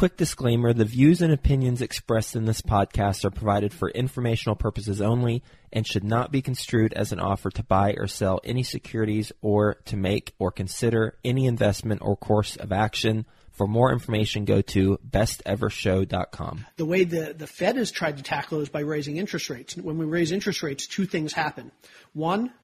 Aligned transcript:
Quick 0.00 0.16
disclaimer 0.16 0.72
the 0.72 0.86
views 0.86 1.20
and 1.20 1.30
opinions 1.30 1.82
expressed 1.82 2.34
in 2.34 2.46
this 2.46 2.62
podcast 2.62 3.22
are 3.22 3.30
provided 3.30 3.70
for 3.70 3.90
informational 3.90 4.56
purposes 4.56 5.02
only 5.02 5.42
and 5.74 5.86
should 5.86 6.04
not 6.04 6.32
be 6.32 6.40
construed 6.40 6.94
as 6.94 7.12
an 7.12 7.20
offer 7.20 7.50
to 7.50 7.62
buy 7.62 7.92
or 7.98 8.06
sell 8.06 8.40
any 8.42 8.62
securities 8.62 9.30
or 9.42 9.74
to 9.84 9.98
make 9.98 10.32
or 10.38 10.50
consider 10.50 11.18
any 11.22 11.44
investment 11.44 12.00
or 12.02 12.16
course 12.16 12.56
of 12.56 12.72
action. 12.72 13.26
For 13.52 13.66
more 13.66 13.92
information, 13.92 14.46
go 14.46 14.62
to 14.62 14.98
bestevershow.com. 15.06 16.64
The 16.78 16.86
way 16.86 17.04
the, 17.04 17.34
the 17.36 17.46
Fed 17.46 17.76
has 17.76 17.90
tried 17.90 18.16
to 18.16 18.22
tackle 18.22 18.62
is 18.62 18.70
by 18.70 18.80
raising 18.80 19.18
interest 19.18 19.50
rates. 19.50 19.76
When 19.76 19.98
we 19.98 20.06
raise 20.06 20.32
interest 20.32 20.62
rates, 20.62 20.86
two 20.86 21.04
things 21.04 21.34
happen. 21.34 21.72
One, 22.14 22.54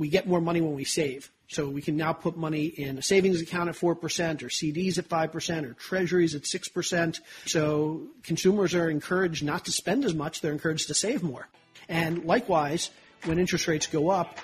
we 0.00 0.08
get 0.08 0.26
more 0.26 0.40
money 0.40 0.62
when 0.62 0.74
we 0.74 0.84
save. 0.84 1.30
So 1.48 1.68
we 1.68 1.82
can 1.82 1.96
now 1.96 2.14
put 2.14 2.34
money 2.34 2.64
in 2.64 2.96
a 2.96 3.02
savings 3.02 3.42
account 3.42 3.68
at 3.68 3.74
4% 3.74 3.84
or 3.92 4.46
CDs 4.46 4.96
at 4.96 5.08
5% 5.08 5.64
or 5.64 5.74
treasuries 5.74 6.34
at 6.34 6.42
6%. 6.42 7.20
So 7.44 8.06
consumers 8.22 8.74
are 8.74 8.88
encouraged 8.88 9.44
not 9.44 9.66
to 9.66 9.72
spend 9.72 10.06
as 10.06 10.14
much, 10.14 10.40
they're 10.40 10.52
encouraged 10.52 10.86
to 10.86 10.94
save 10.94 11.22
more. 11.22 11.48
And 11.86 12.24
likewise, 12.24 12.90
when 13.24 13.38
interest 13.38 13.68
rates 13.68 13.86
go 13.86 14.08
up, 14.08 14.38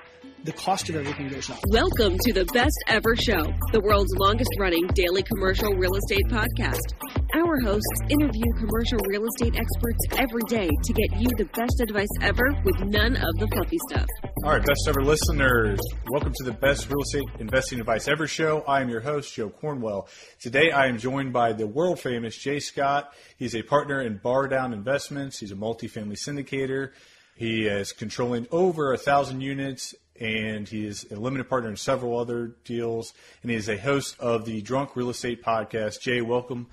the 0.47 0.53
cost 0.53 0.89
of 0.89 0.95
everything 0.95 1.29
goes 1.29 1.51
up. 1.51 1.59
Welcome 1.71 2.17
to 2.23 2.33
the 2.33 2.45
Best 2.55 2.79
Ever 2.87 3.17
Show, 3.17 3.43
the 3.73 3.81
world's 3.81 4.15
longest 4.17 4.51
running 4.61 4.87
daily 4.95 5.25
commercial 5.25 5.75
real 5.75 5.97
estate 5.97 6.23
podcast. 6.29 6.95
Our 7.35 7.61
hosts 7.63 7.99
interview 8.09 8.45
commercial 8.57 8.99
real 9.09 9.27
estate 9.27 9.57
experts 9.59 10.07
every 10.17 10.43
day 10.47 10.71
to 10.71 10.93
get 10.93 11.21
you 11.21 11.29
the 11.37 11.47
best 11.47 11.81
advice 11.81 12.09
ever 12.23 12.45
with 12.65 12.79
none 12.79 13.17
of 13.17 13.35
the 13.39 13.49
fluffy 13.53 13.79
stuff. 13.91 14.07
All 14.45 14.53
right, 14.53 14.65
best 14.65 14.87
ever 14.87 15.03
listeners, 15.03 15.81
welcome 16.13 16.33
to 16.37 16.45
the 16.45 16.53
Best 16.53 16.89
Real 16.89 17.03
Estate 17.03 17.41
Investing 17.41 17.81
Advice 17.81 18.07
Ever 18.07 18.29
show. 18.29 18.63
I 18.69 18.83
am 18.83 18.89
your 18.89 19.01
host, 19.01 19.35
Joe 19.35 19.51
Cornwell. 19.51 20.07
Today 20.41 20.71
I 20.71 20.87
am 20.87 20.99
joined 20.99 21.33
by 21.33 21.55
the 21.55 21.67
world 21.67 21.99
famous 21.99 22.39
J 22.39 22.61
Scott. 22.61 23.13
He's 23.37 23.57
a 23.57 23.63
partner 23.63 24.01
in 24.01 24.19
Bar 24.19 24.47
Down 24.47 24.73
Investments. 24.73 25.41
He's 25.41 25.51
a 25.51 25.57
multifamily 25.57 26.17
syndicator. 26.25 26.93
He 27.35 27.67
is 27.67 27.93
controlling 27.93 28.47
over 28.53 28.95
a 28.95 28.97
thousand 28.97 29.41
units 29.41 29.95
and 30.21 30.69
he 30.69 30.87
is 30.87 31.07
a 31.11 31.17
limited 31.17 31.49
partner 31.49 31.71
in 31.71 31.77
several 31.77 32.19
other 32.19 32.53
deals. 32.65 33.15
And 33.43 33.51
he 33.51 33.57
is 33.57 33.69
a 33.69 33.77
host 33.77 34.19
of 34.21 34.45
the 34.45 34.61
Drunk 34.63 34.97
Real 34.97 35.11
Estate 35.11 35.43
Podcast. 35.43 36.01
J, 36.01 36.21
welcome, 36.21 36.67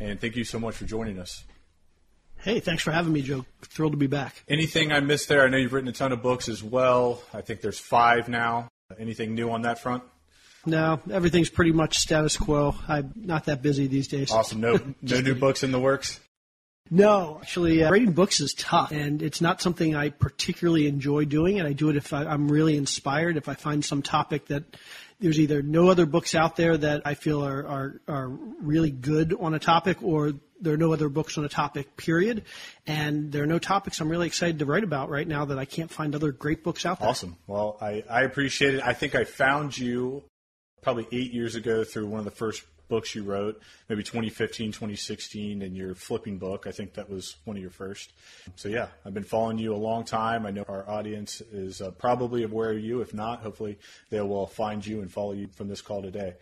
and 0.00 0.20
thank 0.20 0.36
you 0.36 0.44
so 0.44 0.58
much 0.58 0.76
for 0.76 0.84
joining 0.84 1.18
us. 1.18 1.44
Hey, 2.40 2.60
thanks 2.60 2.82
for 2.82 2.92
having 2.92 3.12
me, 3.12 3.22
Joe. 3.22 3.44
Thrilled 3.62 3.92
to 3.92 3.98
be 3.98 4.06
back. 4.06 4.44
Anything 4.48 4.92
I 4.92 5.00
missed 5.00 5.28
there? 5.28 5.44
I 5.44 5.48
know 5.48 5.56
you've 5.56 5.72
written 5.72 5.88
a 5.88 5.92
ton 5.92 6.12
of 6.12 6.22
books 6.22 6.48
as 6.48 6.62
well. 6.62 7.20
I 7.34 7.40
think 7.40 7.60
there's 7.60 7.80
five 7.80 8.28
now. 8.28 8.68
Anything 8.98 9.34
new 9.34 9.50
on 9.50 9.62
that 9.62 9.80
front? 9.80 10.04
No, 10.64 11.00
everything's 11.10 11.50
pretty 11.50 11.72
much 11.72 11.98
status 11.98 12.36
quo. 12.36 12.74
I'm 12.86 13.12
not 13.16 13.46
that 13.46 13.62
busy 13.62 13.86
these 13.86 14.08
days. 14.08 14.30
Awesome. 14.30 14.60
No, 14.60 14.78
no 15.02 15.20
new 15.22 15.34
books 15.34 15.62
in 15.62 15.72
the 15.72 15.80
works. 15.80 16.20
No, 16.90 17.38
actually, 17.40 17.84
uh, 17.84 17.90
writing 17.90 18.12
books 18.12 18.40
is 18.40 18.54
tough, 18.54 18.92
and 18.92 19.22
it's 19.22 19.40
not 19.40 19.60
something 19.60 19.94
I 19.94 20.10
particularly 20.10 20.86
enjoy 20.86 21.24
doing. 21.24 21.58
And 21.58 21.68
I 21.68 21.72
do 21.72 21.90
it 21.90 21.96
if 21.96 22.12
I, 22.12 22.24
I'm 22.24 22.50
really 22.50 22.76
inspired. 22.76 23.36
If 23.36 23.48
I 23.48 23.54
find 23.54 23.84
some 23.84 24.02
topic 24.02 24.46
that 24.46 24.64
there's 25.20 25.38
either 25.40 25.62
no 25.62 25.90
other 25.90 26.06
books 26.06 26.34
out 26.34 26.56
there 26.56 26.76
that 26.76 27.02
I 27.04 27.14
feel 27.14 27.44
are, 27.44 27.66
are, 27.66 28.00
are 28.08 28.28
really 28.28 28.90
good 28.90 29.34
on 29.38 29.54
a 29.54 29.58
topic, 29.58 30.02
or 30.02 30.32
there 30.60 30.74
are 30.74 30.78
no 30.78 30.92
other 30.92 31.08
books 31.08 31.36
on 31.38 31.44
a 31.44 31.48
topic, 31.48 31.96
period. 31.96 32.44
And 32.86 33.32
there 33.32 33.42
are 33.42 33.46
no 33.46 33.58
topics 33.58 34.00
I'm 34.00 34.08
really 34.08 34.26
excited 34.26 34.60
to 34.60 34.64
write 34.64 34.84
about 34.84 35.10
right 35.10 35.26
now 35.26 35.46
that 35.46 35.58
I 35.58 35.64
can't 35.64 35.90
find 35.90 36.14
other 36.14 36.32
great 36.32 36.64
books 36.64 36.86
out 36.86 37.00
there. 37.00 37.08
Awesome. 37.08 37.36
Well, 37.46 37.76
I, 37.80 38.04
I 38.08 38.22
appreciate 38.22 38.74
it. 38.74 38.82
I 38.84 38.92
think 38.94 39.14
I 39.14 39.24
found 39.24 39.76
you 39.76 40.22
probably 40.82 41.06
eight 41.12 41.32
years 41.32 41.54
ago 41.54 41.84
through 41.84 42.06
one 42.06 42.20
of 42.20 42.24
the 42.24 42.30
first 42.30 42.62
books 42.88 43.14
you 43.14 43.22
wrote, 43.22 43.60
maybe 43.88 44.02
2015, 44.02 44.72
2016, 44.72 45.62
and 45.62 45.76
your 45.76 45.94
flipping 45.94 46.38
book. 46.38 46.66
I 46.66 46.72
think 46.72 46.94
that 46.94 47.08
was 47.08 47.36
one 47.44 47.56
of 47.56 47.62
your 47.62 47.70
first. 47.70 48.12
So, 48.56 48.68
yeah, 48.68 48.88
I've 49.04 49.14
been 49.14 49.24
following 49.24 49.58
you 49.58 49.74
a 49.74 49.76
long 49.76 50.04
time. 50.04 50.46
I 50.46 50.50
know 50.50 50.64
our 50.68 50.88
audience 50.88 51.40
is 51.52 51.80
uh, 51.80 51.90
probably 51.92 52.42
aware 52.42 52.72
of 52.72 52.80
you. 52.80 53.00
If 53.00 53.14
not, 53.14 53.42
hopefully 53.42 53.78
they 54.10 54.20
will 54.20 54.46
find 54.46 54.84
you 54.84 55.00
and 55.00 55.12
follow 55.12 55.32
you 55.32 55.48
from 55.48 55.68
this 55.68 55.80
call 55.80 56.02
today. 56.02 56.34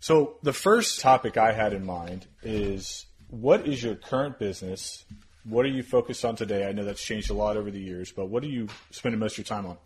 So, 0.00 0.36
the 0.42 0.52
first 0.52 1.00
topic 1.00 1.36
I 1.36 1.52
had 1.52 1.72
in 1.72 1.84
mind 1.84 2.26
is 2.42 3.06
what 3.28 3.66
is 3.66 3.82
your 3.82 3.94
current 3.94 4.38
business? 4.38 5.04
What 5.44 5.64
are 5.64 5.70
you 5.70 5.82
focused 5.82 6.24
on 6.24 6.36
today? 6.36 6.66
I 6.66 6.72
know 6.72 6.84
that's 6.84 7.02
changed 7.02 7.30
a 7.30 7.34
lot 7.34 7.56
over 7.56 7.70
the 7.70 7.80
years, 7.80 8.12
but 8.12 8.26
what 8.26 8.42
are 8.42 8.48
you 8.48 8.68
spending 8.90 9.18
most 9.18 9.32
of 9.32 9.38
your 9.38 9.44
time 9.44 9.66
on? 9.66 9.78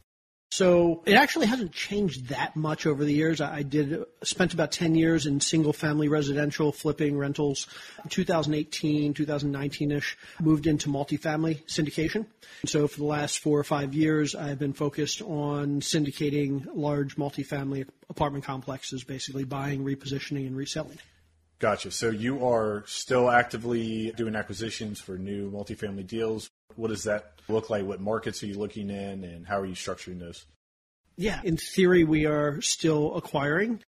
So 0.52 1.02
it 1.06 1.14
actually 1.14 1.46
hasn't 1.46 1.70
changed 1.70 2.28
that 2.28 2.56
much 2.56 2.84
over 2.84 3.04
the 3.04 3.12
years. 3.12 3.40
I 3.40 3.62
did 3.62 4.04
spent 4.24 4.52
about 4.52 4.72
10 4.72 4.96
years 4.96 5.26
in 5.26 5.40
single 5.40 5.72
family 5.72 6.08
residential 6.08 6.72
flipping 6.72 7.16
rentals. 7.16 7.68
In 8.02 8.10
2018, 8.10 9.14
2019ish, 9.14 10.16
moved 10.40 10.66
into 10.66 10.88
multifamily 10.88 11.64
syndication. 11.66 12.26
So 12.66 12.88
for 12.88 12.98
the 12.98 13.04
last 13.04 13.38
four 13.38 13.60
or 13.60 13.64
five 13.64 13.94
years, 13.94 14.34
I've 14.34 14.58
been 14.58 14.72
focused 14.72 15.22
on 15.22 15.80
syndicating 15.82 16.66
large 16.74 17.14
multifamily 17.14 17.86
apartment 18.08 18.44
complexes, 18.44 19.04
basically 19.04 19.44
buying, 19.44 19.84
repositioning, 19.84 20.48
and 20.48 20.56
reselling. 20.56 20.98
Gotcha. 21.60 21.92
So 21.92 22.10
you 22.10 22.44
are 22.44 22.82
still 22.86 23.30
actively 23.30 24.12
doing 24.16 24.34
acquisitions 24.34 24.98
for 24.98 25.16
new 25.16 25.50
multifamily 25.50 26.06
deals. 26.06 26.50
What 26.74 26.88
does 26.88 27.04
that 27.04 27.39
look 27.50 27.70
like? 27.70 27.84
What 27.84 28.00
markets 28.00 28.42
are 28.42 28.46
you 28.46 28.58
looking 28.58 28.90
in, 28.90 29.24
and 29.24 29.46
how 29.46 29.60
are 29.60 29.66
you 29.66 29.74
structuring 29.74 30.18
those? 30.18 30.46
Yeah, 31.16 31.40
in 31.44 31.56
theory, 31.56 32.04
we 32.04 32.26
are 32.26 32.60
still 32.62 33.14
acquiring. 33.16 33.82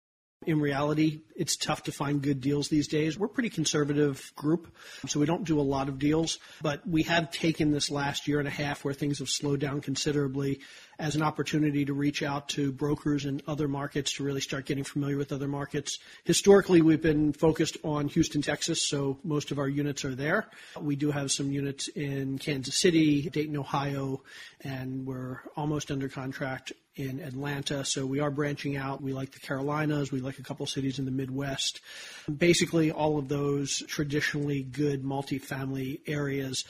In 0.46 0.62
reality, 0.62 1.20
it's 1.36 1.58
tough 1.58 1.84
to 1.84 1.92
find 1.92 2.22
good 2.22 2.40
deals 2.40 2.70
these 2.70 2.88
days. 2.88 3.20
We're 3.20 3.25
a 3.25 3.30
pretty 3.30 3.50
conservative 3.50 4.31
group, 4.36 4.74
so 5.06 5.20
we 5.20 5.25
don't 5.25 5.44
do 5.44 5.59
a 5.59 5.62
lot 5.62 5.90
of 5.90 6.00
deals, 6.00 6.40
but 6.62 6.88
we 6.88 7.03
have 7.03 7.30
taken 7.30 7.72
this 7.72 7.92
last 7.92 8.28
year 8.28 8.40
and 8.40 8.47
a 8.47 8.52
half 8.52 8.86
where 8.86 8.94
things 8.94 9.20
have 9.20 9.28
slowed 9.28 9.59
down 9.59 9.81
considerably 9.81 10.62
as 11.00 11.16
an 11.16 11.22
opportunity 11.22 11.86
to 11.86 11.94
reach 11.94 12.22
out 12.22 12.50
to 12.50 12.74
brokers 12.74 13.26
in 13.26 13.42
other 13.48 13.70
markets 13.70 14.14
to 14.14 14.24
really 14.24 14.42
start 14.42 14.66
getting 14.66 14.84
familiar 14.84 15.16
with 15.16 15.32
other 15.32 15.48
markets. 15.48 15.98
Historically, 16.26 16.82
we've 16.82 17.02
been 17.02 17.32
focused 17.32 17.78
on 17.86 18.10
Houston, 18.10 18.42
Texas, 18.42 18.86
so 18.86 19.18
most 19.24 19.52
of 19.52 19.59
our 19.59 19.70
units 19.70 20.04
are 20.04 20.14
there. 20.14 20.48
We 20.80 20.98
do 20.98 21.09
have 21.09 21.32
some 21.32 21.52
units 21.52 21.88
in 21.88 22.38
Kansas 22.38 22.78
City, 22.78 23.30
Dayton, 23.30 23.56
Ohio, 23.56 24.22
and 24.62 25.06
we're 25.06 25.40
almost 25.56 25.90
under 25.90 26.09
contract 26.09 26.74
in 26.96 27.22
Atlanta. 27.22 27.86
So 27.86 28.06
we 28.06 28.20
are 28.20 28.30
branching 28.30 28.76
out. 28.76 29.02
We 29.02 29.14
like 29.14 29.32
the 29.32 29.40
Carolinas. 29.40 30.12
We 30.12 30.20
like 30.20 30.38
a 30.38 30.44
couple 30.44 30.66
cities 30.66 31.00
in 31.00 31.06
the 31.06 31.12
Midwest. 31.12 31.80
Basically, 32.38 32.92
all 32.92 33.18
of 33.18 33.30
those 33.30 33.82
traditionally 33.88 34.64
good 34.64 35.04
multifamily 35.04 36.02
areas, 36.08 36.66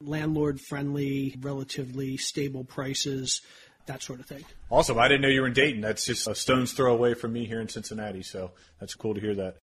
landlord 0.00 0.60
friendly, 0.60 1.36
relatively 1.40 2.16
stable 2.16 2.64
prices 2.64 3.42
that 3.86 4.02
sort 4.02 4.20
of 4.20 4.26
thing. 4.26 4.44
Awesome. 4.70 4.98
I 4.98 5.08
didn't 5.08 5.22
know 5.22 5.28
you 5.28 5.40
were 5.40 5.46
in 5.46 5.52
Dayton. 5.52 5.80
That's 5.80 6.04
just 6.04 6.26
a 6.26 6.34
stone's 6.34 6.72
throw 6.72 6.92
away 6.92 7.14
from 7.14 7.32
me 7.32 7.46
here 7.46 7.60
in 7.60 7.68
Cincinnati. 7.68 8.22
So 8.22 8.52
that's 8.80 8.94
cool 8.94 9.14
to 9.14 9.20
hear 9.20 9.34
that. 9.36 9.56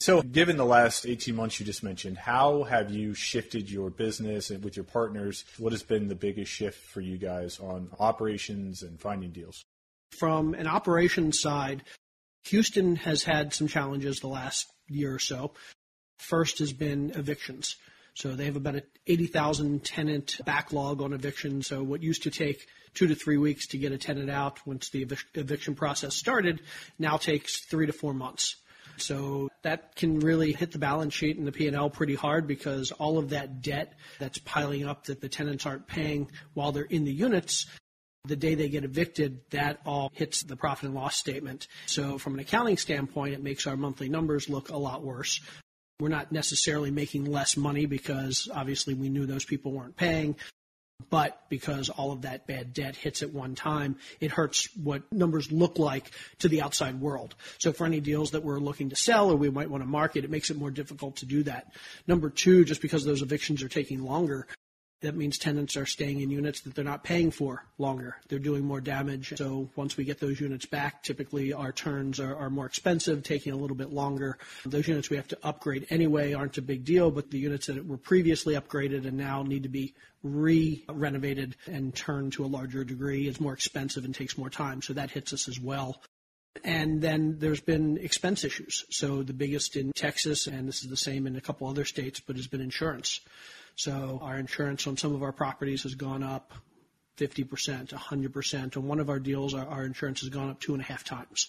So, 0.00 0.22
given 0.22 0.56
the 0.56 0.64
last 0.64 1.06
18 1.06 1.34
months 1.34 1.58
you 1.58 1.66
just 1.66 1.82
mentioned, 1.82 2.18
how 2.18 2.62
have 2.62 2.90
you 2.90 3.14
shifted 3.14 3.68
your 3.68 3.90
business 3.90 4.50
and 4.50 4.62
with 4.62 4.76
your 4.76 4.84
partners? 4.84 5.44
What 5.58 5.72
has 5.72 5.82
been 5.82 6.06
the 6.06 6.14
biggest 6.14 6.52
shift 6.52 6.80
for 6.84 7.00
you 7.00 7.18
guys 7.18 7.58
on 7.58 7.88
operations 7.98 8.82
and 8.82 9.00
finding 9.00 9.32
deals? 9.32 9.64
From 10.16 10.54
an 10.54 10.68
operations 10.68 11.40
side, 11.40 11.82
Houston 12.44 12.94
has 12.96 13.24
had 13.24 13.52
some 13.52 13.66
challenges 13.66 14.20
the 14.20 14.28
last 14.28 14.68
year 14.86 15.14
or 15.14 15.18
so. 15.18 15.52
First 16.18 16.60
has 16.60 16.72
been 16.72 17.10
evictions. 17.16 17.74
So 18.18 18.34
they 18.34 18.46
have 18.46 18.56
about 18.56 18.74
an 18.74 18.82
80,000 19.06 19.84
tenant 19.84 20.40
backlog 20.44 21.00
on 21.02 21.12
eviction. 21.12 21.62
So 21.62 21.84
what 21.84 22.02
used 22.02 22.24
to 22.24 22.30
take 22.30 22.66
two 22.92 23.06
to 23.06 23.14
three 23.14 23.36
weeks 23.36 23.68
to 23.68 23.78
get 23.78 23.92
a 23.92 23.98
tenant 23.98 24.28
out 24.28 24.66
once 24.66 24.88
the 24.88 25.04
evic- 25.04 25.24
eviction 25.34 25.76
process 25.76 26.16
started 26.16 26.60
now 26.98 27.16
takes 27.16 27.60
three 27.60 27.86
to 27.86 27.92
four 27.92 28.12
months. 28.12 28.56
So 28.96 29.48
that 29.62 29.94
can 29.94 30.18
really 30.18 30.50
hit 30.50 30.72
the 30.72 30.80
balance 30.80 31.14
sheet 31.14 31.38
and 31.38 31.46
the 31.46 31.52
P&L 31.52 31.90
pretty 31.90 32.16
hard 32.16 32.48
because 32.48 32.90
all 32.90 33.18
of 33.18 33.30
that 33.30 33.62
debt 33.62 33.92
that's 34.18 34.38
piling 34.38 34.84
up 34.84 35.04
that 35.04 35.20
the 35.20 35.28
tenants 35.28 35.64
aren't 35.64 35.86
paying 35.86 36.28
while 36.54 36.72
they're 36.72 36.82
in 36.82 37.04
the 37.04 37.12
units 37.12 37.66
the 38.24 38.34
day 38.34 38.56
they 38.56 38.68
get 38.68 38.84
evicted, 38.84 39.40
that 39.50 39.78
all 39.86 40.10
hits 40.12 40.42
the 40.42 40.56
profit 40.56 40.86
and 40.86 40.94
loss 40.94 41.16
statement. 41.16 41.68
So 41.86 42.18
from 42.18 42.34
an 42.34 42.40
accounting 42.40 42.76
standpoint, 42.76 43.32
it 43.32 43.42
makes 43.42 43.66
our 43.66 43.76
monthly 43.76 44.08
numbers 44.08 44.48
look 44.50 44.70
a 44.70 44.76
lot 44.76 45.02
worse. 45.02 45.40
We're 46.00 46.08
not 46.08 46.30
necessarily 46.30 46.90
making 46.90 47.24
less 47.24 47.56
money 47.56 47.86
because 47.86 48.48
obviously 48.54 48.94
we 48.94 49.08
knew 49.08 49.26
those 49.26 49.44
people 49.44 49.72
weren't 49.72 49.96
paying. 49.96 50.36
But 51.10 51.40
because 51.48 51.90
all 51.90 52.10
of 52.10 52.22
that 52.22 52.46
bad 52.48 52.72
debt 52.72 52.96
hits 52.96 53.22
at 53.22 53.32
one 53.32 53.54
time, 53.54 53.96
it 54.20 54.32
hurts 54.32 54.68
what 54.76 55.12
numbers 55.12 55.52
look 55.52 55.78
like 55.78 56.10
to 56.40 56.48
the 56.48 56.62
outside 56.62 57.00
world. 57.00 57.36
So 57.58 57.72
for 57.72 57.86
any 57.86 58.00
deals 58.00 58.32
that 58.32 58.42
we're 58.42 58.58
looking 58.58 58.90
to 58.90 58.96
sell 58.96 59.30
or 59.30 59.36
we 59.36 59.48
might 59.48 59.70
want 59.70 59.82
to 59.84 59.88
market, 59.88 60.24
it 60.24 60.30
makes 60.30 60.50
it 60.50 60.58
more 60.58 60.72
difficult 60.72 61.16
to 61.16 61.26
do 61.26 61.44
that. 61.44 61.72
Number 62.08 62.30
two, 62.30 62.64
just 62.64 62.82
because 62.82 63.04
those 63.04 63.22
evictions 63.22 63.62
are 63.62 63.68
taking 63.68 64.02
longer, 64.02 64.48
that 65.00 65.14
means 65.14 65.38
tenants 65.38 65.76
are 65.76 65.86
staying 65.86 66.20
in 66.20 66.30
units 66.30 66.60
that 66.62 66.74
they're 66.74 66.84
not 66.84 67.04
paying 67.04 67.30
for 67.30 67.64
longer. 67.78 68.16
They're 68.28 68.38
doing 68.38 68.64
more 68.64 68.80
damage. 68.80 69.34
So 69.36 69.70
once 69.76 69.96
we 69.96 70.04
get 70.04 70.18
those 70.18 70.40
units 70.40 70.66
back, 70.66 71.02
typically 71.02 71.52
our 71.52 71.70
turns 71.72 72.18
are, 72.18 72.34
are, 72.34 72.50
more 72.50 72.66
expensive, 72.66 73.22
taking 73.22 73.52
a 73.52 73.56
little 73.56 73.76
bit 73.76 73.90
longer. 73.90 74.38
Those 74.66 74.88
units 74.88 75.10
we 75.10 75.16
have 75.16 75.28
to 75.28 75.38
upgrade 75.42 75.86
anyway 75.90 76.32
aren't 76.32 76.58
a 76.58 76.62
big 76.62 76.84
deal, 76.84 77.10
but 77.10 77.30
the 77.30 77.38
units 77.38 77.66
that 77.66 77.86
were 77.86 77.96
previously 77.96 78.54
upgraded 78.54 79.06
and 79.06 79.16
now 79.16 79.42
need 79.42 79.62
to 79.62 79.68
be 79.68 79.94
re-renovated 80.24 81.54
and 81.66 81.94
turned 81.94 82.32
to 82.32 82.44
a 82.44 82.46
larger 82.46 82.82
degree 82.82 83.28
is 83.28 83.40
more 83.40 83.52
expensive 83.52 84.04
and 84.04 84.14
takes 84.14 84.36
more 84.36 84.50
time. 84.50 84.82
So 84.82 84.94
that 84.94 85.10
hits 85.10 85.32
us 85.32 85.46
as 85.46 85.60
well. 85.60 86.02
And 86.64 87.00
then 87.00 87.36
there's 87.38 87.60
been 87.60 87.98
expense 87.98 88.42
issues. 88.42 88.84
So 88.90 89.22
the 89.22 89.32
biggest 89.32 89.76
in 89.76 89.92
Texas, 89.92 90.48
and 90.48 90.66
this 90.66 90.82
is 90.82 90.90
the 90.90 90.96
same 90.96 91.26
in 91.26 91.36
a 91.36 91.40
couple 91.40 91.68
other 91.68 91.84
states, 91.84 92.20
but 92.20 92.34
has 92.34 92.48
been 92.48 92.60
insurance. 92.60 93.20
So 93.78 94.18
our 94.22 94.36
insurance 94.36 94.88
on 94.88 94.96
some 94.96 95.14
of 95.14 95.22
our 95.22 95.30
properties 95.30 95.84
has 95.84 95.94
gone 95.94 96.24
up 96.24 96.52
50%, 97.16 97.90
100%. 97.90 98.76
On 98.76 98.88
one 98.88 98.98
of 98.98 99.08
our 99.08 99.20
deals, 99.20 99.54
our, 99.54 99.64
our 99.66 99.84
insurance 99.84 100.20
has 100.20 100.30
gone 100.30 100.50
up 100.50 100.60
two 100.60 100.72
and 100.74 100.82
a 100.82 100.84
half 100.84 101.04
times. 101.04 101.46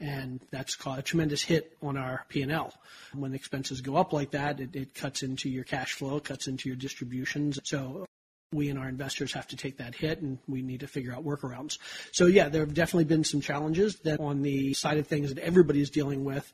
And 0.00 0.40
that's 0.50 0.76
a 0.84 1.02
tremendous 1.02 1.42
hit 1.42 1.76
on 1.80 1.96
our 1.96 2.24
P&L. 2.28 2.74
When 3.14 3.34
expenses 3.34 3.82
go 3.82 3.96
up 3.96 4.12
like 4.12 4.32
that, 4.32 4.58
it, 4.58 4.74
it 4.74 4.94
cuts 4.94 5.22
into 5.22 5.48
your 5.48 5.62
cash 5.62 5.92
flow, 5.92 6.18
cuts 6.18 6.48
into 6.48 6.68
your 6.68 6.76
distributions. 6.76 7.60
So 7.62 8.04
we 8.52 8.68
and 8.68 8.78
our 8.78 8.88
investors 8.88 9.32
have 9.34 9.46
to 9.48 9.56
take 9.56 9.76
that 9.76 9.94
hit 9.94 10.22
and 10.22 10.38
we 10.48 10.62
need 10.62 10.80
to 10.80 10.88
figure 10.88 11.12
out 11.12 11.24
workarounds. 11.24 11.78
So 12.10 12.26
yeah, 12.26 12.48
there 12.48 12.62
have 12.62 12.74
definitely 12.74 13.04
been 13.04 13.22
some 13.22 13.40
challenges 13.40 14.00
that 14.00 14.18
on 14.18 14.42
the 14.42 14.74
side 14.74 14.98
of 14.98 15.06
things 15.06 15.32
that 15.32 15.40
everybody's 15.40 15.90
dealing 15.90 16.24
with. 16.24 16.52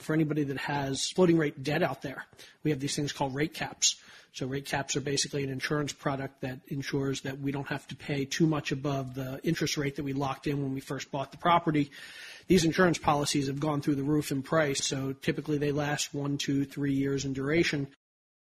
For 0.00 0.14
anybody 0.14 0.44
that 0.44 0.56
has 0.56 1.10
floating 1.10 1.36
rate 1.36 1.62
debt 1.62 1.82
out 1.82 2.00
there, 2.00 2.24
we 2.62 2.70
have 2.70 2.80
these 2.80 2.96
things 2.96 3.12
called 3.12 3.34
rate 3.34 3.52
caps. 3.52 3.96
So 4.32 4.46
rate 4.46 4.66
caps 4.66 4.96
are 4.96 5.00
basically 5.00 5.42
an 5.42 5.50
insurance 5.50 5.92
product 5.92 6.42
that 6.42 6.60
ensures 6.68 7.22
that 7.22 7.40
we 7.40 7.50
don't 7.50 7.66
have 7.66 7.86
to 7.88 7.96
pay 7.96 8.24
too 8.24 8.46
much 8.46 8.70
above 8.70 9.14
the 9.14 9.40
interest 9.42 9.76
rate 9.76 9.96
that 9.96 10.04
we 10.04 10.12
locked 10.12 10.46
in 10.46 10.62
when 10.62 10.72
we 10.72 10.80
first 10.80 11.10
bought 11.10 11.32
the 11.32 11.38
property. 11.38 11.90
These 12.46 12.64
insurance 12.64 12.98
policies 12.98 13.48
have 13.48 13.60
gone 13.60 13.80
through 13.80 13.96
the 13.96 14.02
roof 14.02 14.30
in 14.30 14.42
price, 14.42 14.84
so 14.84 15.12
typically 15.12 15.58
they 15.58 15.72
last 15.72 16.14
one, 16.14 16.38
two, 16.38 16.64
three 16.64 16.94
years 16.94 17.24
in 17.24 17.32
duration. 17.32 17.88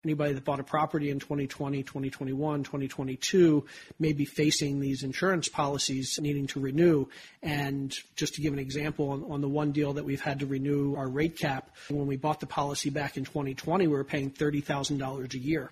Anybody 0.05 0.31
that 0.33 0.45
bought 0.45 0.61
a 0.61 0.63
property 0.63 1.09
in 1.09 1.19
2020, 1.19 1.83
2021, 1.83 2.63
2022 2.63 3.65
may 3.99 4.13
be 4.13 4.23
facing 4.23 4.79
these 4.79 5.03
insurance 5.03 5.49
policies 5.49 6.17
needing 6.21 6.47
to 6.47 6.61
renew. 6.61 7.07
And 7.43 7.93
just 8.15 8.35
to 8.35 8.41
give 8.41 8.53
an 8.53 8.59
example, 8.59 9.09
on, 9.09 9.25
on, 9.29 9.41
the 9.41 9.49
one 9.49 9.73
deal 9.73 9.91
that 9.93 10.05
we've 10.05 10.21
had 10.21 10.39
to 10.39 10.45
renew 10.45 10.95
our 10.95 11.09
rate 11.09 11.37
cap, 11.37 11.71
when 11.89 12.07
we 12.07 12.15
bought 12.15 12.39
the 12.39 12.47
policy 12.47 12.89
back 12.89 13.17
in 13.17 13.25
2020, 13.25 13.87
we 13.87 13.93
were 13.93 14.05
paying 14.05 14.31
$30,000 14.31 15.33
a 15.33 15.37
year 15.37 15.69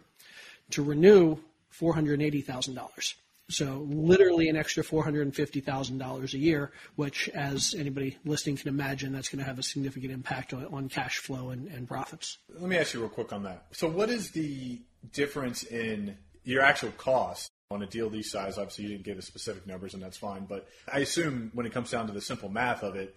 to 0.71 0.83
renew 0.83 1.37
$480,000. 1.73 3.13
So 3.49 3.87
literally 3.89 4.49
an 4.49 4.57
extra 4.57 4.83
$450,000 4.83 6.33
a 6.33 6.37
year, 6.37 6.71
which 6.95 7.29
as 7.29 7.73
anybody 7.77 8.17
listening 8.25 8.57
can 8.57 8.67
imagine, 8.67 9.13
that's 9.13 9.29
going 9.29 9.39
to 9.39 9.45
have 9.45 9.57
a 9.57 9.63
significant 9.63 10.11
impact 10.11 10.53
on, 10.53 10.65
on 10.65 10.89
cash 10.89 11.19
flow 11.19 11.51
and, 11.51 11.67
and 11.69 11.87
profits. 11.87 12.39
Let 12.49 12.69
me 12.69 12.77
ask 12.77 12.93
you 12.93 12.99
real 12.99 13.09
quick 13.09 13.31
on 13.31 13.43
that. 13.43 13.67
So 13.71 13.87
what 13.87 14.09
is 14.09 14.31
the 14.31 14.81
difference 15.13 15.63
in 15.63 16.17
your 16.43 16.61
actual 16.61 16.91
cost 16.91 17.49
on 17.71 17.81
a 17.83 17.85
deal 17.85 18.09
these 18.09 18.29
size? 18.29 18.57
Obviously 18.57 18.83
you 18.83 18.89
didn't 18.89 19.05
give 19.05 19.17
us 19.17 19.25
specific 19.25 19.65
numbers 19.65 19.93
and 19.93 20.03
that's 20.03 20.17
fine, 20.17 20.45
but 20.45 20.67
I 20.91 20.99
assume 20.99 21.51
when 21.53 21.65
it 21.65 21.71
comes 21.71 21.89
down 21.89 22.07
to 22.07 22.13
the 22.13 22.21
simple 22.21 22.49
math 22.49 22.83
of 22.83 22.97
it, 22.97 23.15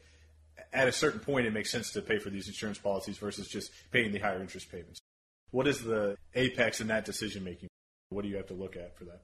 at 0.72 0.86
a 0.86 0.92
certain 0.92 1.18
point 1.18 1.46
it 1.46 1.52
makes 1.52 1.70
sense 1.70 1.90
to 1.92 2.02
pay 2.02 2.18
for 2.18 2.30
these 2.30 2.46
insurance 2.46 2.78
policies 2.78 3.18
versus 3.18 3.48
just 3.48 3.72
paying 3.90 4.12
the 4.12 4.20
higher 4.20 4.40
interest 4.40 4.70
payments. 4.70 5.00
What 5.50 5.66
is 5.66 5.82
the 5.82 6.16
apex 6.34 6.80
in 6.80 6.88
that 6.88 7.04
decision 7.04 7.44
making? 7.44 7.68
What 8.10 8.22
do 8.22 8.28
you 8.28 8.36
have 8.36 8.48
to 8.48 8.54
look 8.54 8.76
at 8.76 8.96
for 8.96 9.04
that? 9.04 9.22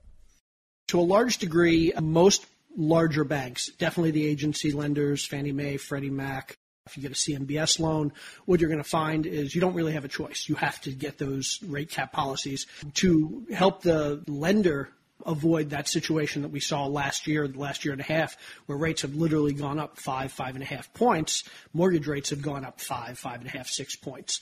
To 0.88 1.00
a 1.00 1.02
large 1.02 1.38
degree, 1.38 1.92
most 2.00 2.46
larger 2.76 3.24
banks, 3.24 3.70
definitely 3.72 4.12
the 4.12 4.26
agency 4.26 4.72
lenders, 4.72 5.24
Fannie 5.24 5.52
Mae, 5.52 5.76
Freddie 5.76 6.10
Mac, 6.10 6.56
if 6.86 6.96
you 6.96 7.02
get 7.02 7.10
a 7.10 7.14
CMBS 7.14 7.80
loan, 7.80 8.12
what 8.44 8.60
you're 8.60 8.70
going 8.70 8.82
to 8.82 8.88
find 8.88 9.26
is 9.26 9.54
you 9.54 9.60
don't 9.60 9.74
really 9.74 9.92
have 9.92 10.04
a 10.04 10.08
choice. 10.08 10.48
You 10.48 10.54
have 10.54 10.80
to 10.82 10.92
get 10.92 11.18
those 11.18 11.58
rate 11.66 11.90
cap 11.90 12.12
policies 12.12 12.66
to 12.94 13.46
help 13.52 13.82
the 13.82 14.22
lender 14.28 14.90
avoid 15.24 15.70
that 15.70 15.88
situation 15.88 16.42
that 16.42 16.50
we 16.50 16.60
saw 16.60 16.86
last 16.86 17.26
year, 17.26 17.48
the 17.48 17.58
last 17.58 17.84
year 17.84 17.92
and 17.92 18.00
a 18.00 18.04
half, 18.04 18.36
where 18.66 18.78
rates 18.78 19.02
have 19.02 19.14
literally 19.14 19.54
gone 19.54 19.78
up 19.78 19.98
five, 19.98 20.30
five 20.30 20.54
and 20.54 20.62
a 20.62 20.66
half 20.66 20.92
points. 20.94 21.44
Mortgage 21.72 22.06
rates 22.06 22.30
have 22.30 22.42
gone 22.42 22.64
up 22.64 22.80
five, 22.80 23.18
five 23.18 23.40
and 23.40 23.48
a 23.48 23.56
half, 23.56 23.66
six 23.66 23.96
points. 23.96 24.40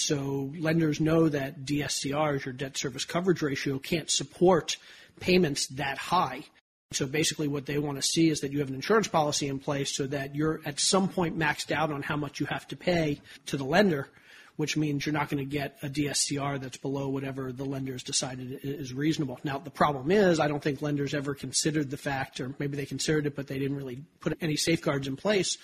So 0.00 0.52
lenders 0.58 1.00
know 1.00 1.28
that 1.28 1.64
DSCRs, 1.64 2.44
your 2.44 2.54
debt 2.54 2.76
service 2.76 3.04
coverage 3.04 3.42
ratio, 3.42 3.78
can't 3.78 4.10
support 4.10 4.76
payments 5.20 5.66
that 5.68 5.98
high. 5.98 6.44
So 6.92 7.06
basically, 7.06 7.46
what 7.46 7.66
they 7.66 7.78
want 7.78 7.98
to 7.98 8.02
see 8.02 8.30
is 8.30 8.40
that 8.40 8.50
you 8.50 8.58
have 8.58 8.68
an 8.68 8.74
insurance 8.74 9.06
policy 9.06 9.46
in 9.46 9.60
place 9.60 9.94
so 9.94 10.08
that 10.08 10.34
you're 10.34 10.60
at 10.64 10.80
some 10.80 11.08
point 11.08 11.38
maxed 11.38 11.70
out 11.70 11.92
on 11.92 12.02
how 12.02 12.16
much 12.16 12.40
you 12.40 12.46
have 12.46 12.66
to 12.68 12.76
pay 12.76 13.20
to 13.46 13.56
the 13.56 13.64
lender, 13.64 14.08
which 14.56 14.76
means 14.76 15.06
you're 15.06 15.12
not 15.12 15.28
going 15.28 15.38
to 15.38 15.48
get 15.48 15.76
a 15.84 15.88
DSCR 15.88 16.60
that's 16.60 16.78
below 16.78 17.08
whatever 17.08 17.52
the 17.52 17.64
lenders 17.64 18.02
decided 18.02 18.58
is 18.64 18.92
reasonable. 18.92 19.38
Now, 19.44 19.58
the 19.58 19.70
problem 19.70 20.10
is, 20.10 20.40
I 20.40 20.48
don't 20.48 20.62
think 20.62 20.82
lenders 20.82 21.14
ever 21.14 21.32
considered 21.32 21.90
the 21.90 21.96
fact, 21.96 22.40
or 22.40 22.54
maybe 22.58 22.76
they 22.76 22.86
considered 22.86 23.26
it, 23.26 23.36
but 23.36 23.46
they 23.46 23.60
didn't 23.60 23.76
really 23.76 24.02
put 24.18 24.36
any 24.40 24.56
safeguards 24.56 25.06
in 25.06 25.14
place. 25.14 25.58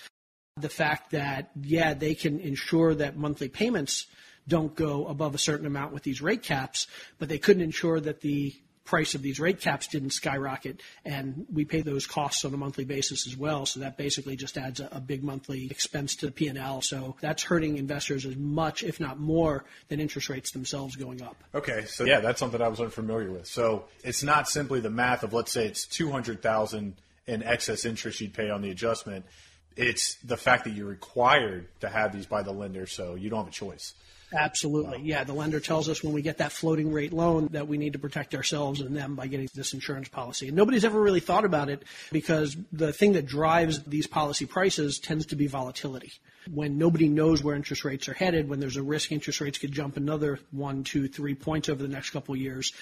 The 0.57 0.69
fact 0.69 1.11
that, 1.11 1.51
yeah, 1.61 1.93
they 1.93 2.15
can 2.15 2.39
ensure 2.39 2.95
that 2.95 3.15
monthly 3.15 3.49
payments 3.49 4.07
don't 4.47 4.75
go 4.75 5.07
above 5.07 5.35
a 5.35 5.37
certain 5.37 5.65
amount 5.65 5.93
with 5.93 6.03
these 6.03 6.21
rate 6.21 6.43
caps, 6.43 6.87
but 7.19 7.29
they 7.29 7.37
couldn't 7.37 7.61
ensure 7.61 7.99
that 7.99 8.21
the 8.21 8.55
price 8.87 9.13
of 9.13 9.21
these 9.21 9.39
rate 9.39 9.59
caps 9.59 9.87
didn't 9.87 10.11
skyrocket, 10.11 10.81
and 11.05 11.45
we 11.53 11.65
pay 11.65 11.81
those 11.81 12.07
costs 12.07 12.45
on 12.45 12.53
a 12.53 12.57
monthly 12.57 12.85
basis 12.85 13.27
as 13.27 13.35
well. 13.35 13.65
So 13.65 13.81
that 13.81 13.97
basically 13.97 14.35
just 14.35 14.57
adds 14.57 14.79
a, 14.79 14.87
a 14.93 15.01
big 15.01 15.23
monthly 15.23 15.69
expense 15.69 16.15
to 16.17 16.25
the 16.25 16.31
P&L. 16.31 16.81
So 16.81 17.17
that's 17.19 17.43
hurting 17.43 17.77
investors 17.77 18.25
as 18.25 18.37
much, 18.37 18.83
if 18.83 18.99
not 18.99 19.19
more, 19.19 19.65
than 19.89 19.99
interest 19.99 20.29
rates 20.29 20.51
themselves 20.51 20.95
going 20.95 21.21
up. 21.21 21.35
Okay, 21.53 21.83
so 21.85 22.05
yeah, 22.05 22.21
that's 22.21 22.39
something 22.39 22.61
I 22.61 22.69
was 22.69 22.79
unfamiliar 22.79 23.29
with. 23.29 23.47
So 23.47 23.85
it's 24.03 24.23
not 24.23 24.47
simply 24.47 24.79
the 24.79 24.89
math 24.89 25.23
of 25.23 25.33
let's 25.33 25.51
say 25.51 25.67
it's 25.67 25.85
two 25.85 26.09
hundred 26.09 26.41
thousand 26.41 26.95
in 27.27 27.43
excess 27.43 27.83
interest 27.83 28.21
you'd 28.21 28.33
pay 28.33 28.49
on 28.49 28.61
the 28.61 28.71
adjustment. 28.71 29.25
It's 29.77 30.15
the 30.15 30.37
fact 30.37 30.63
that 30.65 30.71
you're 30.71 30.87
required 30.87 31.67
to 31.81 31.89
have 31.89 32.11
these 32.13 32.25
by 32.25 32.41
the 32.41 32.51
lender, 32.51 32.87
so 32.87 33.15
you 33.15 33.29
don't 33.29 33.39
have 33.39 33.47
a 33.47 33.51
choice. 33.51 33.93
Absolutely. 34.33 35.01
Yeah. 35.03 35.23
The 35.23 35.33
lender 35.33 35.59
tells 35.59 35.87
us 35.87 36.03
when 36.03 36.13
we 36.13 36.21
get 36.21 36.39
that 36.39 36.51
floating 36.51 36.91
rate 36.91 37.13
loan 37.13 37.47
that 37.51 37.67
we 37.67 37.77
need 37.77 37.93
to 37.93 37.99
protect 37.99 38.35
ourselves 38.35 38.81
and 38.81 38.95
them 38.95 39.15
by 39.15 39.27
getting 39.27 39.47
this 39.55 39.73
insurance 39.73 40.09
policy. 40.09 40.47
And 40.47 40.57
nobody's 40.57 40.83
ever 40.83 40.99
really 40.99 41.21
thought 41.21 41.45
about 41.45 41.69
it 41.69 41.83
because 42.11 42.57
the 42.73 42.91
thing 42.91 43.13
that 43.13 43.25
drives 43.25 43.83
these 43.83 44.07
policy 44.07 44.45
prices 44.45 44.99
tends 44.99 45.27
to 45.27 45.37
be 45.37 45.47
volatility. 45.47 46.11
When 46.49 46.77
nobody 46.77 47.07
knows 47.07 47.41
where 47.41 47.55
interest 47.55 47.85
rates 47.85 48.09
are 48.09 48.13
headed, 48.13 48.49
when 48.49 48.59
there's 48.59 48.77
a 48.77 48.83
risk 48.83 49.11
interest 49.11 49.39
rates 49.39 49.59
could 49.59 49.71
jump 49.71 49.95
another 49.95 50.39
one, 50.51 50.83
two, 50.83 51.07
three 51.07 51.35
points 51.35 51.69
over 51.69 51.81
the 51.81 51.89
next 51.89 52.09
couple 52.09 52.33
of 52.33 52.41
years, 52.41 52.73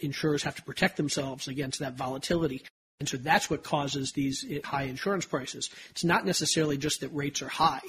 insurers 0.00 0.42
have 0.44 0.56
to 0.56 0.62
protect 0.62 0.96
themselves 0.96 1.48
against 1.48 1.80
that 1.80 1.94
volatility. 1.94 2.62
And 3.00 3.08
so 3.08 3.16
that's 3.16 3.50
what 3.50 3.64
causes 3.64 4.12
these 4.12 4.44
eh, 4.48 4.60
high 4.62 4.84
insurance 4.84 5.24
prices. 5.24 5.70
It's 5.90 6.04
not 6.04 6.24
necessarily 6.24 6.76
just 6.76 7.00
that 7.00 7.08
rates 7.08 7.42
are 7.42 7.48
high. 7.48 7.80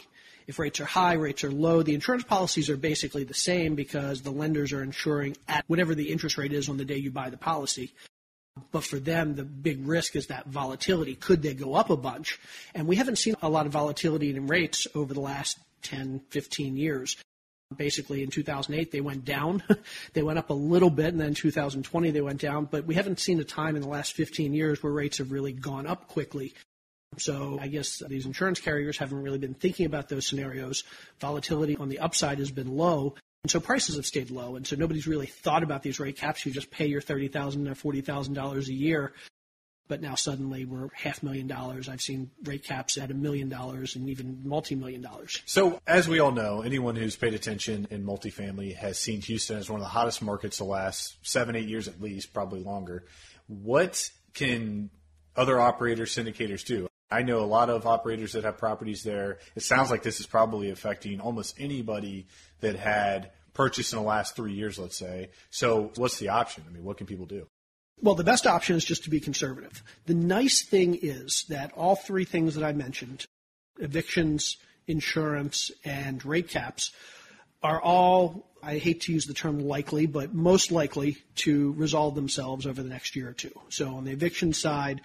If 0.48 0.58
rates 0.58 0.80
are 0.80 0.86
high, 0.86 1.14
rates 1.14 1.44
are 1.44 1.52
low, 1.52 1.84
the 1.84 1.94
insurance 1.94 2.24
policies 2.24 2.70
are 2.70 2.78
basically 2.78 3.24
the 3.24 3.34
same 3.34 3.76
because 3.76 4.22
the 4.22 4.32
lenders 4.32 4.74
are 4.74 4.82
insuring 4.82 5.38
at 5.48 5.66
whatever 5.68 5.94
the 5.94 6.12
interest 6.12 6.38
rate 6.38 6.54
is 6.54 6.68
on 6.68 6.78
the 6.78 6.86
day 6.86 6.98
you 6.98 7.12
buy 7.12 7.30
the 7.30 7.38
policy. 7.38 7.94
But 8.72 8.84
for 8.84 9.00
them, 9.00 9.36
the 9.36 9.44
big 9.44 9.88
risk 9.88 10.16
is 10.16 10.28
that 10.28 10.48
volatility. 10.48 11.16
Could 11.16 11.42
they 11.42 11.54
go 11.54 11.76
up 11.76 11.90
a 11.90 11.98
bunch? 11.98 12.40
And 12.74 12.88
we 12.88 12.96
haven't 12.96 13.18
seen 13.18 13.36
a 13.42 13.50
lot 13.50 13.66
of 13.66 13.72
volatility 13.72 14.36
in 14.36 14.48
rates 14.48 14.88
over 14.96 15.14
the 15.14 15.22
last 15.22 15.58
10, 15.84 16.22
15 16.30 16.76
years. 16.76 17.18
Basically, 17.76 18.24
in 18.24 18.30
2008, 18.30 18.92
they 18.92 19.02
went 19.02 19.26
down. 19.26 19.64
they 20.14 20.24
went 20.24 20.40
up 20.40 20.50
a 20.50 20.54
little 20.54 20.90
bit, 20.90 21.08
and 21.08 21.20
then 21.20 21.34
2020, 21.34 22.12
they 22.12 22.22
went 22.22 22.42
down. 22.42 22.66
But 22.66 22.86
we 22.86 22.96
haven't 22.96 23.20
seen 23.20 23.40
a 23.40 23.44
time 23.44 23.76
in 23.76 23.82
the 23.82 23.88
last 23.88 24.14
15 24.14 24.54
years 24.54 24.82
where 24.84 24.92
rates 24.92 25.20
have 25.20 25.32
really 25.32 25.54
gone 25.54 25.88
up 25.88 26.08
quickly. 26.08 26.54
So 27.18 27.60
I 27.62 27.68
guess 27.68 28.02
these 28.08 28.26
insurance 28.26 28.60
carriers 28.60 28.98
haven't 28.98 29.22
really 29.22 29.38
been 29.38 29.54
thinking 29.54 29.86
about 29.86 30.08
those 30.08 30.28
scenarios. 30.28 30.84
Volatility 31.20 31.76
on 31.76 31.90
the 31.90 32.00
upside 32.00 32.40
has 32.40 32.52
been 32.52 32.78
low. 32.78 33.16
And 33.44 33.52
so 33.52 33.60
prices 33.60 33.96
have 33.96 34.06
stayed 34.06 34.32
low. 34.32 34.56
And 34.56 34.66
so 34.66 34.76
nobody's 34.76 35.08
really 35.08 35.26
thought 35.26 35.64
about 35.64 35.84
these 35.84 36.00
rate 36.00 36.18
caps. 36.18 36.46
You 36.46 36.52
just 36.52 36.72
pay 36.72 36.86
your 36.86 37.02
30,000 37.02 37.68
or 37.68 37.76
$40,000 37.76 38.68
a 38.68 38.74
year. 38.74 39.14
But 39.92 40.02
now 40.02 40.16
suddenly 40.16 40.64
we're 40.64 40.88
half 40.94 41.22
million 41.22 41.48
dollars. 41.48 41.90
I've 41.90 42.02
seen 42.02 42.32
rate 42.46 42.64
caps 42.64 42.98
at 42.98 43.12
a 43.12 43.14
million 43.14 43.50
dollars 43.50 43.98
and 43.98 44.08
even 44.10 44.40
multi 44.46 44.74
million 44.74 45.02
dollars. 45.02 45.42
So, 45.46 45.82
as 45.86 46.08
we 46.08 46.20
all 46.20 46.32
know, 46.32 46.62
anyone 46.62 46.96
who's 46.96 47.18
paid 47.18 47.34
attention 47.34 47.90
in 47.92 48.06
multifamily 48.06 48.74
has 48.78 48.98
seen 48.98 49.20
Houston 49.24 49.58
as 49.58 49.70
one 49.70 49.82
of 49.82 49.84
the 49.84 49.90
hottest 49.90 50.22
markets 50.22 50.60
the 50.60 50.64
last 50.64 51.18
seven, 51.24 51.58
eight 51.58 51.68
years 51.68 51.90
at 51.90 52.02
least, 52.02 52.34
probably 52.34 52.64
longer. 52.64 53.04
What 53.48 54.10
can 54.34 54.92
other 55.36 55.60
operators, 55.60 56.16
syndicators 56.16 56.64
do? 56.64 56.88
I 57.12 57.24
know 57.24 57.40
a 57.40 57.46
lot 57.46 57.70
of 57.70 57.86
operators 57.86 58.32
that 58.32 58.46
have 58.46 58.58
properties 58.58 59.04
there. 59.04 59.40
It 59.58 59.64
sounds 59.64 59.92
like 59.92 60.04
this 60.04 60.22
is 60.22 60.26
probably 60.26 60.70
affecting 60.70 61.20
almost 61.20 61.60
anybody 61.60 62.28
that 62.62 62.78
had 62.78 63.32
purchased 63.54 63.92
in 63.92 64.00
the 64.00 64.06
last 64.06 64.38
three 64.38 64.54
years, 64.54 64.80
let's 64.80 64.98
say. 64.98 65.32
So 65.50 65.92
what's 65.98 66.18
the 66.18 66.30
option? 66.30 66.64
I 66.66 66.72
mean, 66.72 66.86
what 66.86 66.96
can 66.96 67.08
people 67.08 67.26
do? 67.26 67.46
Well, 68.02 68.16
the 68.16 68.24
best 68.24 68.48
option 68.48 68.76
is 68.76 68.84
just 68.84 69.04
to 69.04 69.10
be 69.10 69.20
conservative. 69.20 69.84
The 70.08 70.16
nice 70.16 70.64
thing 70.64 70.98
is 71.02 71.46
that 71.50 71.72
all 71.74 71.96
three 71.96 72.26
things 72.26 72.56
that 72.56 72.64
I 72.64 72.74
mentioned 72.74 73.26
evictions, 73.80 74.58
insurance, 74.88 75.72
and 75.86 76.24
rate 76.26 76.50
caps 76.50 76.92
are 77.64 77.82
all, 77.82 78.50
I 78.64 78.78
hate 78.78 79.02
to 79.02 79.14
use 79.14 79.26
the 79.26 79.34
term 79.34 79.60
likely, 79.60 80.08
but 80.08 80.34
most 80.34 80.72
likely 80.72 81.18
to 81.36 81.74
resolve 81.74 82.16
themselves 82.16 82.66
over 82.66 82.82
the 82.82 82.90
next 82.90 83.16
year 83.16 83.30
or 83.30 83.34
two. 83.34 83.54
So 83.70 83.96
on 83.96 84.06
the 84.06 84.12
eviction 84.12 84.54
side, 84.54 85.02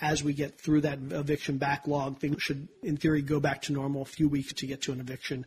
as 0.00 0.24
we 0.24 0.32
get 0.32 0.58
through 0.58 0.82
that 0.82 0.98
eviction 1.10 1.58
backlog, 1.58 2.18
things 2.18 2.42
should, 2.42 2.68
in 2.82 2.96
theory, 2.96 3.20
go 3.20 3.38
back 3.38 3.62
to 3.62 3.72
normal 3.72 4.02
a 4.02 4.06
few 4.06 4.28
weeks 4.28 4.54
to 4.54 4.66
get 4.66 4.82
to 4.82 4.92
an 4.92 5.00
eviction. 5.00 5.44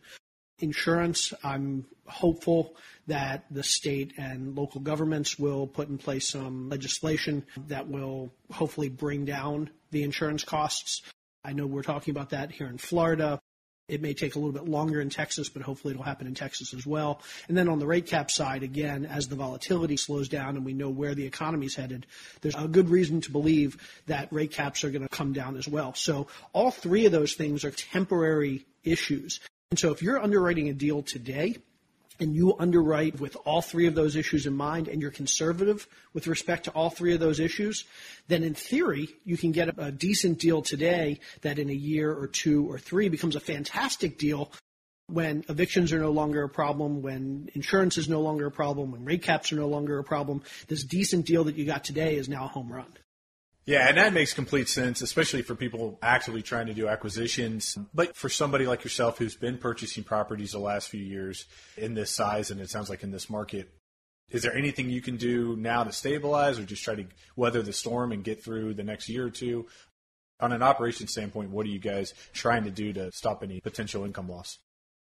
Insurance, 0.60 1.34
I'm 1.42 1.84
hopeful 2.06 2.76
that 3.06 3.44
the 3.50 3.62
state 3.62 4.12
and 4.18 4.56
local 4.56 4.80
governments 4.80 5.38
will 5.38 5.66
put 5.66 5.88
in 5.88 5.98
place 5.98 6.28
some 6.28 6.68
legislation 6.68 7.44
that 7.68 7.88
will 7.88 8.32
hopefully 8.52 8.88
bring 8.88 9.24
down 9.24 9.70
the 9.90 10.04
insurance 10.04 10.44
costs. 10.44 11.02
I 11.44 11.52
know 11.52 11.66
we're 11.66 11.82
talking 11.82 12.12
about 12.12 12.30
that 12.30 12.52
here 12.52 12.68
in 12.68 12.78
Florida. 12.78 13.40
It 13.86 14.00
may 14.00 14.14
take 14.14 14.34
a 14.34 14.38
little 14.38 14.52
bit 14.52 14.66
longer 14.66 15.00
in 15.00 15.10
Texas, 15.10 15.50
but 15.50 15.60
hopefully 15.60 15.92
it'll 15.92 16.04
happen 16.04 16.26
in 16.26 16.34
Texas 16.34 16.72
as 16.72 16.86
well. 16.86 17.20
And 17.48 17.56
then 17.56 17.68
on 17.68 17.78
the 17.78 17.86
rate 17.86 18.06
cap 18.06 18.30
side, 18.30 18.62
again, 18.62 19.04
as 19.04 19.28
the 19.28 19.36
volatility 19.36 19.98
slows 19.98 20.28
down 20.28 20.56
and 20.56 20.64
we 20.64 20.72
know 20.72 20.88
where 20.88 21.14
the 21.14 21.26
economy's 21.26 21.74
headed, 21.74 22.06
there's 22.40 22.54
a 22.54 22.66
good 22.66 22.88
reason 22.88 23.20
to 23.22 23.30
believe 23.30 23.76
that 24.06 24.32
rate 24.32 24.52
caps 24.52 24.84
are 24.84 24.90
going 24.90 25.02
to 25.02 25.08
come 25.08 25.34
down 25.34 25.56
as 25.56 25.68
well. 25.68 25.92
So 25.94 26.28
all 26.54 26.70
three 26.70 27.04
of 27.04 27.12
those 27.12 27.34
things 27.34 27.64
are 27.64 27.70
temporary 27.72 28.64
issues. 28.84 29.40
And 29.74 29.78
so 29.80 29.90
if 29.90 30.02
you're 30.02 30.22
underwriting 30.22 30.68
a 30.68 30.72
deal 30.72 31.02
today, 31.02 31.56
and 32.20 32.32
you 32.32 32.54
underwrite 32.60 33.18
with 33.18 33.36
all 33.44 33.60
three 33.60 33.88
of 33.88 33.96
those 33.96 34.14
issues 34.14 34.46
in 34.46 34.54
mind 34.54 34.86
and 34.86 35.02
you're 35.02 35.10
conservative 35.10 35.88
with 36.12 36.28
respect 36.28 36.66
to 36.66 36.70
all 36.70 36.90
three 36.90 37.12
of 37.12 37.18
those 37.18 37.40
issues, 37.40 37.82
then 38.28 38.44
in 38.44 38.54
theory, 38.54 39.08
you 39.24 39.36
can 39.36 39.50
get 39.50 39.76
a, 39.76 39.90
decent 39.90 40.38
deal 40.38 40.62
today 40.62 41.18
that 41.40 41.58
in 41.58 41.70
a 41.70 41.74
year 41.74 42.12
or 42.12 42.28
two 42.28 42.70
or 42.70 42.78
three 42.78 43.08
becomes 43.08 43.34
a 43.34 43.40
fantastic 43.40 44.16
deal 44.16 44.52
when 45.08 45.44
evictions 45.48 45.92
are 45.92 45.98
no 45.98 46.12
longer 46.12 46.44
a 46.44 46.48
problem, 46.48 47.02
when 47.02 47.50
insurance 47.54 47.98
is 47.98 48.08
no 48.08 48.20
longer 48.20 48.46
a 48.46 48.52
problem, 48.52 48.92
when 48.92 49.04
rate 49.04 49.24
caps 49.24 49.52
are 49.52 49.56
no 49.56 49.66
longer 49.66 49.98
a 49.98 50.04
problem. 50.04 50.40
This 50.68 50.84
decent 50.84 51.26
deal 51.26 51.42
that 51.42 51.56
you 51.56 51.64
got 51.64 51.82
today 51.82 52.14
is 52.14 52.28
now 52.28 52.44
a 52.44 52.48
home 52.48 52.72
run. 52.72 52.86
Yeah, 53.66 53.88
and 53.88 53.96
that 53.96 54.12
makes 54.12 54.34
complete 54.34 54.68
sense, 54.68 55.00
especially 55.00 55.40
for 55.40 55.54
people 55.54 55.98
actively 56.02 56.42
trying 56.42 56.66
to 56.66 56.74
do 56.74 56.86
acquisitions. 56.86 57.78
But 57.94 58.14
for 58.14 58.28
somebody 58.28 58.66
like 58.66 58.84
yourself 58.84 59.16
who's 59.16 59.36
been 59.36 59.56
purchasing 59.56 60.04
properties 60.04 60.52
the 60.52 60.58
last 60.58 60.90
few 60.90 61.02
years 61.02 61.46
in 61.78 61.94
this 61.94 62.10
size, 62.10 62.50
and 62.50 62.60
it 62.60 62.68
sounds 62.68 62.90
like 62.90 63.02
in 63.02 63.10
this 63.10 63.30
market, 63.30 63.70
is 64.30 64.42
there 64.42 64.54
anything 64.54 64.90
you 64.90 65.00
can 65.00 65.16
do 65.16 65.56
now 65.56 65.82
to 65.82 65.92
stabilize 65.92 66.58
or 66.58 66.64
just 66.64 66.84
try 66.84 66.94
to 66.94 67.06
weather 67.36 67.62
the 67.62 67.72
storm 67.72 68.12
and 68.12 68.22
get 68.22 68.44
through 68.44 68.74
the 68.74 68.84
next 68.84 69.08
year 69.08 69.26
or 69.26 69.30
two? 69.30 69.66
On 70.40 70.52
an 70.52 70.62
operation 70.62 71.06
standpoint, 71.06 71.50
what 71.50 71.64
are 71.64 71.70
you 71.70 71.78
guys 71.78 72.12
trying 72.34 72.64
to 72.64 72.70
do 72.70 72.92
to 72.92 73.12
stop 73.12 73.42
any 73.42 73.60
potential 73.60 74.04
income 74.04 74.28
loss? 74.28 74.58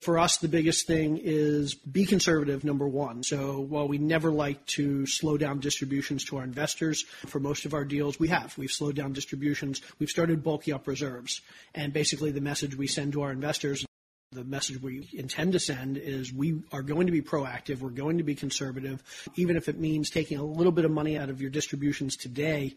For 0.01 0.19
us, 0.19 0.37
the 0.37 0.47
biggest 0.47 0.85
thing 0.85 1.19
is 1.21 1.73
be 1.73 2.05
conservative, 2.05 2.63
number 2.63 2.87
one. 2.87 3.23
So 3.23 3.59
while 3.59 3.87
we 3.87 3.97
never 3.97 4.29
like 4.29 4.63
to 4.67 5.05
slow 5.07 5.37
down 5.37 5.59
distributions 5.59 6.25
to 6.25 6.37
our 6.37 6.43
investors, 6.43 7.03
for 7.25 7.39
most 7.39 7.65
of 7.65 7.73
our 7.73 7.85
deals, 7.85 8.19
we 8.19 8.27
have. 8.27 8.55
We've 8.57 8.71
slowed 8.71 8.95
down 8.95 9.13
distributions. 9.13 9.81
We've 9.97 10.09
started 10.09 10.43
bulking 10.43 10.73
up 10.73 10.87
reserves. 10.87 11.41
And 11.73 11.91
basically, 11.91 12.31
the 12.31 12.41
message 12.41 12.75
we 12.75 12.87
send 12.87 13.13
to 13.13 13.23
our 13.23 13.31
investors 13.31 13.85
the 14.31 14.43
message 14.43 14.81
we 14.81 15.07
intend 15.13 15.53
to 15.53 15.59
send 15.59 15.97
is 15.97 16.33
we 16.33 16.61
are 16.73 16.81
going 16.81 17.05
to 17.05 17.11
be 17.11 17.21
proactive. 17.21 17.79
We're 17.79 17.89
going 17.89 18.17
to 18.17 18.23
be 18.23 18.35
conservative. 18.35 19.01
Even 19.35 19.55
if 19.55 19.69
it 19.69 19.79
means 19.79 20.09
taking 20.09 20.37
a 20.37 20.43
little 20.43 20.73
bit 20.73 20.83
of 20.83 20.91
money 20.91 21.17
out 21.17 21.29
of 21.29 21.41
your 21.41 21.49
distributions 21.49 22.17
today, 22.17 22.75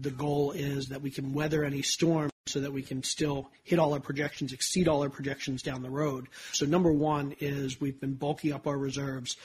the 0.00 0.10
goal 0.10 0.52
is 0.52 0.88
that 0.88 1.02
we 1.02 1.10
can 1.10 1.32
weather 1.32 1.64
any 1.64 1.82
storm 1.82 2.30
so 2.46 2.60
that 2.60 2.72
we 2.72 2.82
can 2.82 3.02
still 3.02 3.50
hit 3.64 3.78
all 3.78 3.92
our 3.92 4.00
projections, 4.00 4.52
exceed 4.52 4.88
all 4.88 5.02
our 5.02 5.10
projections 5.10 5.62
down 5.62 5.82
the 5.82 5.90
road. 5.90 6.28
So 6.52 6.66
number 6.66 6.92
one 6.92 7.34
is 7.40 7.80
we've 7.80 8.00
been 8.00 8.14
bulking 8.14 8.52
up 8.52 8.66
our 8.66 8.78
reserves. 8.78 9.36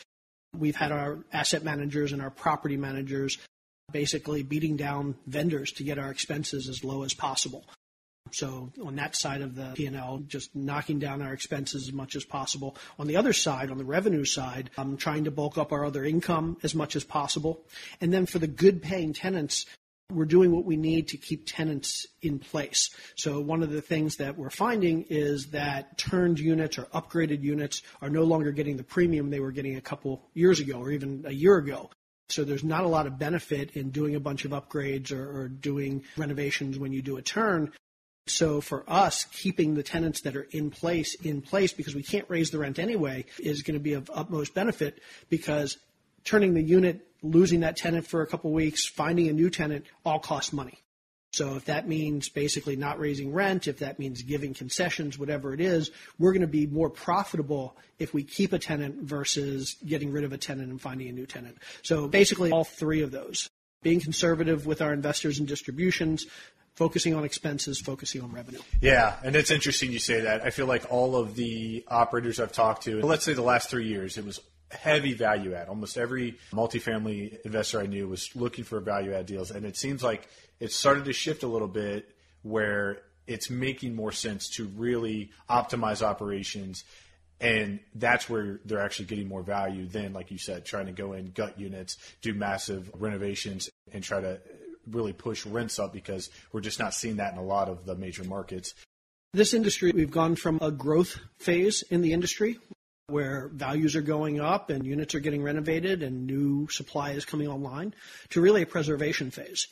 We've 0.58 0.76
had 0.76 0.92
our 0.92 1.20
asset 1.34 1.64
managers 1.64 2.12
and 2.12 2.22
our 2.22 2.30
property 2.30 2.78
managers 2.78 3.38
basically 3.92 4.44
beating 4.44 4.78
down 4.78 5.16
vendors 5.28 5.72
to 5.74 5.84
get 5.84 6.00
our 6.00 6.12
expenses 6.12 6.70
as 6.70 6.84
low 6.84 7.04
as 7.04 7.14
possible. 7.14 7.66
So 8.32 8.72
on 8.84 8.96
that 8.96 9.16
side 9.16 9.42
of 9.42 9.56
the 9.56 9.72
P&L, 9.76 10.24
just 10.28 10.56
knocking 10.56 11.00
down 11.00 11.22
our 11.22 11.34
expenses 11.34 11.88
as 11.88 11.94
much 11.94 12.16
as 12.16 12.24
possible. 12.24 12.78
On 12.98 13.08
the 13.08 13.18
other 13.18 13.34
side, 13.34 13.72
on 13.72 13.78
the 13.78 13.84
revenue 13.84 14.24
side, 14.24 14.70
I'm 14.78 14.96
trying 14.96 15.26
to 15.26 15.32
bulk 15.32 15.58
up 15.58 15.74
our 15.74 15.84
other 15.84 16.06
income 16.06 16.58
as 16.64 16.74
much 16.74 16.96
as 16.96 17.04
possible. 17.04 17.62
And 18.00 18.14
then 18.14 18.26
for 18.26 18.40
the 18.40 18.48
good 18.48 18.82
paying 18.82 19.14
tenants, 19.14 19.66
we're 20.14 20.26
doing 20.26 20.52
what 20.52 20.66
we 20.66 20.78
need 20.78 21.10
to 21.10 21.18
keep 21.18 21.44
tenants 21.46 22.06
in 22.22 22.40
place. 22.40 22.90
So 23.16 23.40
one 23.40 23.64
of 23.64 23.72
the 23.72 23.82
things 23.82 24.18
that 24.18 24.38
we're 24.38 24.50
finding 24.50 25.06
is 25.10 25.48
that 25.48 25.98
turned 25.98 26.40
units 26.40 26.78
or 26.78 26.84
upgraded 26.86 27.42
units 27.42 27.82
are 28.02 28.10
no 28.10 28.24
longer 28.24 28.52
getting 28.52 28.78
the 28.78 28.84
premium 28.84 29.30
they 29.30 29.40
were 29.40 29.52
getting 29.52 29.76
a 29.76 29.82
couple 29.82 30.24
years 30.34 30.60
ago 30.60 30.80
or 30.80 30.92
even 30.92 31.24
a 31.26 31.34
year 31.34 31.58
ago. 31.58 31.90
So 32.30 32.44
there's 32.44 32.64
not 32.64 32.86
a 32.86 32.88
lot 32.88 33.08
of 33.08 33.20
benefit 33.20 33.72
in 33.72 33.90
doing 33.90 34.16
a 34.16 34.20
bunch 34.20 34.46
of 34.46 34.52
upgrades 34.52 35.12
or, 35.12 35.42
or 35.42 35.48
doing 35.50 36.04
renovations 36.16 36.80
when 36.80 36.94
you 36.94 37.02
do 37.02 37.18
a 37.18 37.22
turn. 37.22 37.72
So 38.28 38.62
for 38.62 38.84
us, 38.88 39.26
keeping 39.26 39.74
the 39.74 39.84
tenants 39.84 40.22
that 40.22 40.36
are 40.36 40.48
in 40.52 40.70
place 40.70 41.16
in 41.16 41.42
place 41.42 41.74
because 41.74 41.96
we 41.96 42.04
can't 42.04 42.30
raise 42.30 42.52
the 42.52 42.60
rent 42.60 42.80
anyway 42.80 43.26
is 43.40 43.64
going 43.64 43.74
to 43.74 43.84
be 43.84 43.94
of 43.94 44.10
utmost 44.14 44.54
benefit 44.54 45.02
because 45.30 45.78
turning 46.24 46.54
the 46.54 46.62
unit, 46.62 47.06
losing 47.22 47.62
that 47.62 47.78
tenant 47.78 48.08
for 48.08 48.22
a 48.22 48.28
couple 48.28 48.52
weeks, 48.52 48.86
finding 48.88 49.28
a 49.28 49.34
new 49.34 49.50
tenant, 49.50 49.86
all 50.06 50.20
costs 50.20 50.54
money. 50.54 50.80
So 51.34 51.56
if 51.56 51.66
that 51.66 51.88
means 51.88 52.28
basically 52.28 52.76
not 52.76 53.00
raising 53.00 53.32
rent, 53.32 53.68
if 53.68 53.80
that 53.80 54.00
means 54.00 54.22
giving 54.22 54.54
concessions, 54.54 55.18
whatever 55.18 55.54
it 55.54 55.62
is, 55.62 55.90
we're 56.20 56.34
going 56.34 56.42
to 56.42 56.48
be 56.48 56.68
more 56.68 56.90
profitable 56.90 57.78
if 58.00 58.14
we 58.14 58.24
keep 58.24 58.52
a 58.52 58.60
tenant 58.60 59.04
versus 59.04 59.78
getting 59.86 60.12
rid 60.12 60.26
of 60.26 60.34
a 60.34 60.38
tenant 60.38 60.70
and 60.70 60.82
finding 60.82 61.08
a 61.08 61.14
new 61.14 61.26
tenant. 61.26 61.58
So 61.84 62.08
basically 62.08 62.52
all 62.52 62.66
three 62.66 63.02
of 63.02 63.12
those. 63.12 63.50
Being 63.82 64.02
conservative 64.02 64.66
with 64.66 64.82
our 64.82 64.94
investors 64.94 65.40
and 65.40 65.48
distributions, 65.48 66.28
focusing 66.76 67.16
on 67.16 67.24
expenses, 67.24 67.80
focusing 67.80 68.22
on 68.22 68.32
revenue. 68.32 68.60
Yeah, 68.82 69.16
and 69.24 69.36
it's 69.36 69.52
interesting 69.52 69.92
you 69.92 70.00
say 70.00 70.22
that. 70.22 70.44
I 70.44 70.50
feel 70.50 70.66
like 70.66 70.92
all 70.92 71.16
of 71.16 71.36
the 71.36 71.84
operators 71.88 72.40
I've 72.40 72.52
talked 72.52 72.84
to, 72.84 73.02
let's 73.02 73.24
say 73.24 73.34
the 73.34 73.42
last 73.42 73.70
three 73.70 73.88
years, 73.88 74.18
it 74.18 74.26
was 74.26 74.40
heavy 74.72 75.14
value 75.14 75.54
add. 75.54 75.68
Almost 75.68 75.98
every 75.98 76.38
multifamily 76.52 77.42
investor 77.42 77.80
I 77.80 77.86
knew 77.86 78.08
was 78.08 78.36
looking 78.36 78.64
for 78.64 78.80
value 78.80 79.14
add 79.14 79.26
deals, 79.26 79.52
and 79.52 79.66
it 79.66 79.78
seems 79.78 80.04
like 80.04 80.28
it 80.60 80.72
started 80.72 81.06
to 81.06 81.14
shift 81.14 81.44
a 81.44 81.48
little 81.48 81.68
bit 81.68 82.16
where 82.44 83.02
it's 83.28 83.50
making 83.50 83.96
more 83.96 84.12
sense 84.12 84.50
to 84.50 84.66
really 84.66 85.32
optimize 85.50 86.02
operations. 86.02 86.84
And 87.40 87.80
that's 87.96 88.30
where 88.30 88.60
they're 88.66 88.82
actually 88.82 89.06
getting 89.06 89.28
more 89.28 89.42
value 89.42 89.88
than, 89.88 90.14
like 90.14 90.30
you 90.30 90.38
said, 90.38 90.64
trying 90.64 90.86
to 90.86 90.92
go 90.92 91.14
in 91.14 91.32
gut 91.32 91.60
units, 91.60 91.98
do 92.22 92.34
massive 92.34 92.92
renovations, 93.00 93.70
and 93.92 94.04
try 94.04 94.22
to 94.22 94.40
really 94.90 95.14
push 95.14 95.46
rents 95.46 95.80
up 95.80 95.94
because 95.94 96.30
we're 96.52 96.62
just 96.62 96.80
not 96.80 96.94
seeing 96.94 97.18
that 97.18 97.34
in 97.34 97.40
a 97.40 97.44
lot 97.44 97.68
of 97.68 97.86
the 97.86 97.96
major 97.96 98.24
markets. 98.24 98.74
This 99.34 99.54
industry, 99.54 99.92
we've 99.92 100.12
gone 100.12 100.36
from 100.36 100.60
a 100.62 100.72
growth 100.72 101.18
phase 101.40 101.84
in 101.90 102.02
the 102.02 102.14
industry 102.14 102.60
where 103.12 103.50
values 103.54 103.96
are 103.96 104.02
going 104.02 104.40
up 104.40 104.70
and 104.70 104.86
units 104.86 105.16
are 105.16 105.20
getting 105.20 105.44
renovated 105.44 106.04
and 106.04 106.26
new 106.26 106.68
supply 106.70 107.12
is 107.12 107.26
coming 107.26 107.48
online 107.48 107.94
to 108.30 108.42
really 108.42 108.62
a 108.62 108.66
preservation 108.66 109.32
phase. 109.32 109.68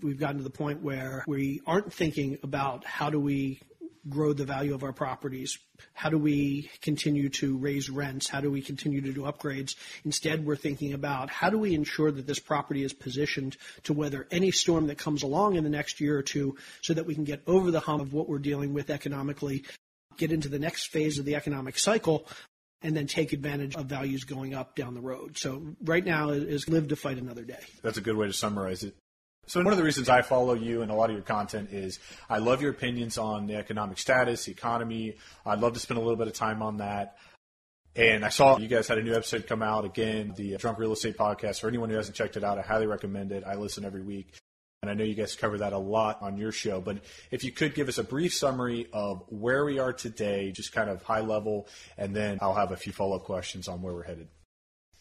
We've 0.00 0.18
gotten 0.18 0.38
to 0.38 0.44
the 0.44 0.50
point 0.50 0.82
where 0.82 1.24
we 1.26 1.60
aren't 1.66 1.92
thinking 1.92 2.38
about 2.42 2.84
how 2.84 3.10
do 3.10 3.18
we 3.18 3.60
grow 4.08 4.32
the 4.32 4.44
value 4.44 4.74
of 4.74 4.82
our 4.82 4.92
properties? 4.92 5.58
How 5.92 6.08
do 6.08 6.18
we 6.18 6.70
continue 6.80 7.28
to 7.30 7.56
raise 7.56 7.90
rents? 7.90 8.28
How 8.28 8.40
do 8.40 8.50
we 8.50 8.62
continue 8.62 9.00
to 9.02 9.12
do 9.12 9.22
upgrades? 9.22 9.74
Instead, 10.04 10.46
we're 10.46 10.56
thinking 10.56 10.94
about 10.94 11.30
how 11.30 11.50
do 11.50 11.58
we 11.58 11.74
ensure 11.74 12.10
that 12.10 12.26
this 12.26 12.38
property 12.38 12.82
is 12.82 12.92
positioned 12.92 13.56
to 13.84 13.92
weather 13.92 14.26
any 14.30 14.50
storm 14.50 14.86
that 14.86 14.98
comes 14.98 15.22
along 15.22 15.56
in 15.56 15.64
the 15.64 15.70
next 15.70 16.00
year 16.00 16.18
or 16.18 16.22
two 16.22 16.56
so 16.82 16.94
that 16.94 17.06
we 17.06 17.14
can 17.14 17.24
get 17.24 17.42
over 17.46 17.70
the 17.70 17.80
hump 17.80 18.02
of 18.02 18.12
what 18.12 18.28
we're 18.28 18.38
dealing 18.38 18.72
with 18.72 18.90
economically, 18.90 19.64
get 20.16 20.32
into 20.32 20.48
the 20.48 20.58
next 20.58 20.86
phase 20.86 21.18
of 21.18 21.24
the 21.24 21.34
economic 21.34 21.78
cycle 21.78 22.26
and 22.82 22.96
then 22.96 23.06
take 23.06 23.32
advantage 23.32 23.74
of 23.76 23.86
values 23.86 24.24
going 24.24 24.54
up 24.54 24.76
down 24.76 24.94
the 24.94 25.00
road. 25.00 25.36
So 25.36 25.74
right 25.82 26.04
now 26.04 26.30
is 26.30 26.68
live 26.68 26.88
to 26.88 26.96
fight 26.96 27.18
another 27.18 27.44
day. 27.44 27.58
That's 27.82 27.98
a 27.98 28.00
good 28.00 28.16
way 28.16 28.26
to 28.26 28.32
summarize 28.32 28.84
it. 28.84 28.94
So 29.46 29.62
one 29.62 29.72
of 29.72 29.78
the 29.78 29.84
reasons 29.84 30.10
I 30.10 30.20
follow 30.22 30.52
you 30.52 30.82
and 30.82 30.90
a 30.90 30.94
lot 30.94 31.08
of 31.08 31.16
your 31.16 31.24
content 31.24 31.70
is 31.72 31.98
I 32.28 32.38
love 32.38 32.60
your 32.60 32.70
opinions 32.70 33.16
on 33.16 33.46
the 33.46 33.56
economic 33.56 33.98
status, 33.98 34.44
the 34.44 34.52
economy. 34.52 35.16
I'd 35.46 35.60
love 35.60 35.72
to 35.72 35.80
spend 35.80 35.96
a 35.96 36.02
little 36.02 36.16
bit 36.16 36.26
of 36.28 36.34
time 36.34 36.62
on 36.62 36.78
that. 36.78 37.16
And 37.96 38.24
I 38.24 38.28
saw 38.28 38.58
you 38.58 38.68
guys 38.68 38.86
had 38.86 38.98
a 38.98 39.02
new 39.02 39.14
episode 39.14 39.46
come 39.46 39.62
out 39.62 39.84
again, 39.84 40.34
the 40.36 40.56
Drunk 40.58 40.78
Real 40.78 40.92
Estate 40.92 41.16
Podcast. 41.16 41.60
For 41.60 41.68
anyone 41.68 41.88
who 41.88 41.96
hasn't 41.96 42.14
checked 42.14 42.36
it 42.36 42.44
out, 42.44 42.58
I 42.58 42.62
highly 42.62 42.86
recommend 42.86 43.32
it. 43.32 43.42
I 43.44 43.54
listen 43.54 43.84
every 43.84 44.02
week. 44.02 44.34
And 44.82 44.90
I 44.90 44.94
know 44.94 45.02
you 45.02 45.14
guys 45.14 45.34
cover 45.34 45.58
that 45.58 45.72
a 45.72 45.78
lot 45.78 46.22
on 46.22 46.36
your 46.36 46.52
show, 46.52 46.80
but 46.80 46.98
if 47.32 47.42
you 47.42 47.50
could 47.50 47.74
give 47.74 47.88
us 47.88 47.98
a 47.98 48.04
brief 48.04 48.32
summary 48.32 48.86
of 48.92 49.24
where 49.28 49.64
we 49.64 49.80
are 49.80 49.92
today, 49.92 50.52
just 50.52 50.72
kind 50.72 50.88
of 50.88 51.02
high 51.02 51.20
level, 51.20 51.66
and 51.96 52.14
then 52.14 52.38
I'll 52.40 52.54
have 52.54 52.70
a 52.70 52.76
few 52.76 52.92
follow 52.92 53.16
up 53.16 53.24
questions 53.24 53.66
on 53.66 53.82
where 53.82 53.92
we're 53.92 54.04
headed. 54.04 54.28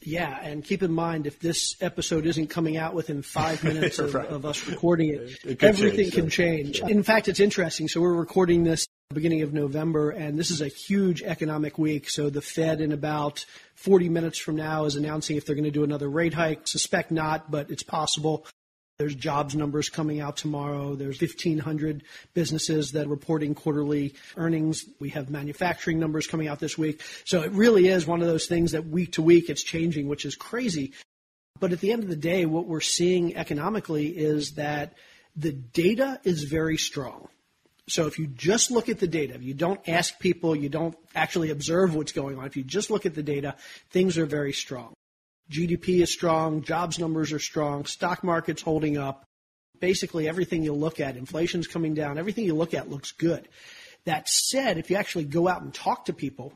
Yeah, 0.01 0.35
and 0.41 0.63
keep 0.63 0.81
in 0.81 0.91
mind 0.91 1.27
if 1.27 1.39
this 1.39 1.75
episode 1.79 2.25
isn't 2.25 2.47
coming 2.47 2.75
out 2.77 2.95
within 2.95 3.21
five 3.21 3.63
minutes 3.63 3.99
of, 3.99 4.15
Right. 4.15 4.27
of 4.27 4.45
us 4.45 4.67
recording 4.67 5.13
it, 5.13 5.37
It 5.45 5.63
everything 5.63 6.05
change, 6.09 6.13
can 6.13 6.29
change. 6.29 6.79
In 6.81 7.03
fact, 7.03 7.27
it's 7.27 7.39
interesting. 7.39 7.87
So 7.87 8.01
we're 8.01 8.13
recording 8.13 8.63
this 8.63 8.87
beginning 9.13 9.43
of 9.43 9.53
November, 9.53 10.09
and 10.09 10.39
this 10.39 10.49
is 10.49 10.61
a 10.61 10.67
huge 10.67 11.21
economic 11.21 11.77
week. 11.77 12.09
So 12.09 12.29
the 12.31 12.41
Fed, 12.41 12.81
in 12.81 12.91
about 12.91 13.45
40 13.75 14.09
minutes 14.09 14.39
from 14.39 14.55
now, 14.55 14.85
is 14.85 14.95
announcing 14.95 15.37
if 15.37 15.45
they're 15.45 15.55
going 15.55 15.63
to 15.65 15.71
do 15.71 15.83
another 15.83 16.09
rate 16.09 16.33
hike. 16.33 16.67
Suspect 16.67 17.11
not, 17.11 17.49
but 17.51 17.69
it's 17.69 17.83
possible. 17.83 18.45
There's 18.99 19.13
jobs 19.13 19.53
numbers 19.53 19.89
coming 19.89 20.21
out 20.21 20.37
tomorrow. 20.37 20.95
There's 20.95 21.21
1,500 21.21 22.01
businesses 22.33 22.93
that 22.93 23.05
are 23.05 23.09
reporting 23.09 23.53
quarterly 23.53 24.15
earnings. 24.37 24.85
We 24.99 25.09
have 25.09 25.29
manufacturing 25.29 25.99
numbers 25.99 26.25
coming 26.25 26.47
out 26.47 26.59
this 26.59 26.79
week. 26.79 27.03
So 27.23 27.41
it 27.41 27.51
really 27.51 27.89
is 27.89 28.07
one 28.07 28.21
of 28.21 28.27
those 28.27 28.47
things 28.47 28.71
that 28.71 28.87
week 28.87 29.11
to 29.11 29.21
week 29.21 29.51
it's 29.51 29.61
changing, 29.61 30.07
which 30.07 30.25
is 30.25 30.33
crazy. 30.33 30.93
But 31.59 31.73
at 31.73 31.79
the 31.79 31.91
end 31.91 32.01
of 32.01 32.09
the 32.09 32.15
day, 32.15 32.47
what 32.47 32.65
we're 32.65 32.81
seeing 32.81 33.37
economically 33.37 34.07
is 34.07 34.53
that 34.53 34.95
the 35.35 35.51
data 35.51 36.19
is 36.23 36.45
very 36.45 36.77
strong. 36.77 37.27
So 37.87 38.07
if 38.07 38.17
you 38.17 38.25
just 38.25 38.71
look 38.71 38.89
at 38.89 38.97
the 38.97 39.05
data, 39.05 39.35
if 39.35 39.43
you 39.43 39.53
don't 39.53 39.87
ask 39.87 40.17
people, 40.17 40.55
you 40.55 40.69
don't 40.69 40.97
actually 41.13 41.51
observe 41.51 41.93
what's 41.93 42.13
going 42.13 42.39
on, 42.39 42.47
if 42.47 42.57
you 42.57 42.63
just 42.63 42.89
look 42.89 43.05
at 43.05 43.13
the 43.13 43.21
data, 43.21 43.57
things 43.91 44.17
are 44.17 44.25
very 44.25 44.53
strong. 44.53 44.95
GDP 45.49 46.01
is 46.01 46.11
strong, 46.11 46.61
jobs 46.61 46.99
numbers 46.99 47.31
are 47.31 47.39
strong, 47.39 47.85
stock 47.85 48.23
market's 48.23 48.61
holding 48.61 48.97
up. 48.97 49.23
Basically, 49.79 50.27
everything 50.27 50.63
you 50.63 50.73
look 50.73 50.99
at, 50.99 51.17
inflation's 51.17 51.67
coming 51.67 51.93
down, 51.93 52.17
everything 52.17 52.45
you 52.45 52.55
look 52.55 52.73
at 52.73 52.89
looks 52.89 53.11
good. 53.11 53.47
That 54.05 54.27
said, 54.27 54.77
if 54.77 54.89
you 54.89 54.95
actually 54.97 55.25
go 55.25 55.47
out 55.47 55.61
and 55.61 55.73
talk 55.73 56.05
to 56.05 56.13
people, 56.13 56.53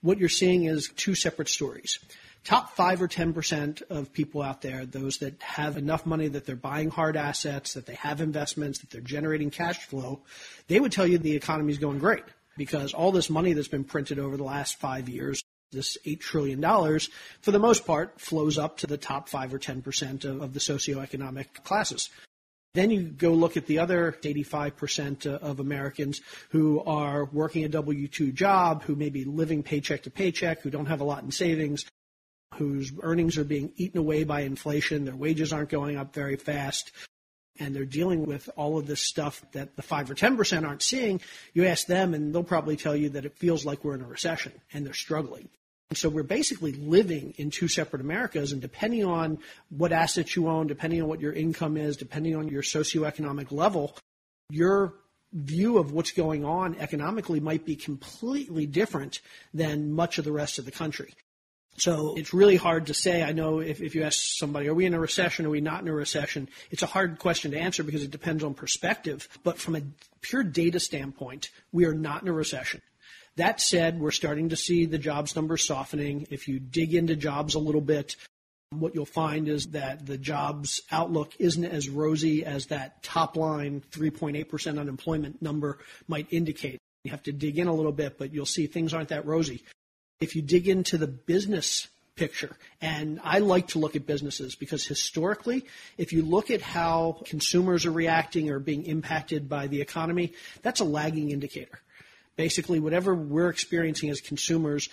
what 0.00 0.18
you're 0.18 0.28
seeing 0.28 0.64
is 0.64 0.90
two 0.96 1.14
separate 1.14 1.48
stories. 1.48 1.98
Top 2.44 2.76
five 2.76 3.02
or 3.02 3.08
10% 3.08 3.82
of 3.90 4.12
people 4.12 4.42
out 4.42 4.62
there, 4.62 4.86
those 4.86 5.18
that 5.18 5.42
have 5.42 5.76
enough 5.76 6.06
money 6.06 6.28
that 6.28 6.46
they're 6.46 6.56
buying 6.56 6.88
hard 6.88 7.16
assets, 7.16 7.74
that 7.74 7.86
they 7.86 7.94
have 7.94 8.20
investments, 8.20 8.78
that 8.78 8.90
they're 8.90 9.00
generating 9.00 9.50
cash 9.50 9.78
flow, 9.86 10.22
they 10.68 10.78
would 10.78 10.92
tell 10.92 11.06
you 11.06 11.18
the 11.18 11.34
economy 11.36 11.72
is 11.72 11.78
going 11.78 11.98
great 11.98 12.24
because 12.56 12.94
all 12.94 13.12
this 13.12 13.28
money 13.28 13.52
that's 13.52 13.68
been 13.68 13.84
printed 13.84 14.18
over 14.18 14.36
the 14.36 14.44
last 14.44 14.78
five 14.78 15.08
years, 15.08 15.42
this 15.72 15.98
$8 16.06 16.20
trillion, 16.20 16.60
for 17.40 17.50
the 17.50 17.58
most 17.58 17.86
part, 17.86 18.20
flows 18.20 18.58
up 18.58 18.78
to 18.78 18.86
the 18.86 18.96
top 18.96 19.28
5 19.28 19.54
or 19.54 19.58
10% 19.58 20.24
of, 20.24 20.42
of 20.42 20.54
the 20.54 20.60
socioeconomic 20.60 21.62
classes. 21.64 22.08
Then 22.74 22.90
you 22.90 23.02
go 23.02 23.32
look 23.32 23.56
at 23.56 23.66
the 23.66 23.78
other 23.78 24.16
85% 24.22 25.26
uh, 25.26 25.36
of 25.38 25.58
Americans 25.58 26.20
who 26.50 26.80
are 26.80 27.24
working 27.24 27.64
a 27.64 27.68
W 27.68 28.08
2 28.08 28.32
job, 28.32 28.82
who 28.82 28.94
may 28.94 29.10
be 29.10 29.24
living 29.24 29.62
paycheck 29.62 30.02
to 30.02 30.10
paycheck, 30.10 30.60
who 30.60 30.70
don't 30.70 30.86
have 30.86 31.00
a 31.00 31.04
lot 31.04 31.22
in 31.22 31.30
savings, 31.30 31.86
whose 32.54 32.92
earnings 33.02 33.38
are 33.38 33.44
being 33.44 33.72
eaten 33.76 33.98
away 33.98 34.24
by 34.24 34.42
inflation, 34.42 35.04
their 35.04 35.16
wages 35.16 35.52
aren't 35.52 35.70
going 35.70 35.96
up 35.96 36.14
very 36.14 36.36
fast, 36.36 36.92
and 37.58 37.74
they're 37.74 37.84
dealing 37.84 38.26
with 38.26 38.48
all 38.56 38.78
of 38.78 38.86
this 38.86 39.00
stuff 39.00 39.42
that 39.52 39.76
the 39.76 39.82
5 39.82 40.10
or 40.10 40.14
10% 40.14 40.66
aren't 40.66 40.82
seeing. 40.82 41.20
You 41.54 41.66
ask 41.66 41.86
them, 41.86 42.14
and 42.14 42.34
they'll 42.34 42.42
probably 42.44 42.76
tell 42.76 42.96
you 42.96 43.10
that 43.10 43.24
it 43.24 43.36
feels 43.36 43.64
like 43.64 43.84
we're 43.84 43.94
in 43.94 44.02
a 44.02 44.06
recession 44.06 44.52
and 44.72 44.86
they're 44.86 44.94
struggling. 44.94 45.48
And 45.90 45.96
so 45.96 46.08
we're 46.08 46.22
basically 46.22 46.72
living 46.72 47.34
in 47.38 47.50
two 47.50 47.68
separate 47.68 48.02
Americas, 48.02 48.52
and 48.52 48.60
depending 48.60 49.04
on 49.04 49.38
what 49.70 49.90
assets 49.90 50.36
you 50.36 50.48
own, 50.48 50.66
depending 50.66 51.00
on 51.00 51.08
what 51.08 51.20
your 51.20 51.32
income 51.32 51.76
is, 51.76 51.96
depending 51.96 52.36
on 52.36 52.48
your 52.48 52.62
socioeconomic 52.62 53.50
level, 53.50 53.96
your 54.50 54.92
view 55.32 55.78
of 55.78 55.92
what's 55.92 56.12
going 56.12 56.44
on 56.44 56.76
economically 56.78 57.40
might 57.40 57.64
be 57.64 57.76
completely 57.76 58.66
different 58.66 59.20
than 59.52 59.92
much 59.92 60.18
of 60.18 60.24
the 60.24 60.32
rest 60.32 60.58
of 60.58 60.64
the 60.64 60.70
country. 60.70 61.14
So 61.78 62.14
it's 62.16 62.34
really 62.34 62.56
hard 62.56 62.86
to 62.86 62.94
say. 62.94 63.22
I 63.22 63.32
know 63.32 63.60
if, 63.60 63.80
if 63.80 63.94
you 63.94 64.02
ask 64.02 64.18
somebody, 64.18 64.68
are 64.68 64.74
we 64.74 64.84
in 64.84 64.94
a 64.94 65.00
recession? 65.00 65.46
Are 65.46 65.50
we 65.50 65.60
not 65.60 65.82
in 65.82 65.88
a 65.88 65.94
recession? 65.94 66.48
It's 66.70 66.82
a 66.82 66.86
hard 66.86 67.18
question 67.18 67.52
to 67.52 67.58
answer 67.58 67.84
because 67.84 68.02
it 68.02 68.10
depends 68.10 68.42
on 68.42 68.54
perspective. 68.54 69.28
But 69.44 69.58
from 69.58 69.76
a 69.76 69.82
pure 70.20 70.42
data 70.42 70.80
standpoint, 70.80 71.50
we 71.72 71.84
are 71.84 71.94
not 71.94 72.22
in 72.22 72.28
a 72.28 72.32
recession. 72.32 72.82
That 73.36 73.60
said, 73.60 74.00
we're 74.00 74.10
starting 74.10 74.48
to 74.48 74.56
see 74.56 74.86
the 74.86 74.98
jobs 74.98 75.36
numbers 75.36 75.64
softening. 75.64 76.26
If 76.30 76.48
you 76.48 76.58
dig 76.58 76.94
into 76.94 77.14
jobs 77.14 77.54
a 77.54 77.60
little 77.60 77.80
bit, 77.80 78.16
what 78.70 78.94
you'll 78.94 79.06
find 79.06 79.48
is 79.48 79.68
that 79.68 80.04
the 80.04 80.18
jobs 80.18 80.82
outlook 80.90 81.34
isn't 81.38 81.64
as 81.64 81.88
rosy 81.88 82.44
as 82.44 82.66
that 82.66 83.02
top 83.04 83.36
line 83.36 83.82
3.8% 83.92 84.78
unemployment 84.78 85.40
number 85.40 85.78
might 86.08 86.26
indicate. 86.30 86.78
You 87.04 87.12
have 87.12 87.22
to 87.22 87.32
dig 87.32 87.58
in 87.58 87.68
a 87.68 87.74
little 87.74 87.92
bit, 87.92 88.18
but 88.18 88.34
you'll 88.34 88.44
see 88.44 88.66
things 88.66 88.92
aren't 88.92 89.10
that 89.10 89.24
rosy. 89.24 89.62
If 90.20 90.34
you 90.34 90.42
dig 90.42 90.68
into 90.68 90.98
the 90.98 91.06
business 91.06 91.88
picture, 92.16 92.56
and 92.80 93.20
I 93.22 93.38
like 93.38 93.68
to 93.68 93.78
look 93.78 93.94
at 93.94 94.06
businesses 94.06 94.56
because 94.56 94.84
historically, 94.84 95.64
if 95.96 96.12
you 96.12 96.22
look 96.22 96.50
at 96.50 96.60
how 96.60 97.22
consumers 97.24 97.86
are 97.86 97.92
reacting 97.92 98.50
or 98.50 98.58
being 98.58 98.84
impacted 98.84 99.48
by 99.48 99.68
the 99.68 99.80
economy, 99.80 100.32
that's 100.62 100.80
a 100.80 100.84
lagging 100.84 101.30
indicator. 101.30 101.80
Basically, 102.36 102.80
whatever 102.80 103.14
we're 103.14 103.48
experiencing 103.48 104.10
as 104.10 104.20
consumers 104.20 104.88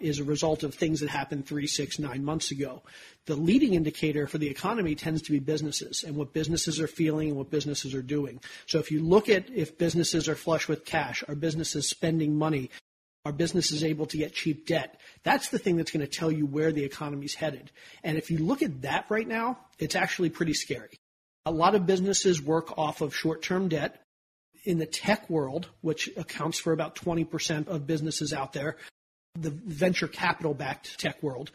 is 0.00 0.18
a 0.18 0.24
result 0.24 0.62
of 0.62 0.74
things 0.74 1.00
that 1.00 1.10
happened 1.10 1.46
three, 1.46 1.66
six, 1.66 1.98
nine 1.98 2.24
months 2.24 2.50
ago. 2.50 2.82
The 3.26 3.36
leading 3.36 3.74
indicator 3.74 4.26
for 4.26 4.38
the 4.38 4.48
economy 4.48 4.94
tends 4.94 5.22
to 5.22 5.32
be 5.32 5.40
businesses 5.40 6.04
and 6.04 6.16
what 6.16 6.32
businesses 6.32 6.80
are 6.80 6.86
feeling 6.86 7.28
and 7.28 7.36
what 7.36 7.50
businesses 7.50 7.94
are 7.94 8.02
doing. 8.02 8.40
So 8.66 8.78
if 8.78 8.90
you 8.90 9.00
look 9.00 9.28
at 9.28 9.50
if 9.50 9.76
businesses 9.76 10.28
are 10.28 10.34
flush 10.34 10.68
with 10.68 10.84
cash, 10.84 11.22
are 11.28 11.34
businesses 11.34 11.88
spending 11.88 12.36
money, 12.36 12.70
are 13.24 13.32
businesses 13.32 13.84
able 13.84 14.06
to 14.06 14.16
get 14.16 14.32
cheap 14.32 14.66
debt? 14.66 14.98
That's 15.22 15.48
the 15.48 15.58
thing 15.58 15.76
that's 15.76 15.90
going 15.90 16.06
to 16.06 16.10
tell 16.10 16.30
you 16.30 16.46
where 16.46 16.72
the 16.72 16.84
economy's 16.84 17.34
headed. 17.34 17.70
And 18.02 18.16
if 18.16 18.30
you 18.30 18.38
look 18.38 18.62
at 18.62 18.82
that 18.82 19.06
right 19.08 19.28
now, 19.28 19.58
it's 19.78 19.94
actually 19.94 20.30
pretty 20.30 20.54
scary. 20.54 20.98
A 21.46 21.50
lot 21.50 21.74
of 21.74 21.86
businesses 21.86 22.40
work 22.40 22.76
off 22.78 23.00
of 23.00 23.14
short 23.14 23.42
term 23.42 23.68
debt. 23.68 24.02
In 24.64 24.76
the 24.76 24.86
tech 24.86 25.30
world, 25.30 25.68
which 25.80 26.10
accounts 26.18 26.58
for 26.58 26.74
about 26.74 26.94
20% 26.94 27.66
of 27.66 27.86
businesses 27.86 28.34
out 28.34 28.52
there, 28.52 28.76
the 29.34 29.48
venture 29.48 30.06
capital 30.06 30.52
backed 30.52 30.98
tech 31.00 31.22
world, 31.22 31.50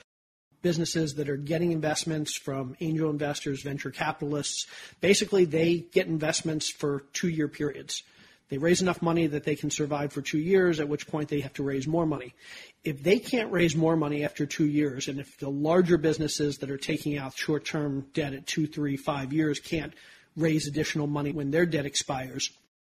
businesses 0.63 1.13
that 1.13 1.29
are 1.29 1.37
getting 1.37 1.71
investments 1.71 2.35
from 2.35 2.75
angel 2.81 3.11
investors, 3.11 3.61
venture 3.61 3.91
capitalists, 3.91 4.65
basically 5.01 5.45
they 5.45 5.85
get 5.91 6.07
investments 6.07 6.67
for 6.67 7.03
two 7.13 7.29
year 7.29 7.47
periods. 7.47 8.01
They 8.49 8.57
raise 8.57 8.81
enough 8.81 9.01
money 9.01 9.25
that 9.27 9.43
they 9.43 9.55
can 9.55 9.71
survive 9.71 10.13
for 10.13 10.21
two 10.21 10.37
years, 10.37 10.79
at 10.79 10.87
which 10.87 11.07
point 11.07 11.29
they 11.29 11.39
have 11.39 11.53
to 11.53 11.63
raise 11.63 11.87
more 11.87 12.05
money. 12.05 12.35
If 12.83 13.01
they 13.01 13.17
can't 13.17 13.51
raise 13.51 13.75
more 13.75 13.95
money 13.95 14.23
after 14.23 14.45
two 14.45 14.67
years, 14.67 15.07
and 15.07 15.19
if 15.19 15.37
the 15.39 15.49
larger 15.49 15.97
businesses 15.97 16.59
that 16.59 16.69
are 16.69 16.77
taking 16.77 17.17
out 17.17 17.35
short 17.35 17.65
term 17.65 18.05
debt 18.13 18.33
at 18.33 18.45
two, 18.45 18.67
three, 18.67 18.97
five 18.97 19.33
years 19.33 19.59
can't 19.59 19.93
raise 20.35 20.67
additional 20.67 21.07
money 21.07 21.31
when 21.31 21.49
their 21.49 21.65
debt 21.65 21.85
expires, 21.85 22.51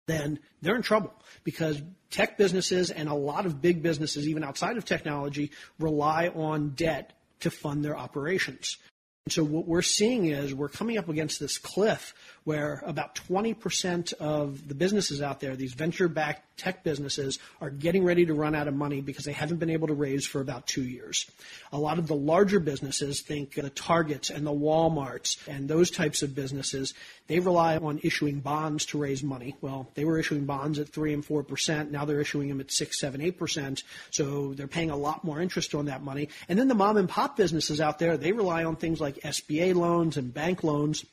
then 0.05 0.39
they're 0.61 0.75
in 0.75 0.81
trouble 0.81 1.13
because 1.43 1.81
tech 2.11 2.37
businesses 2.37 2.91
and 2.91 3.09
a 3.09 3.13
lot 3.13 3.45
of 3.45 3.61
big 3.61 3.81
businesses, 3.81 4.27
even 4.27 4.43
outside 4.43 4.77
of 4.77 4.85
technology, 4.85 5.51
rely 5.79 6.27
on 6.27 6.69
debt 6.69 7.13
to 7.39 7.49
fund 7.49 7.83
their 7.83 7.97
operations. 7.97 8.77
And 9.25 9.33
so 9.33 9.43
what 9.43 9.67
we're 9.67 9.81
seeing 9.81 10.25
is 10.25 10.55
we're 10.55 10.69
coming 10.69 10.97
up 10.97 11.07
against 11.07 11.39
this 11.39 11.57
cliff 11.57 12.15
where 12.45 12.81
about 12.85 13.13
20% 13.15 14.13
of 14.13 14.67
the 14.67 14.73
businesses 14.73 15.21
out 15.21 15.39
there, 15.39 15.55
these 15.55 15.73
venture-backed 15.73 16.57
tech 16.57 16.83
businesses, 16.83 17.37
are 17.61 17.69
getting 17.69 18.03
ready 18.03 18.25
to 18.25 18.33
run 18.33 18.55
out 18.55 18.67
of 18.67 18.73
money 18.73 19.01
because 19.01 19.25
they 19.25 19.31
haven't 19.31 19.57
been 19.57 19.69
able 19.69 19.87
to 19.87 19.93
raise 19.93 20.25
for 20.25 20.41
about 20.41 20.65
two 20.65 20.81
years. 20.81 21.29
A 21.71 21.77
lot 21.77 21.99
of 21.99 22.07
the 22.07 22.15
larger 22.15 22.59
businesses, 22.59 23.21
think 23.21 23.53
the 23.53 23.69
Targets 23.69 24.31
and 24.31 24.47
the 24.47 24.51
Walmarts 24.51 25.37
and 25.47 25.69
those 25.69 25.91
types 25.91 26.23
of 26.23 26.33
businesses, 26.33 26.95
they 27.27 27.39
rely 27.39 27.77
on 27.77 27.99
issuing 28.01 28.39
bonds 28.39 28.85
to 28.87 28.97
raise 28.97 29.21
money. 29.21 29.55
Well, 29.61 29.91
they 29.93 30.05
were 30.05 30.17
issuing 30.17 30.45
bonds 30.45 30.79
at 30.79 30.89
3 30.89 31.13
and 31.13 31.23
4%. 31.23 31.91
Now 31.91 32.05
they're 32.05 32.21
issuing 32.21 32.49
them 32.49 32.61
at 32.61 32.71
6, 32.71 32.99
7, 32.99 33.21
8%. 33.21 33.83
So 34.09 34.55
they're 34.55 34.67
paying 34.67 34.89
a 34.89 34.97
lot 34.97 35.23
more 35.23 35.39
interest 35.39 35.75
on 35.75 35.85
that 35.85 36.01
money. 36.01 36.29
And 36.47 36.57
then 36.57 36.67
the 36.67 36.73
mom 36.73 36.97
and 36.97 37.07
pop 37.07 37.37
businesses 37.37 37.79
out 37.79 37.99
there, 37.99 38.17
they 38.17 38.31
rely 38.31 38.63
on 38.63 38.75
things 38.75 38.99
like 38.99 39.08
SBA 39.15 39.75
loans 39.75 40.17
and 40.17 40.33
bank 40.33 40.63
loans. 40.63 41.05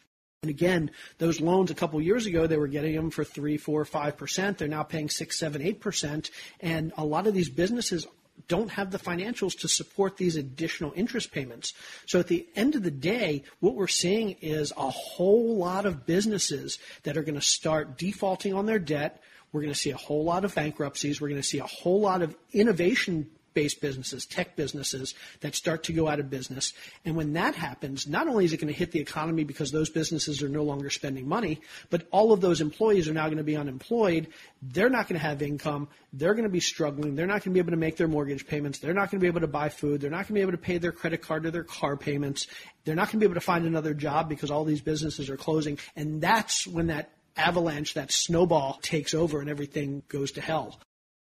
And 0.42 0.50
again, 0.50 0.90
those 1.18 1.40
loans 1.40 1.70
a 1.70 1.74
couple 1.74 2.00
years 2.00 2.26
ago, 2.26 2.46
they 2.46 2.56
were 2.56 2.68
getting 2.68 2.94
them 2.94 3.10
for 3.10 3.24
three, 3.24 3.56
four, 3.56 3.84
five 3.84 4.16
percent. 4.16 4.58
They're 4.58 4.68
now 4.68 4.82
paying 4.82 5.08
six, 5.08 5.38
seven, 5.38 5.62
eight 5.62 5.80
percent. 5.80 6.30
And 6.60 6.92
a 6.96 7.04
lot 7.04 7.26
of 7.26 7.34
these 7.34 7.48
businesses 7.48 8.06
don't 8.48 8.70
have 8.70 8.90
the 8.90 8.98
financials 8.98 9.58
to 9.60 9.68
support 9.68 10.16
these 10.16 10.36
additional 10.36 10.92
interest 10.94 11.32
payments. 11.32 11.72
So 12.06 12.20
at 12.20 12.28
the 12.28 12.46
end 12.54 12.74
of 12.74 12.82
the 12.82 12.90
day, 12.90 13.44
what 13.60 13.74
we're 13.74 13.86
seeing 13.86 14.36
is 14.40 14.72
a 14.76 14.90
whole 14.90 15.56
lot 15.56 15.86
of 15.86 16.06
businesses 16.06 16.78
that 17.02 17.16
are 17.16 17.22
going 17.22 17.34
to 17.34 17.40
start 17.40 17.98
defaulting 17.98 18.54
on 18.54 18.66
their 18.66 18.78
debt. 18.78 19.22
We're 19.52 19.62
going 19.62 19.72
to 19.72 19.78
see 19.78 19.90
a 19.90 19.96
whole 19.96 20.24
lot 20.24 20.44
of 20.44 20.54
bankruptcies. 20.54 21.20
We're 21.20 21.28
going 21.28 21.40
to 21.40 21.46
see 21.46 21.58
a 21.58 21.66
whole 21.66 22.00
lot 22.00 22.22
of 22.22 22.36
innovation 22.52 23.30
based 23.56 23.80
businesses, 23.80 24.26
tech 24.26 24.54
businesses 24.54 25.14
that 25.40 25.54
start 25.54 25.82
to 25.84 25.94
go 25.94 26.06
out 26.06 26.20
of 26.20 26.28
business. 26.28 26.74
And 27.06 27.16
when 27.16 27.32
that 27.32 27.54
happens, 27.54 28.06
not 28.06 28.28
only 28.28 28.44
is 28.44 28.52
it 28.52 28.58
going 28.58 28.72
to 28.72 28.78
hit 28.78 28.92
the 28.92 29.00
economy 29.00 29.44
because 29.44 29.72
those 29.72 29.88
businesses 29.88 30.42
are 30.42 30.48
no 30.48 30.62
longer 30.62 30.90
spending 30.90 31.26
money, 31.26 31.62
but 31.88 32.06
all 32.10 32.32
of 32.32 32.42
those 32.42 32.60
employees 32.60 33.08
are 33.08 33.14
now 33.14 33.24
going 33.24 33.38
to 33.38 33.44
be 33.44 33.56
unemployed. 33.56 34.28
They're 34.60 34.90
not 34.90 35.08
going 35.08 35.18
to 35.18 35.26
have 35.26 35.40
income. 35.40 35.88
They're 36.12 36.34
going 36.34 36.44
to 36.44 36.50
be 36.50 36.60
struggling. 36.60 37.16
They're 37.16 37.26
not 37.26 37.42
going 37.42 37.52
to 37.52 37.54
be 37.54 37.60
able 37.60 37.70
to 37.70 37.78
make 37.78 37.96
their 37.96 38.08
mortgage 38.08 38.46
payments. 38.46 38.78
They're 38.78 38.92
not 38.92 39.10
going 39.10 39.20
to 39.20 39.24
be 39.24 39.28
able 39.28 39.40
to 39.40 39.46
buy 39.46 39.70
food. 39.70 40.02
They're 40.02 40.10
not 40.10 40.28
going 40.28 40.28
to 40.28 40.34
be 40.34 40.40
able 40.42 40.52
to 40.52 40.58
pay 40.58 40.76
their 40.76 40.92
credit 40.92 41.22
card 41.22 41.46
or 41.46 41.50
their 41.50 41.64
car 41.64 41.96
payments. 41.96 42.46
They're 42.84 42.94
not 42.94 43.06
going 43.06 43.18
to 43.18 43.18
be 43.18 43.26
able 43.26 43.40
to 43.40 43.40
find 43.40 43.64
another 43.64 43.94
job 43.94 44.28
because 44.28 44.50
all 44.50 44.64
these 44.64 44.82
businesses 44.82 45.30
are 45.30 45.38
closing. 45.38 45.78
And 45.96 46.20
that's 46.20 46.66
when 46.66 46.88
that 46.88 47.10
avalanche, 47.38 47.94
that 47.94 48.12
snowball 48.12 48.78
takes 48.82 49.14
over 49.14 49.40
and 49.40 49.48
everything 49.48 50.02
goes 50.08 50.32
to 50.32 50.42
hell. 50.42 50.78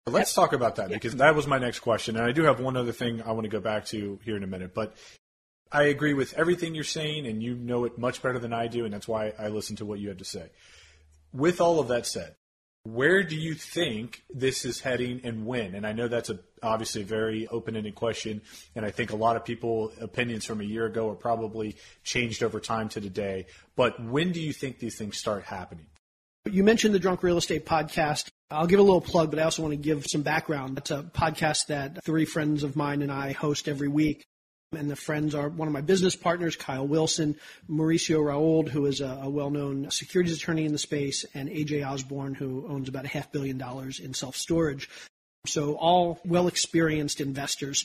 Let's 0.07 0.35
talk 0.35 0.53
about 0.53 0.77
that 0.77 0.89
because 0.89 1.17
that 1.17 1.35
was 1.35 1.47
my 1.47 1.59
next 1.59 1.81
question. 1.81 2.17
And 2.17 2.25
I 2.25 2.33
do 2.33 2.43
have 2.45 2.59
one 2.59 2.77
other 2.77 2.93
thing 2.93 3.23
I 3.23 3.33
want 3.33 3.45
to 3.45 3.51
go 3.51 3.61
back 3.61 3.85
to 3.87 4.19
here 4.25 4.37
in 4.37 4.43
a 4.43 4.47
minute. 4.47 4.75
But 4.75 4.97
I 5.71 5.85
agree 5.85 6.15
with 6.15 6.35
everything 6.35 6.75
you're 6.75 6.85
saying, 6.85 7.27
and 7.27 7.43
you 7.43 7.55
know 7.55 7.85
it 7.85 7.97
much 7.97 8.23
better 8.23 8.39
than 8.39 8.53
I 8.53 8.67
do, 8.67 8.85
and 8.85 8.93
that's 8.93 9.07
why 9.07 9.33
I 9.39 9.49
listen 9.49 9.77
to 9.77 9.85
what 9.85 10.01
you 10.01 10.09
have 10.09 10.19
to 10.19 10.25
say. 10.25 10.51
With 11.33 11.61
all 11.61 11.79
of 11.79 11.89
that 11.89 12.07
said, 12.07 12.35
where 12.85 13.23
do 13.23 13.37
you 13.37 13.55
think 13.55 14.23
this 14.31 14.65
is 14.65 14.81
heading 14.81 15.21
and 15.23 15.45
when? 15.45 15.75
And 15.75 15.87
I 15.87 15.93
know 15.93 16.09
that's 16.09 16.31
a, 16.31 16.41
obviously 16.63 17.03
a 17.03 17.05
very 17.05 17.47
open 17.49 17.77
ended 17.77 17.95
question. 17.95 18.41
And 18.75 18.87
I 18.87 18.91
think 18.91 19.13
a 19.13 19.17
lot 19.17 19.37
of 19.37 19.45
people, 19.45 19.93
opinions 20.01 20.47
from 20.47 20.61
a 20.61 20.65
year 20.65 20.87
ago 20.87 21.11
are 21.11 21.15
probably 21.15 21.77
changed 22.05 22.43
over 22.43 22.59
time 22.59 22.89
to 22.91 23.01
today. 23.01 23.47
But 23.77 24.03
when 24.03 24.33
do 24.33 24.41
you 24.41 24.55
think 24.55 24.79
these 24.79 24.97
things 24.97 25.19
start 25.19 25.45
happening? 25.45 25.87
You 26.51 26.65
mentioned 26.65 26.95
the 26.95 26.99
Drunk 26.99 27.23
Real 27.23 27.37
Estate 27.37 27.67
podcast. 27.67 28.31
I'll 28.53 28.67
give 28.67 28.81
a 28.81 28.83
little 28.83 29.01
plug, 29.01 29.31
but 29.31 29.39
I 29.39 29.45
also 29.45 29.63
want 29.63 29.73
to 29.73 29.77
give 29.77 30.07
some 30.07 30.23
background. 30.23 30.77
It's 30.79 30.91
a 30.91 31.05
podcast 31.05 31.67
that 31.67 32.05
three 32.05 32.25
friends 32.25 32.65
of 32.65 32.75
mine 32.75 33.01
and 33.01 33.13
I 33.13 33.31
host 33.31 33.69
every 33.69 33.87
week. 33.87 34.25
And 34.73 34.91
the 34.91 34.97
friends 34.97 35.35
are 35.35 35.49
one 35.49 35.69
of 35.69 35.75
my 35.75 35.81
business 35.81 36.17
partners, 36.17 36.57
Kyle 36.57 36.87
Wilson, 36.87 37.37
Mauricio 37.69 38.25
Rauld, 38.25 38.69
who 38.69 38.87
is 38.87 39.01
a, 39.01 39.21
a 39.23 39.31
well-known 39.31 39.91
securities 39.91 40.37
attorney 40.37 40.65
in 40.65 40.73
the 40.73 40.79
space, 40.79 41.25
and 41.35 41.49
AJ 41.49 41.89
Osborne, 41.89 42.35
who 42.35 42.67
owns 42.69 42.89
about 42.89 43.05
a 43.05 43.09
half 43.09 43.31
billion 43.33 43.59
dollars 43.59 43.99
in 44.01 44.15
self-storage. 44.15 44.89
So 45.47 45.75
all 45.75 46.21
well-experienced 46.25 47.21
investors. 47.21 47.85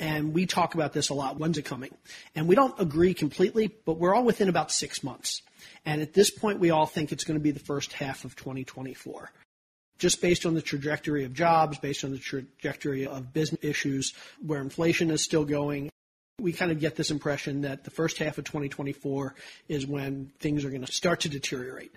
And 0.00 0.32
we 0.32 0.46
talk 0.46 0.74
about 0.74 0.92
this 0.92 1.08
a 1.08 1.14
lot. 1.14 1.38
When's 1.38 1.58
it 1.58 1.64
coming? 1.64 1.94
And 2.36 2.46
we 2.46 2.54
don't 2.54 2.78
agree 2.80 3.14
completely, 3.14 3.68
but 3.84 3.98
we're 3.98 4.14
all 4.14 4.24
within 4.24 4.48
about 4.48 4.70
six 4.70 5.02
months. 5.02 5.42
And 5.84 6.02
at 6.02 6.14
this 6.14 6.30
point, 6.30 6.60
we 6.60 6.70
all 6.70 6.86
think 6.86 7.10
it's 7.10 7.24
going 7.24 7.38
to 7.38 7.42
be 7.42 7.50
the 7.50 7.58
first 7.60 7.92
half 7.92 8.24
of 8.24 8.36
2024 8.36 9.30
just 9.98 10.20
based 10.20 10.46
on 10.46 10.54
the 10.54 10.62
trajectory 10.62 11.24
of 11.24 11.34
jobs, 11.34 11.78
based 11.78 12.04
on 12.04 12.12
the 12.12 12.18
trajectory 12.18 13.06
of 13.06 13.32
business 13.32 13.62
issues, 13.62 14.14
where 14.44 14.60
inflation 14.60 15.10
is 15.10 15.22
still 15.22 15.44
going, 15.44 15.90
we 16.40 16.52
kind 16.52 16.70
of 16.70 16.78
get 16.78 16.94
this 16.94 17.10
impression 17.10 17.62
that 17.62 17.84
the 17.84 17.90
first 17.90 18.18
half 18.18 18.38
of 18.38 18.44
2024 18.44 19.34
is 19.68 19.86
when 19.86 20.30
things 20.38 20.64
are 20.64 20.70
going 20.70 20.84
to 20.84 20.92
start 20.92 21.20
to 21.20 21.28
deteriorate. 21.28 21.92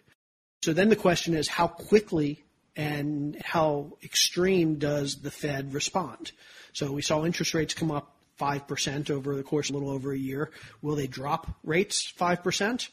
So 0.64 0.74
then 0.74 0.90
the 0.90 0.96
question 0.96 1.36
is 1.36 1.48
how 1.48 1.68
quickly 1.68 2.44
and 2.76 3.40
how 3.44 3.98
extreme 4.04 4.76
does 4.76 5.18
the 5.18 5.32
Fed 5.32 5.74
respond? 5.74 6.32
So 6.74 6.92
we 6.92 7.02
saw 7.02 7.24
interest 7.24 7.54
rates 7.54 7.74
come 7.74 7.92
up 7.92 8.16
5% 8.40 9.12
over 9.12 9.36
the 9.36 9.44
course 9.44 9.70
of 9.70 9.76
a 9.76 9.78
little 9.78 9.94
over 9.94 10.12
a 10.12 10.18
year. 10.18 10.50
Will 10.82 10.96
they 10.96 11.08
drop 11.08 11.48
rates 11.64 12.12
5%? 12.12 12.90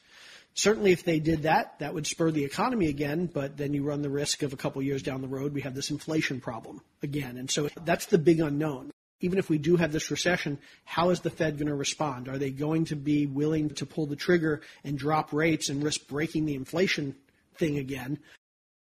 Certainly, 0.55 0.93
if 0.93 1.05
they 1.05 1.21
did 1.21 1.43
that, 1.43 1.79
that 1.79 1.95
would 1.95 2.07
spur 2.07 2.31
the 2.31 2.45
economy 2.45 2.89
again, 2.89 3.27
but 3.27 3.57
then 3.57 3.75
you 3.75 3.85
run 3.85 4.03
the 4.03 4.11
risk 4.11 4.43
of 4.43 4.53
a 4.53 4.57
couple 4.57 4.83
years 4.83 5.03
down 5.03 5.23
the 5.23 5.29
road, 5.29 5.55
we 5.55 5.61
have 5.61 5.75
this 5.75 5.91
inflation 5.91 6.41
problem 6.41 6.81
again. 7.03 7.37
And 7.37 7.49
so 7.49 7.69
that's 7.85 8.07
the 8.07 8.19
big 8.19 8.41
unknown 8.41 8.91
even 9.21 9.39
if 9.39 9.49
we 9.49 9.59
do 9.59 9.77
have 9.77 9.93
this 9.93 10.11
recession, 10.11 10.59
how 10.85 11.11
is 11.11 11.21
the 11.21 11.31
Fed 11.31 11.59
going 11.59 11.69
to 11.69 11.75
respond? 11.75 12.29
Are 12.29 12.39
they 12.39 12.51
going 12.51 12.85
to 12.87 12.97
be 12.97 13.27
willing 13.27 13.71
to 13.71 13.87
pull 13.87 14.07
the 14.07 14.17
trigger 14.17 14.61
and 14.85 14.99
drop 14.99 15.33
rates 15.33 15.69
and 15.69 15.83
risk 15.83 16.07
breaking 16.07 16.47
the 16.47 16.55
inflation 16.55 17.17
thing 17.57 17.79
again? 17.79 18.19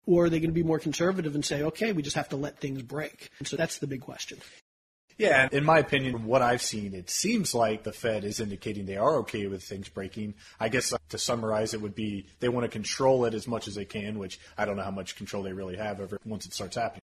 Or 0.04 0.24
are 0.24 0.30
they 0.30 0.38
going 0.38 0.50
to 0.50 0.54
be 0.54 0.62
more 0.62 0.78
conservative 0.78 1.34
and 1.34 1.44
say, 1.44 1.62
okay, 1.62 1.92
we 1.92 2.02
just 2.02 2.16
have 2.16 2.28
to 2.28 2.36
let 2.36 2.58
things 2.58 2.82
break? 2.82 3.30
And 3.38 3.48
so 3.48 3.56
that's 3.56 3.78
the 3.78 3.86
big 3.86 4.02
question. 4.02 4.38
Yeah, 5.18 5.48
in 5.50 5.64
my 5.64 5.78
opinion, 5.78 6.26
what 6.26 6.42
I've 6.42 6.60
seen, 6.60 6.92
it 6.94 7.08
seems 7.08 7.54
like 7.54 7.84
the 7.84 7.92
Fed 7.92 8.22
is 8.24 8.38
indicating 8.38 8.84
they 8.84 8.98
are 8.98 9.16
okay 9.20 9.46
with 9.46 9.62
things 9.62 9.88
breaking. 9.88 10.34
I 10.60 10.68
guess 10.68 10.92
uh, 10.92 10.98
to 11.08 11.18
summarize, 11.18 11.72
it 11.72 11.80
would 11.80 11.94
be 11.94 12.26
they 12.40 12.50
want 12.50 12.64
to 12.64 12.68
control 12.68 13.24
it 13.24 13.32
as 13.32 13.48
much 13.48 13.66
as 13.66 13.74
they 13.74 13.86
can, 13.86 14.18
which 14.18 14.38
I 14.58 14.66
don't 14.66 14.76
know 14.76 14.82
how 14.82 14.90
much 14.90 15.16
control 15.16 15.42
they 15.42 15.54
really 15.54 15.76
have 15.76 16.00
over 16.00 16.18
once 16.26 16.44
it 16.44 16.52
starts 16.52 16.76
happening. 16.76 17.00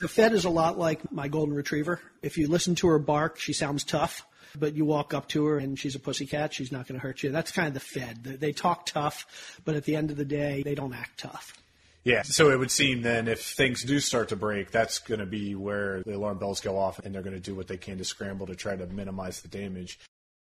The 0.00 0.08
Fed 0.08 0.32
is 0.32 0.44
a 0.44 0.50
lot 0.50 0.78
like 0.78 1.12
my 1.12 1.28
golden 1.28 1.54
retriever. 1.54 2.00
If 2.22 2.36
you 2.36 2.48
listen 2.48 2.74
to 2.76 2.88
her 2.88 2.98
bark, 2.98 3.38
she 3.38 3.52
sounds 3.52 3.84
tough, 3.84 4.26
but 4.58 4.74
you 4.74 4.84
walk 4.84 5.14
up 5.14 5.28
to 5.28 5.44
her 5.46 5.58
and 5.58 5.78
she's 5.78 5.94
a 5.94 6.00
pussycat, 6.00 6.52
she's 6.54 6.72
not 6.72 6.88
going 6.88 6.98
to 6.98 7.06
hurt 7.06 7.22
you. 7.22 7.30
That's 7.30 7.52
kind 7.52 7.68
of 7.68 7.74
the 7.74 7.80
Fed. 7.80 8.24
They 8.24 8.52
talk 8.52 8.86
tough, 8.86 9.60
but 9.64 9.76
at 9.76 9.84
the 9.84 9.94
end 9.94 10.10
of 10.10 10.16
the 10.16 10.24
day, 10.24 10.62
they 10.64 10.74
don't 10.74 10.94
act 10.94 11.20
tough. 11.20 11.61
Yeah, 12.04 12.22
so 12.22 12.50
it 12.50 12.58
would 12.58 12.70
seem 12.70 13.02
then 13.02 13.28
if 13.28 13.40
things 13.40 13.84
do 13.84 14.00
start 14.00 14.30
to 14.30 14.36
break, 14.36 14.72
that's 14.72 14.98
going 14.98 15.20
to 15.20 15.26
be 15.26 15.54
where 15.54 16.02
the 16.02 16.16
alarm 16.16 16.38
bells 16.38 16.60
go 16.60 16.76
off 16.76 16.98
and 16.98 17.14
they're 17.14 17.22
going 17.22 17.36
to 17.36 17.40
do 17.40 17.54
what 17.54 17.68
they 17.68 17.76
can 17.76 17.98
to 17.98 18.04
scramble 18.04 18.46
to 18.46 18.56
try 18.56 18.74
to 18.74 18.86
minimize 18.88 19.40
the 19.40 19.48
damage. 19.48 20.00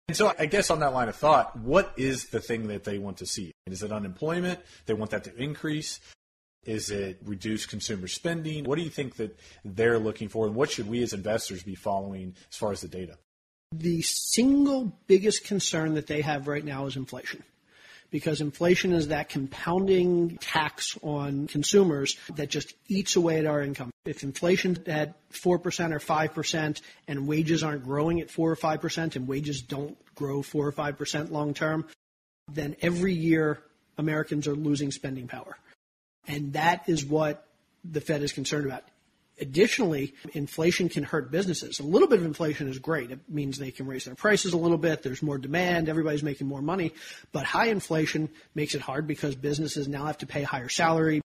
And 0.07 0.15
so 0.15 0.33
I 0.39 0.45
guess 0.45 0.69
on 0.69 0.79
that 0.79 0.93
line 0.93 1.09
of 1.09 1.15
thought, 1.15 1.57
what 1.57 1.93
is 1.97 2.25
the 2.27 2.39
thing 2.39 2.67
that 2.67 2.85
they 2.85 2.97
want 2.97 3.17
to 3.17 3.25
see? 3.25 3.51
Is 3.65 3.83
it 3.83 3.91
unemployment? 3.91 4.59
They 4.85 4.93
want 4.93 5.11
that 5.11 5.25
to 5.25 5.35
increase? 5.35 5.99
Is 6.65 6.91
it 6.91 7.19
reduce 7.25 7.65
consumer 7.65 8.07
spending? 8.07 8.63
What 8.63 8.77
do 8.77 8.83
you 8.83 8.89
think 8.89 9.17
that 9.17 9.37
they're 9.65 9.99
looking 9.99 10.29
for, 10.29 10.45
and 10.45 10.55
what 10.55 10.71
should 10.71 10.87
we 10.87 11.03
as 11.03 11.11
investors 11.11 11.61
be 11.63 11.75
following 11.75 12.35
as 12.49 12.57
far 12.57 12.71
as 12.71 12.81
the 12.81 12.87
data? 12.87 13.17
The 13.73 14.01
single 14.01 14.97
biggest 15.07 15.43
concern 15.43 15.95
that 15.95 16.07
they 16.07 16.21
have 16.21 16.47
right 16.47 16.63
now 16.63 16.85
is 16.85 16.95
inflation. 16.95 17.43
Because 18.13 18.41
inflation 18.41 18.93
is 18.93 19.07
that 19.07 19.27
compounding 19.27 20.37
tax 20.37 20.95
on 21.01 21.47
consumers 21.47 22.15
that 22.35 22.47
just 22.47 22.71
eats 22.87 23.15
away 23.15 23.39
at 23.39 23.47
our 23.47 23.59
income. 23.59 23.89
If 24.05 24.21
inflation's 24.21 24.77
at 24.87 25.15
4% 25.31 25.47
or 25.47 25.59
5% 25.59 26.81
and 27.07 27.27
wages 27.27 27.63
aren't 27.63 27.83
growing 27.83 28.21
at 28.21 28.29
4 28.29 28.51
or 28.51 28.55
5% 28.55 29.15
and 29.15 29.27
wages 29.27 29.63
don't 29.63 29.97
grow 30.13 30.43
4 30.43 30.67
or 30.67 30.71
5% 30.71 31.31
long 31.31 31.55
term, 31.55 31.87
then 32.51 32.75
every 32.83 33.15
year 33.15 33.63
Americans 33.97 34.47
are 34.47 34.55
losing 34.55 34.91
spending 34.91 35.27
power. 35.27 35.57
And 36.27 36.53
that 36.53 36.87
is 36.87 37.03
what 37.03 37.47
the 37.83 37.99
Fed 37.99 38.21
is 38.21 38.31
concerned 38.31 38.67
about. 38.67 38.83
Additionally, 39.41 40.13
inflation 40.33 40.89
can 40.89 41.03
hurt 41.03 41.31
businesses. 41.31 41.79
A 41.79 41.83
little 41.83 42.07
bit 42.07 42.19
of 42.19 42.25
inflation 42.25 42.69
is 42.69 42.77
great. 42.77 43.09
It 43.09 43.19
means 43.27 43.57
they 43.57 43.71
can 43.71 43.87
raise 43.87 44.05
their 44.05 44.13
prices 44.13 44.53
a 44.53 44.57
little 44.57 44.77
bit. 44.77 45.01
There's 45.01 45.23
more 45.23 45.39
demand. 45.39 45.89
Everybody's 45.89 46.21
making 46.21 46.47
more 46.47 46.61
money. 46.61 46.93
But 47.31 47.45
high 47.45 47.67
inflation 47.67 48.29
makes 48.53 48.75
it 48.75 48.81
hard 48.81 49.07
because 49.07 49.35
businesses 49.35 49.87
now 49.87 50.05
have 50.05 50.19
to 50.19 50.27
pay 50.27 50.43
higher 50.43 50.69
salary. 50.69 51.21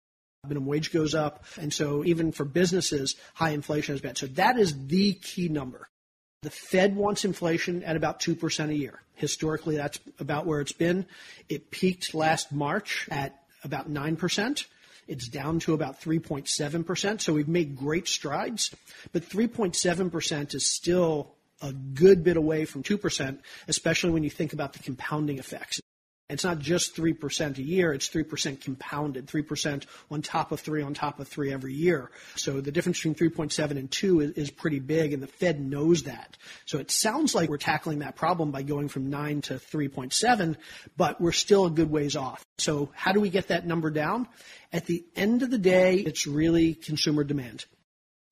Minimum 0.45 0.67
wage 0.67 0.93
goes 0.93 1.15
up. 1.15 1.45
And 1.61 1.73
so 1.73 2.05
even 2.05 2.31
for 2.31 2.45
businesses, 2.45 3.17
high 3.35 3.51
inflation 3.51 3.97
is 3.97 4.01
bad. 4.01 4.17
So 4.17 4.29
that 4.29 4.57
is 4.57 4.87
the 4.87 5.15
key 5.15 5.49
number. 5.49 5.89
The 6.43 6.51
Fed 6.51 6.95
wants 6.95 7.25
inflation 7.25 7.83
at 7.83 7.97
about 7.97 8.21
2% 8.21 8.69
a 8.69 8.75
year. 8.75 9.01
Historically, 9.15 9.77
that's 9.77 9.99
about 10.21 10.47
where 10.47 10.61
it's 10.61 10.71
been. 10.71 11.07
It 11.49 11.73
peaked 11.73 12.15
last 12.15 12.53
March 12.53 13.09
at 13.11 13.43
about 13.65 13.91
9%. 13.91 14.65
It's 15.07 15.29
down 15.29 15.61
to 15.61 15.75
about 15.75 16.01
3.7%. 16.01 17.21
So 17.21 17.33
we've 17.33 17.49
made 17.49 17.77
great 17.77 18.09
strides, 18.09 18.75
but 19.13 19.23
3.7% 19.23 20.55
is 20.55 20.67
still 20.67 21.35
a 21.63 21.73
good 21.73 22.23
bit 22.23 22.37
away 22.37 22.65
from 22.65 22.83
2%, 22.83 23.39
especially 23.69 24.11
when 24.11 24.25
you 24.25 24.31
think 24.31 24.53
about 24.53 24.73
the 24.73 24.81
compounding 24.81 25.39
effects. 25.39 25.81
It's 26.29 26.43
not 26.43 26.59
just 26.59 26.97
3% 26.97 27.59
a 27.59 27.63
year, 27.63 27.93
it's 27.93 28.09
3% 28.09 28.61
compounded, 28.61 29.27
3% 29.27 29.85
on 30.11 30.23
top 30.23 30.51
of 30.51 30.59
3 30.59 30.83
on 30.83 30.93
top 30.93 31.21
of 31.21 31.29
3 31.29 31.53
every 31.53 31.73
year. 31.73 32.11
So 32.35 32.61
the 32.61 32.73
difference 32.73 32.99
between 32.99 33.15
3.7 33.15 33.71
and 33.71 33.89
2 33.89 34.21
is, 34.21 34.31
is, 34.33 34.51
pretty 34.51 34.81
big, 34.81 35.13
and 35.13 35.23
the 35.23 35.29
Fed 35.29 35.61
knows 35.61 36.03
that. 36.03 36.37
So 36.65 36.79
it 36.79 36.91
sounds 36.91 37.33
like 37.33 37.49
we're 37.49 37.59
tackling 37.59 38.01
that 38.01 38.17
problem 38.17 38.51
by 38.51 38.63
going 38.63 38.89
from 38.89 39.09
9 39.09 39.43
to 39.43 39.55
3.7, 39.55 40.57
but 40.97 41.21
we're 41.21 41.31
still 41.31 41.67
a 41.67 41.71
good 41.71 41.93
ways 41.93 42.17
off. 42.17 42.45
So 42.59 42.91
how 42.93 43.13
do 43.13 43.21
we 43.21 43.31
get 43.31 43.49
that 43.49 43.65
number 43.65 43.91
down? 43.91 44.27
At 44.73 44.87
the 44.87 45.05
end 45.15 45.45
of 45.45 45.53
the 45.53 45.59
day, 45.59 45.95
it's 45.95 46.27
really 46.27 46.75
consumer 46.75 47.23
demand. 47.23 47.67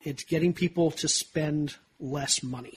It's 0.02 0.24
getting 0.24 0.52
people 0.52 0.90
to 0.92 1.07
spend 1.07 1.76
less 2.00 2.42
money. 2.42 2.76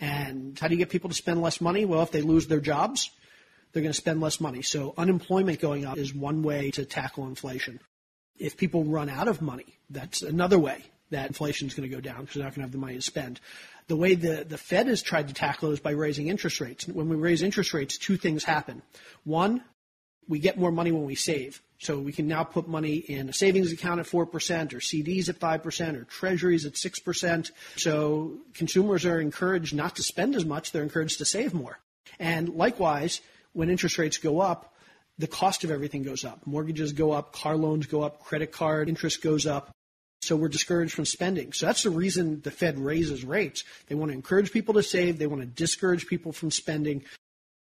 And 0.00 0.58
how 0.58 0.66
do 0.66 0.74
you 0.74 0.78
get 0.78 0.90
people 0.90 1.10
to 1.10 1.16
spend 1.16 1.40
less 1.40 1.60
money? 1.60 1.84
Well, 1.84 2.02
if 2.02 2.10
they 2.10 2.20
lose 2.20 2.48
their 2.48 2.60
jobs, 2.60 3.10
they're 3.76 3.82
going 3.82 3.92
to 3.92 4.00
spend 4.00 4.22
less 4.22 4.40
money. 4.40 4.62
So 4.62 4.94
unemployment 4.96 5.60
going 5.60 5.84
up 5.84 5.98
is 5.98 6.14
one 6.14 6.42
way 6.42 6.70
to 6.70 6.86
tackle 6.86 7.26
inflation. 7.26 7.78
If 8.38 8.56
people 8.56 8.84
run 8.84 9.10
out 9.10 9.28
of 9.28 9.42
money, 9.42 9.66
that's 9.90 10.22
another 10.22 10.58
way 10.58 10.84
that 11.10 11.26
inflation 11.26 11.68
is 11.68 11.74
going 11.74 11.86
to 11.86 11.94
go 11.94 12.00
down 12.00 12.22
because 12.22 12.36
they're 12.36 12.44
not 12.44 12.54
going 12.54 12.62
to 12.62 12.68
have 12.68 12.72
the 12.72 12.78
money 12.78 12.94
to 12.94 13.02
spend. 13.02 13.38
The 13.88 13.96
way 13.96 14.14
the, 14.14 14.46
the 14.48 14.56
Fed 14.56 14.86
has 14.86 15.02
tried 15.02 15.28
to 15.28 15.34
tackle 15.34 15.68
it 15.68 15.74
is 15.74 15.80
by 15.80 15.90
raising 15.90 16.28
interest 16.28 16.58
rates. 16.58 16.88
When 16.88 17.10
we 17.10 17.16
raise 17.16 17.42
interest 17.42 17.74
rates, 17.74 17.98
two 17.98 18.16
things 18.16 18.44
happen. 18.44 18.80
One, 19.24 19.62
we 20.26 20.38
get 20.38 20.58
more 20.58 20.72
money 20.72 20.90
when 20.90 21.04
we 21.04 21.14
save. 21.14 21.60
So 21.78 21.98
we 21.98 22.12
can 22.12 22.26
now 22.26 22.44
put 22.44 22.66
money 22.66 22.94
in 22.94 23.28
a 23.28 23.32
savings 23.34 23.72
account 23.72 24.00
at 24.00 24.06
4% 24.06 24.22
or 24.72 24.78
CDs 24.78 25.28
at 25.28 25.38
5% 25.38 25.96
or 25.96 26.04
treasuries 26.04 26.64
at 26.64 26.72
6%. 26.72 27.50
So 27.76 28.38
consumers 28.54 29.04
are 29.04 29.20
encouraged 29.20 29.74
not 29.74 29.96
to 29.96 30.02
spend 30.02 30.34
as 30.34 30.46
much, 30.46 30.72
they're 30.72 30.82
encouraged 30.82 31.18
to 31.18 31.26
save 31.26 31.52
more. 31.52 31.78
And 32.18 32.48
likewise, 32.54 33.20
when 33.56 33.70
interest 33.70 33.96
rates 33.96 34.18
go 34.18 34.40
up, 34.40 34.74
the 35.18 35.26
cost 35.26 35.64
of 35.64 35.70
everything 35.70 36.02
goes 36.02 36.26
up. 36.26 36.46
Mortgages 36.46 36.92
go 36.92 37.12
up, 37.12 37.32
car 37.32 37.56
loans 37.56 37.86
go 37.86 38.02
up, 38.02 38.20
credit 38.20 38.52
card 38.52 38.90
interest 38.90 39.22
goes 39.22 39.46
up. 39.46 39.70
So 40.20 40.36
we're 40.36 40.48
discouraged 40.48 40.92
from 40.92 41.06
spending. 41.06 41.54
So 41.54 41.64
that's 41.64 41.82
the 41.82 41.90
reason 41.90 42.42
the 42.42 42.50
Fed 42.50 42.78
raises 42.78 43.24
rates. 43.24 43.64
They 43.86 43.94
want 43.94 44.10
to 44.10 44.14
encourage 44.14 44.52
people 44.52 44.74
to 44.74 44.82
save, 44.82 45.18
they 45.18 45.26
want 45.26 45.40
to 45.40 45.46
discourage 45.46 46.06
people 46.06 46.32
from 46.32 46.50
spending. 46.50 47.04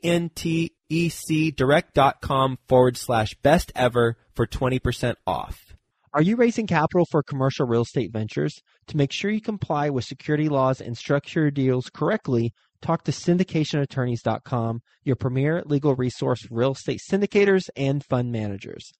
direct.com 1.53 2.59
forward 2.69 2.97
slash 2.97 3.35
best 3.43 3.73
ever 3.75 4.17
for 4.35 4.47
20% 4.47 5.15
off. 5.27 5.75
Are 6.13 6.23
you 6.23 6.37
raising 6.37 6.67
capital 6.69 7.07
for 7.11 7.25
commercial 7.25 7.67
real 7.67 7.83
estate 7.83 8.13
ventures? 8.13 8.61
To 8.89 8.97
make 8.97 9.11
sure 9.11 9.31
you 9.33 9.41
comply 9.41 9.91
with 9.91 10.05
security 10.05 10.49
laws 10.49 10.81
and 10.81 10.97
structure 10.97 11.41
your 11.41 11.51
deals 11.51 11.91
correctly, 11.93 12.53
talk 12.81 13.03
to 13.05 13.13
syndicationattorneys.com, 13.13 14.83
your 15.03 15.17
premier 15.17 15.63
legal 15.67 15.97
resource 15.97 16.43
for 16.43 16.55
real 16.55 16.73
estate 16.73 17.01
syndicators 17.11 17.69
and 17.77 18.05
fund 18.05 18.31
managers. 18.31 18.93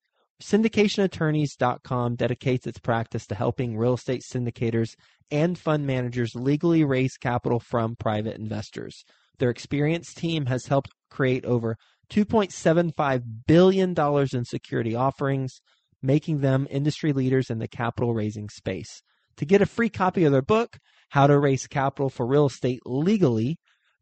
Syndicationattorneys.com 0.45 2.17
dedicates 2.17 2.67
its 2.67 2.79
practice 2.79 3.27
to 3.29 3.35
helping 3.35 3.79
real 3.79 3.95
estate 3.95 4.21
syndicators 4.21 4.95
and 5.31 5.59
fund 5.59 5.87
managers 5.87 6.35
legally 6.35 6.85
raise 6.85 7.17
capital 7.17 7.59
from 7.59 7.97
private 7.97 8.37
investors. 8.37 9.07
Their 9.39 9.49
experienced 9.49 10.19
team 10.19 10.45
has 10.45 10.67
helped 10.67 10.91
create 11.11 11.47
over 11.47 11.79
$2.75 12.11 13.23
billion 13.47 13.95
in 13.99 14.45
security 14.45 14.95
offerings, 14.95 15.63
making 16.03 16.41
them 16.41 16.67
industry 16.69 17.15
leaders 17.15 17.49
in 17.49 17.59
the 17.59 17.67
capital 17.67 18.13
raising 18.13 18.51
space. 18.51 19.01
To 19.39 19.47
get 19.47 19.63
a 19.63 19.67
free 19.67 19.89
copy 19.89 20.25
of 20.25 20.33
their 20.33 20.43
book, 20.43 20.77
How 21.09 21.27
to 21.27 21.39
Raise 21.39 21.67
Capital 21.67 22.11
for 22.11 22.27
Real 22.27 22.47
Estate 22.47 22.81
Legally, 22.85 23.57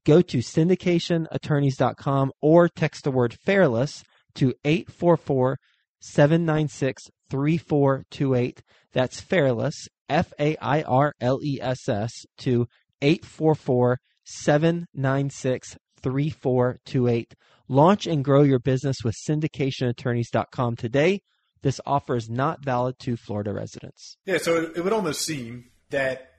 go 0.04 0.20
to 0.22 0.38
syndicationattorneys.com 0.38 2.32
or 2.42 2.68
text 2.68 3.04
the 3.04 3.12
word 3.12 3.32
fairless 3.32 4.02
to 4.34 4.54
844 4.64 5.56
796 6.02 7.04
3428. 7.30 8.62
That's 8.92 9.20
Fairless, 9.20 9.88
F 10.08 10.32
A 10.38 10.56
I 10.58 10.82
R 10.82 11.14
L 11.20 11.38
E 11.42 11.58
S 11.62 11.88
S, 11.88 12.12
to 12.38 12.66
844 13.00 13.98
796 14.24 15.76
3428. 16.02 17.34
Launch 17.68 18.06
and 18.06 18.24
grow 18.24 18.42
your 18.42 18.58
business 18.58 18.96
with 19.04 19.14
syndicationattorneys.com 19.26 20.76
today. 20.76 21.20
This 21.62 21.80
offer 21.86 22.16
is 22.16 22.28
not 22.28 22.64
valid 22.64 22.98
to 23.00 23.16
Florida 23.16 23.52
residents. 23.52 24.16
Yeah, 24.26 24.38
so 24.38 24.56
it, 24.56 24.76
it 24.76 24.84
would 24.84 24.92
almost 24.92 25.22
seem 25.24 25.70
that 25.90 26.32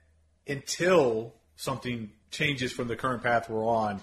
until 0.46 1.34
something 1.56 2.10
changes 2.30 2.72
from 2.72 2.88
the 2.88 2.96
current 2.96 3.22
path 3.22 3.48
we're 3.48 3.66
on, 3.66 4.02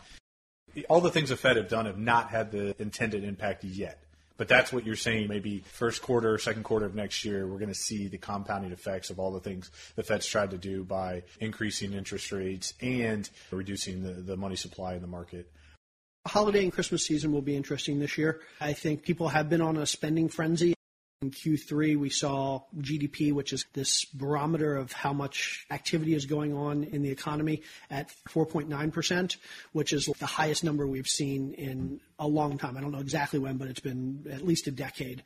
all 0.90 1.02
the 1.02 1.12
things 1.12 1.30
the 1.30 1.38
Fed 1.38 1.58
have 1.58 1.68
done 1.68 1.86
have 1.86 2.00
not 2.00 2.30
had 2.30 2.52
the 2.52 2.76
intended 2.82 3.24
impact 3.24 3.64
yet. 3.64 4.04
But 4.38 4.48
that's 4.48 4.74
what 4.74 4.86
you're 4.86 4.96
saying. 4.96 5.28
Maybe 5.28 5.60
first 5.60 6.02
quarter, 6.02 6.38
second 6.38 6.64
quarter 6.64 6.86
of 6.86 6.96
next 6.96 7.24
year, 7.24 7.46
we're 7.46 7.60
going 7.60 7.70
to 7.70 7.76
see 7.76 8.08
the 8.08 8.18
compounding 8.18 8.72
effects 8.72 9.10
of 9.10 9.20
all 9.20 9.32
the 9.32 9.40
things 9.40 9.70
the 9.96 10.04
Fed's 10.04 10.26
tried 10.26 10.52
to 10.52 10.58
do 10.58 10.84
by 10.84 11.24
increasing 11.40 11.94
interest 11.94 12.32
rates 12.32 12.74
and 12.82 13.30
reducing 13.52 14.04
the, 14.04 14.14
the 14.14 14.38
money 14.38 14.56
supply 14.56 14.96
in 14.96 15.02
the 15.02 15.08
market. 15.08 15.52
Holiday 16.28 16.64
and 16.64 16.72
Christmas 16.72 17.06
season 17.06 17.32
will 17.32 17.42
be 17.42 17.56
interesting 17.56 18.00
this 18.00 18.18
year. 18.18 18.42
I 18.60 18.74
think 18.74 19.04
people 19.04 19.30
have 19.30 19.50
been 19.50 19.62
on 19.62 19.78
a 19.78 19.86
spending 19.86 20.30
frenzy. 20.30 20.76
In 21.22 21.30
Q3, 21.30 21.98
we 21.98 22.10
saw 22.10 22.62
GDP, 22.80 23.32
which 23.32 23.54
is 23.54 23.68
this 23.74 24.06
barometer 24.06 24.76
of 24.76 24.92
how 24.92 25.14
much 25.14 25.68
activity 25.70 26.16
is 26.16 26.26
going 26.26 26.56
on 26.56 26.84
in 26.84 27.04
the 27.04 27.12
economy, 27.12 27.62
at 27.92 28.12
4.9%, 28.30 29.36
which 29.72 29.94
is 29.94 30.10
the 30.18 30.26
highest 30.26 30.64
number 30.64 30.88
we've 30.88 31.08
seen 31.08 31.54
in 31.54 32.02
a 32.18 32.28
long 32.28 32.58
time. 32.58 32.76
I 32.76 32.82
don't 32.82 32.92
know 32.92 33.02
exactly 33.02 33.38
when, 33.38 33.58
but 33.58 33.68
it's 33.68 33.80
been 33.80 34.26
at 34.32 34.42
least 34.42 34.66
a 34.66 34.72
decade. 34.72 35.22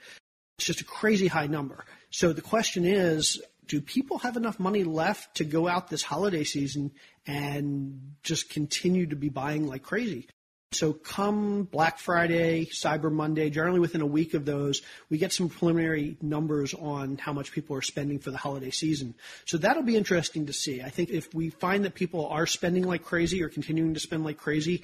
It's 0.57 0.67
just 0.67 0.81
a 0.81 0.85
crazy 0.85 1.27
high 1.27 1.47
number. 1.47 1.85
So 2.09 2.33
the 2.33 2.41
question 2.41 2.83
is, 2.83 3.41
do 3.65 3.79
people 3.79 4.17
have 4.17 4.35
enough 4.35 4.59
money 4.59 4.83
left 4.83 5.37
to 5.37 5.45
go 5.45 5.65
out 5.65 5.89
this 5.89 6.03
holiday 6.03 6.43
season 6.43 6.91
and 7.25 8.15
just 8.21 8.49
continue 8.49 9.05
to 9.07 9.15
be 9.15 9.29
buying 9.29 9.65
like 9.65 9.83
crazy? 9.83 10.27
So 10.75 10.93
come 10.93 11.63
Black 11.63 11.99
Friday, 11.99 12.65
Cyber 12.65 13.11
Monday, 13.11 13.49
generally 13.49 13.79
within 13.79 14.01
a 14.01 14.05
week 14.05 14.33
of 14.33 14.45
those, 14.45 14.81
we 15.09 15.17
get 15.17 15.31
some 15.31 15.49
preliminary 15.49 16.17
numbers 16.21 16.73
on 16.73 17.17
how 17.17 17.33
much 17.33 17.51
people 17.51 17.75
are 17.75 17.81
spending 17.81 18.19
for 18.19 18.31
the 18.31 18.37
holiday 18.37 18.71
season. 18.71 19.15
So 19.45 19.57
that'll 19.57 19.83
be 19.83 19.95
interesting 19.95 20.45
to 20.47 20.53
see. 20.53 20.81
I 20.81 20.89
think 20.89 21.09
if 21.09 21.33
we 21.33 21.49
find 21.49 21.85
that 21.85 21.95
people 21.95 22.27
are 22.27 22.45
spending 22.45 22.83
like 22.83 23.03
crazy 23.03 23.41
or 23.41 23.49
continuing 23.49 23.93
to 23.93 23.99
spend 23.99 24.25
like 24.25 24.37
crazy 24.37 24.83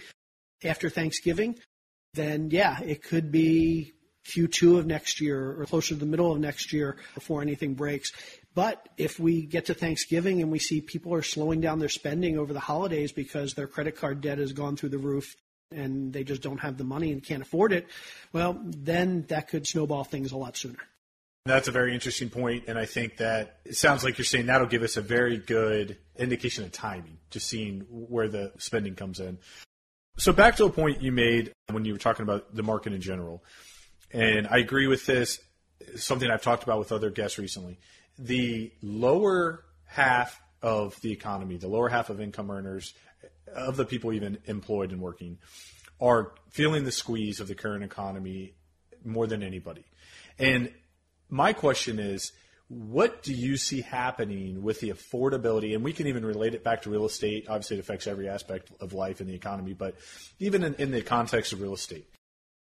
after 0.63 0.89
Thanksgiving, 0.89 1.58
then 2.13 2.49
yeah, 2.51 2.80
it 2.82 3.04
could 3.04 3.32
be 3.32 3.93
Q2 4.30 4.77
of 4.77 4.86
next 4.86 5.19
year 5.19 5.60
or 5.60 5.65
closer 5.65 5.89
to 5.89 5.99
the 5.99 6.06
middle 6.06 6.32
of 6.32 6.39
next 6.39 6.71
year 6.71 6.97
before 7.15 7.41
anything 7.41 7.73
breaks. 7.73 8.12
But 8.54 8.88
if 8.97 9.19
we 9.19 9.45
get 9.45 9.65
to 9.65 9.73
Thanksgiving 9.73 10.41
and 10.41 10.51
we 10.51 10.60
see 10.60 10.82
people 10.82 11.13
are 11.13 11.21
slowing 11.21 11.62
down 11.62 11.80
their 11.80 11.89
spending 11.89 12.38
over 12.38 12.54
the 12.54 12.60
holidays 12.60 13.12
because 13.12 13.54
their 13.54 13.67
credit 13.67 13.95
card 13.95 14.21
debt 14.21 14.38
has 14.38 14.54
gone 14.54 14.75
through 14.75 14.89
the 14.89 14.97
roof 14.97 15.36
and 15.71 16.13
they 16.13 16.23
just 16.23 16.41
don't 16.41 16.60
have 16.60 16.77
the 16.77 16.84
money 16.84 17.12
and 17.12 17.23
can't 17.23 17.41
afford 17.41 17.73
it, 17.73 17.88
well, 18.34 18.60
then 18.63 19.25
that 19.29 19.47
could 19.47 19.67
snowball 19.67 20.03
things 20.03 20.31
a 20.31 20.38
lot 20.38 20.57
sooner. 20.57 20.79
That's 21.45 21.67
a 21.67 21.71
very 21.71 21.93
interesting 21.95 22.29
point, 22.29 22.65
and 22.67 22.77
I 22.77 22.86
think 22.86 23.17
that 23.17 23.62
it 23.65 23.75
sounds 23.75 24.03
like 24.03 24.19
you're 24.19 24.25
saying 24.25 24.45
that'll 24.45 24.67
give 24.67 24.84
us 24.84 24.95
a 24.95 25.01
very 25.01 25.38
good 25.38 25.97
indication 26.15 26.63
of 26.63 26.71
timing, 26.71 27.17
just 27.31 27.47
seeing 27.47 27.81
where 27.89 28.27
the 28.27 28.51
spending 28.60 28.93
comes 28.93 29.19
in. 29.19 29.39
So 30.17 30.34
back 30.34 30.57
to 30.57 30.65
a 30.65 30.69
point 30.69 31.01
you 31.01 31.12
made 31.12 31.51
when 31.71 31.84
you 31.84 31.93
were 31.93 31.99
talking 31.99 32.21
about 32.21 32.53
the 32.53 32.62
market 32.62 32.93
in 32.93 33.01
general, 33.01 33.43
and 34.12 34.47
I 34.47 34.57
agree 34.60 34.86
with 34.86 35.07
this. 35.07 35.39
Something 35.95 36.29
I've 36.29 36.43
talked 36.43 36.62
about 36.62 36.77
with 36.77 36.91
other 36.91 37.10
guests 37.10 37.39
recently. 37.39 37.79
The 38.19 38.71
lower 38.84 39.63
half 39.86 40.39
of 40.62 40.99
the 41.01 41.12
economy, 41.12 41.57
the 41.57 41.67
lower 41.67 41.89
half 41.89 42.12
of 42.12 42.21
income 42.21 42.51
earners, 42.51 42.93
of 43.55 43.77
the 43.77 43.85
people 43.85 44.13
even 44.13 44.37
employed 44.45 44.91
and 44.91 45.01
working, 45.01 45.37
are 45.99 46.33
feeling 46.49 46.83
the 46.83 46.91
squeeze 46.91 47.39
of 47.39 47.47
the 47.47 47.55
current 47.55 47.83
economy 47.83 48.55
more 49.05 49.27
than 49.27 49.43
anybody. 49.43 49.85
And 50.39 50.71
my 51.29 51.53
question 51.53 51.99
is, 51.99 52.31
what 52.67 53.21
do 53.21 53.33
you 53.33 53.57
see 53.57 53.81
happening 53.81 54.63
with 54.63 54.79
the 54.79 54.91
affordability? 54.91 55.75
And 55.75 55.83
we 55.83 55.91
can 55.91 56.07
even 56.07 56.25
relate 56.25 56.53
it 56.53 56.63
back 56.63 56.83
to 56.83 56.89
real 56.89 57.05
estate. 57.05 57.47
Obviously, 57.49 57.77
it 57.77 57.81
affects 57.81 58.07
every 58.07 58.29
aspect 58.29 58.71
of 58.79 58.93
life 58.93 59.19
and 59.19 59.29
the 59.29 59.35
economy, 59.35 59.73
but 59.73 59.95
even 60.39 60.63
in, 60.63 60.75
in 60.75 60.91
the 60.91 61.01
context 61.01 61.51
of 61.51 61.61
real 61.61 61.73
estate, 61.73 62.07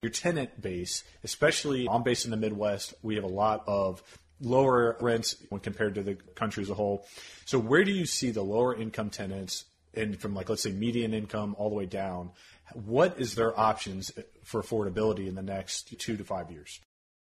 your 0.01 0.09
tenant 0.09 0.61
base, 0.61 1.03
especially 1.23 1.87
I'm 1.87 2.03
based 2.03 2.25
in 2.25 2.31
the 2.31 2.37
Midwest, 2.37 2.95
we 3.03 3.15
have 3.15 3.23
a 3.23 3.27
lot 3.27 3.63
of 3.67 4.01
lower 4.41 4.97
rents 4.99 5.35
when 5.49 5.61
compared 5.61 5.95
to 5.95 6.03
the 6.03 6.15
country 6.15 6.63
as 6.63 6.69
a 6.69 6.73
whole. 6.73 7.05
So, 7.45 7.59
where 7.59 7.83
do 7.83 7.91
you 7.91 8.05
see 8.05 8.31
the 8.31 8.41
lower 8.41 8.75
income 8.75 9.09
tenants, 9.09 9.65
and 9.93 10.19
from 10.19 10.33
like 10.33 10.49
let's 10.49 10.63
say 10.63 10.71
median 10.71 11.13
income 11.13 11.55
all 11.57 11.69
the 11.69 11.75
way 11.75 11.85
down? 11.85 12.31
What 12.73 13.19
is 13.19 13.35
their 13.35 13.57
options 13.59 14.11
for 14.43 14.61
affordability 14.61 15.27
in 15.27 15.35
the 15.35 15.41
next 15.41 15.99
two 15.99 16.17
to 16.17 16.23
five 16.23 16.51
years? 16.51 16.79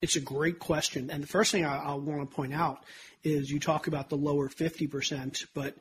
It's 0.02 0.16
a 0.16 0.22
great 0.22 0.60
question. 0.60 1.10
And 1.10 1.24
the 1.24 1.28
first 1.28 1.52
thing 1.52 1.66
I, 1.66 1.78
I 1.78 1.94
want 1.96 2.30
to 2.30 2.36
point 2.36 2.54
out 2.54 2.84
is 3.24 3.52
you 3.52 3.60
talk 3.60 3.88
about 3.88 4.10
the 4.10 4.16
lower 4.16 4.48
50%, 4.48 5.46
but 5.54 5.76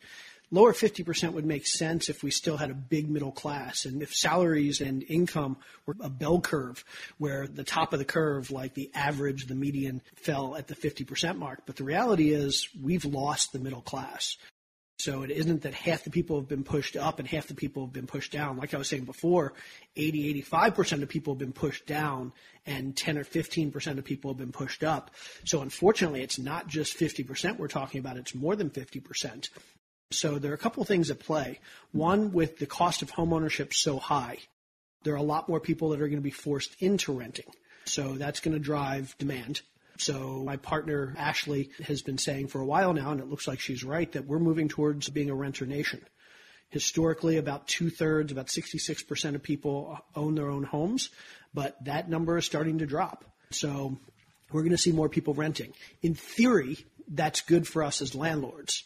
lower 0.50 0.72
50% 0.72 1.32
would 1.32 1.46
make 1.46 1.66
sense 1.66 2.08
if 2.08 2.24
we 2.24 2.32
still 2.32 2.56
had 2.56 2.70
a 2.70 2.74
big 2.74 3.08
middle 3.08 3.30
class 3.30 3.84
and 3.84 4.02
if 4.02 4.12
salaries 4.12 4.80
and 4.80 5.04
income 5.08 5.56
were 5.86 5.94
a 6.00 6.10
bell 6.10 6.40
curve 6.40 6.84
where 7.18 7.46
the 7.46 7.62
top 7.62 7.92
of 7.92 8.00
the 8.00 8.04
curve, 8.04 8.50
like 8.50 8.74
the 8.74 8.90
average, 8.92 9.46
the 9.46 9.54
median, 9.54 10.02
fell 10.16 10.56
at 10.56 10.66
the 10.66 10.74
50% 10.74 11.38
mark. 11.38 11.62
But 11.64 11.76
the 11.76 11.84
reality 11.84 12.30
is 12.30 12.68
we've 12.82 13.04
lost 13.04 13.52
the 13.52 13.60
middle 13.60 13.82
class. 13.82 14.36
So 14.98 15.22
it 15.22 15.30
isn't 15.30 15.62
that 15.62 15.74
half 15.74 16.02
the 16.02 16.10
people 16.10 16.40
have 16.40 16.48
been 16.48 16.64
pushed 16.64 16.96
up 16.96 17.20
and 17.20 17.28
half 17.28 17.46
the 17.46 17.54
people 17.54 17.84
have 17.84 17.92
been 17.92 18.08
pushed 18.08 18.32
down. 18.32 18.56
Like 18.56 18.74
I 18.74 18.78
was 18.78 18.88
saying 18.88 19.04
before, 19.04 19.52
80, 19.94 20.42
85% 20.42 21.02
of 21.02 21.08
people 21.08 21.34
have 21.34 21.38
been 21.38 21.52
pushed 21.52 21.86
down 21.86 22.32
and 22.66 22.96
10 22.96 23.16
or 23.16 23.24
15% 23.24 23.98
of 23.98 24.04
people 24.04 24.32
have 24.32 24.38
been 24.38 24.50
pushed 24.50 24.82
up. 24.82 25.12
So 25.44 25.62
unfortunately, 25.62 26.22
it's 26.22 26.38
not 26.38 26.66
just 26.66 26.98
50% 26.98 27.58
we're 27.58 27.68
talking 27.68 28.00
about, 28.00 28.16
it's 28.16 28.34
more 28.34 28.56
than 28.56 28.70
50%. 28.70 29.48
So 30.10 30.38
there 30.40 30.50
are 30.50 30.56
a 30.56 30.58
couple 30.58 30.82
of 30.82 30.88
things 30.88 31.10
at 31.10 31.20
play. 31.20 31.60
One, 31.92 32.32
with 32.32 32.58
the 32.58 32.66
cost 32.66 33.02
of 33.02 33.12
homeownership 33.12 33.72
so 33.74 33.98
high, 33.98 34.38
there 35.04 35.14
are 35.14 35.16
a 35.16 35.22
lot 35.22 35.48
more 35.48 35.60
people 35.60 35.90
that 35.90 36.00
are 36.00 36.08
going 36.08 36.18
to 36.18 36.22
be 36.22 36.30
forced 36.30 36.74
into 36.80 37.12
renting. 37.12 37.52
So 37.84 38.14
that's 38.14 38.40
going 38.40 38.54
to 38.54 38.58
drive 38.58 39.14
demand. 39.18 39.60
So 39.98 40.42
my 40.44 40.56
partner, 40.56 41.14
Ashley, 41.16 41.70
has 41.84 42.02
been 42.02 42.18
saying 42.18 42.48
for 42.48 42.60
a 42.60 42.66
while 42.66 42.92
now, 42.92 43.10
and 43.10 43.20
it 43.20 43.28
looks 43.28 43.48
like 43.48 43.60
she's 43.60 43.84
right, 43.84 44.10
that 44.12 44.26
we're 44.26 44.38
moving 44.38 44.68
towards 44.68 45.08
being 45.08 45.30
a 45.30 45.34
renter 45.34 45.66
nation. 45.66 46.00
Historically, 46.70 47.36
about 47.36 47.66
two 47.66 47.90
thirds, 47.90 48.30
about 48.30 48.46
66% 48.46 49.34
of 49.34 49.42
people 49.42 49.98
own 50.14 50.34
their 50.34 50.50
own 50.50 50.64
homes, 50.64 51.10
but 51.52 51.82
that 51.84 52.08
number 52.08 52.36
is 52.38 52.44
starting 52.44 52.78
to 52.78 52.86
drop. 52.86 53.24
So 53.50 53.98
we're 54.52 54.62
going 54.62 54.72
to 54.72 54.78
see 54.78 54.92
more 54.92 55.08
people 55.08 55.34
renting. 55.34 55.72
In 56.02 56.14
theory, 56.14 56.78
that's 57.08 57.40
good 57.40 57.66
for 57.66 57.82
us 57.82 58.02
as 58.02 58.14
landlords. 58.14 58.84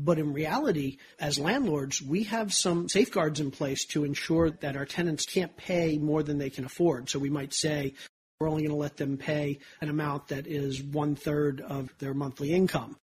But 0.00 0.18
in 0.18 0.32
reality, 0.32 0.96
as 1.18 1.38
landlords, 1.38 2.00
we 2.00 2.22
have 2.24 2.54
some 2.54 2.88
safeguards 2.88 3.40
in 3.40 3.50
place 3.50 3.84
to 3.86 4.04
ensure 4.04 4.50
that 4.50 4.76
our 4.76 4.86
tenants 4.86 5.26
can't 5.26 5.54
pay 5.56 5.98
more 5.98 6.22
than 6.22 6.38
they 6.38 6.48
can 6.48 6.64
afford. 6.64 7.10
So 7.10 7.18
we 7.18 7.28
might 7.28 7.52
say, 7.52 7.94
we're 8.40 8.48
only 8.48 8.62
going 8.62 8.74
to 8.74 8.80
let 8.80 8.96
them 8.96 9.18
pay 9.18 9.58
an 9.82 9.90
amount 9.90 10.28
that 10.28 10.46
is 10.46 10.82
one 10.82 11.14
third 11.14 11.60
of 11.60 11.92
their 11.98 12.14
monthly 12.14 12.52
income. 12.52 12.96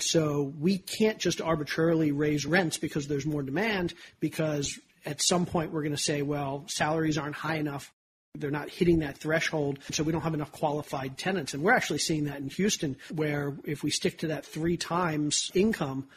So 0.00 0.52
we 0.58 0.78
can't 0.78 1.18
just 1.18 1.40
arbitrarily 1.40 2.10
raise 2.10 2.44
rents 2.44 2.76
because 2.76 3.06
there's 3.06 3.26
more 3.26 3.42
demand 3.42 3.94
because 4.18 4.78
at 5.06 5.22
some 5.22 5.46
point 5.46 5.72
we're 5.72 5.82
going 5.82 5.94
to 5.94 6.02
say, 6.02 6.22
well, 6.22 6.64
salaries 6.68 7.18
aren't 7.18 7.36
high 7.36 7.56
enough. 7.56 7.92
They're 8.34 8.50
not 8.50 8.70
hitting 8.70 9.00
that 9.00 9.18
threshold, 9.18 9.80
so 9.90 10.02
we 10.02 10.12
don't 10.12 10.22
have 10.22 10.34
enough 10.34 10.52
qualified 10.52 11.18
tenants. 11.18 11.54
And 11.54 11.62
we're 11.62 11.74
actually 11.74 11.98
seeing 11.98 12.24
that 12.24 12.38
in 12.38 12.48
Houston, 12.48 12.96
where 13.14 13.56
if 13.64 13.82
we 13.82 13.90
stick 13.90 14.18
to 14.18 14.28
that 14.28 14.46
three 14.46 14.76
times 14.76 15.50
income, 15.54 16.08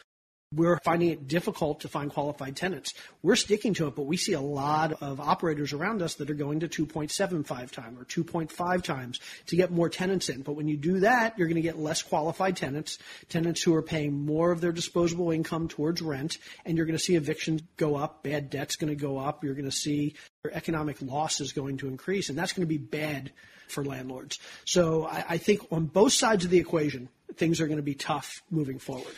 we're 0.52 0.78
finding 0.84 1.10
it 1.10 1.26
difficult 1.26 1.80
to 1.80 1.88
find 1.88 2.10
qualified 2.10 2.56
tenants. 2.56 2.94
We're 3.22 3.36
sticking 3.36 3.74
to 3.74 3.88
it, 3.88 3.96
but 3.96 4.06
we 4.06 4.16
see 4.16 4.34
a 4.34 4.40
lot 4.40 5.02
of 5.02 5.20
operators 5.20 5.72
around 5.72 6.02
us 6.02 6.14
that 6.14 6.30
are 6.30 6.34
going 6.34 6.60
to 6.60 6.68
2.75 6.68 7.70
times 7.70 8.00
or 8.00 8.04
2.5 8.04 8.82
times 8.82 9.20
to 9.46 9.56
get 9.56 9.70
more 9.70 9.88
tenants 9.88 10.28
in. 10.28 10.42
But 10.42 10.52
when 10.52 10.68
you 10.68 10.76
do 10.76 11.00
that, 11.00 11.38
you're 11.38 11.48
going 11.48 11.56
to 11.56 11.62
get 11.62 11.78
less 11.78 12.02
qualified 12.02 12.56
tenants, 12.56 12.98
tenants 13.28 13.62
who 13.62 13.74
are 13.74 13.82
paying 13.82 14.24
more 14.24 14.52
of 14.52 14.60
their 14.60 14.72
disposable 14.72 15.30
income 15.30 15.68
towards 15.68 16.02
rent, 16.02 16.38
and 16.64 16.76
you're 16.76 16.86
going 16.86 16.98
to 16.98 17.02
see 17.04 17.16
evictions 17.16 17.62
go 17.76 17.96
up, 17.96 18.22
bad 18.22 18.50
debt's 18.50 18.76
going 18.76 18.94
to 18.94 19.00
go 19.00 19.18
up, 19.18 19.42
you're 19.42 19.54
going 19.54 19.64
to 19.64 19.72
see 19.72 20.14
your 20.44 20.52
economic 20.52 21.00
loss 21.02 21.40
is 21.40 21.52
going 21.52 21.78
to 21.78 21.88
increase, 21.88 22.28
and 22.28 22.38
that's 22.38 22.52
going 22.52 22.66
to 22.66 22.72
be 22.72 22.78
bad 22.78 23.32
for 23.68 23.84
landlords. 23.84 24.38
So 24.64 25.06
I, 25.06 25.24
I 25.30 25.38
think 25.38 25.60
on 25.72 25.86
both 25.86 26.12
sides 26.12 26.44
of 26.44 26.50
the 26.50 26.58
equation, 26.58 27.08
things 27.34 27.60
are 27.60 27.66
going 27.66 27.78
to 27.78 27.82
be 27.82 27.94
tough 27.94 28.42
moving 28.50 28.78
forward. 28.78 29.14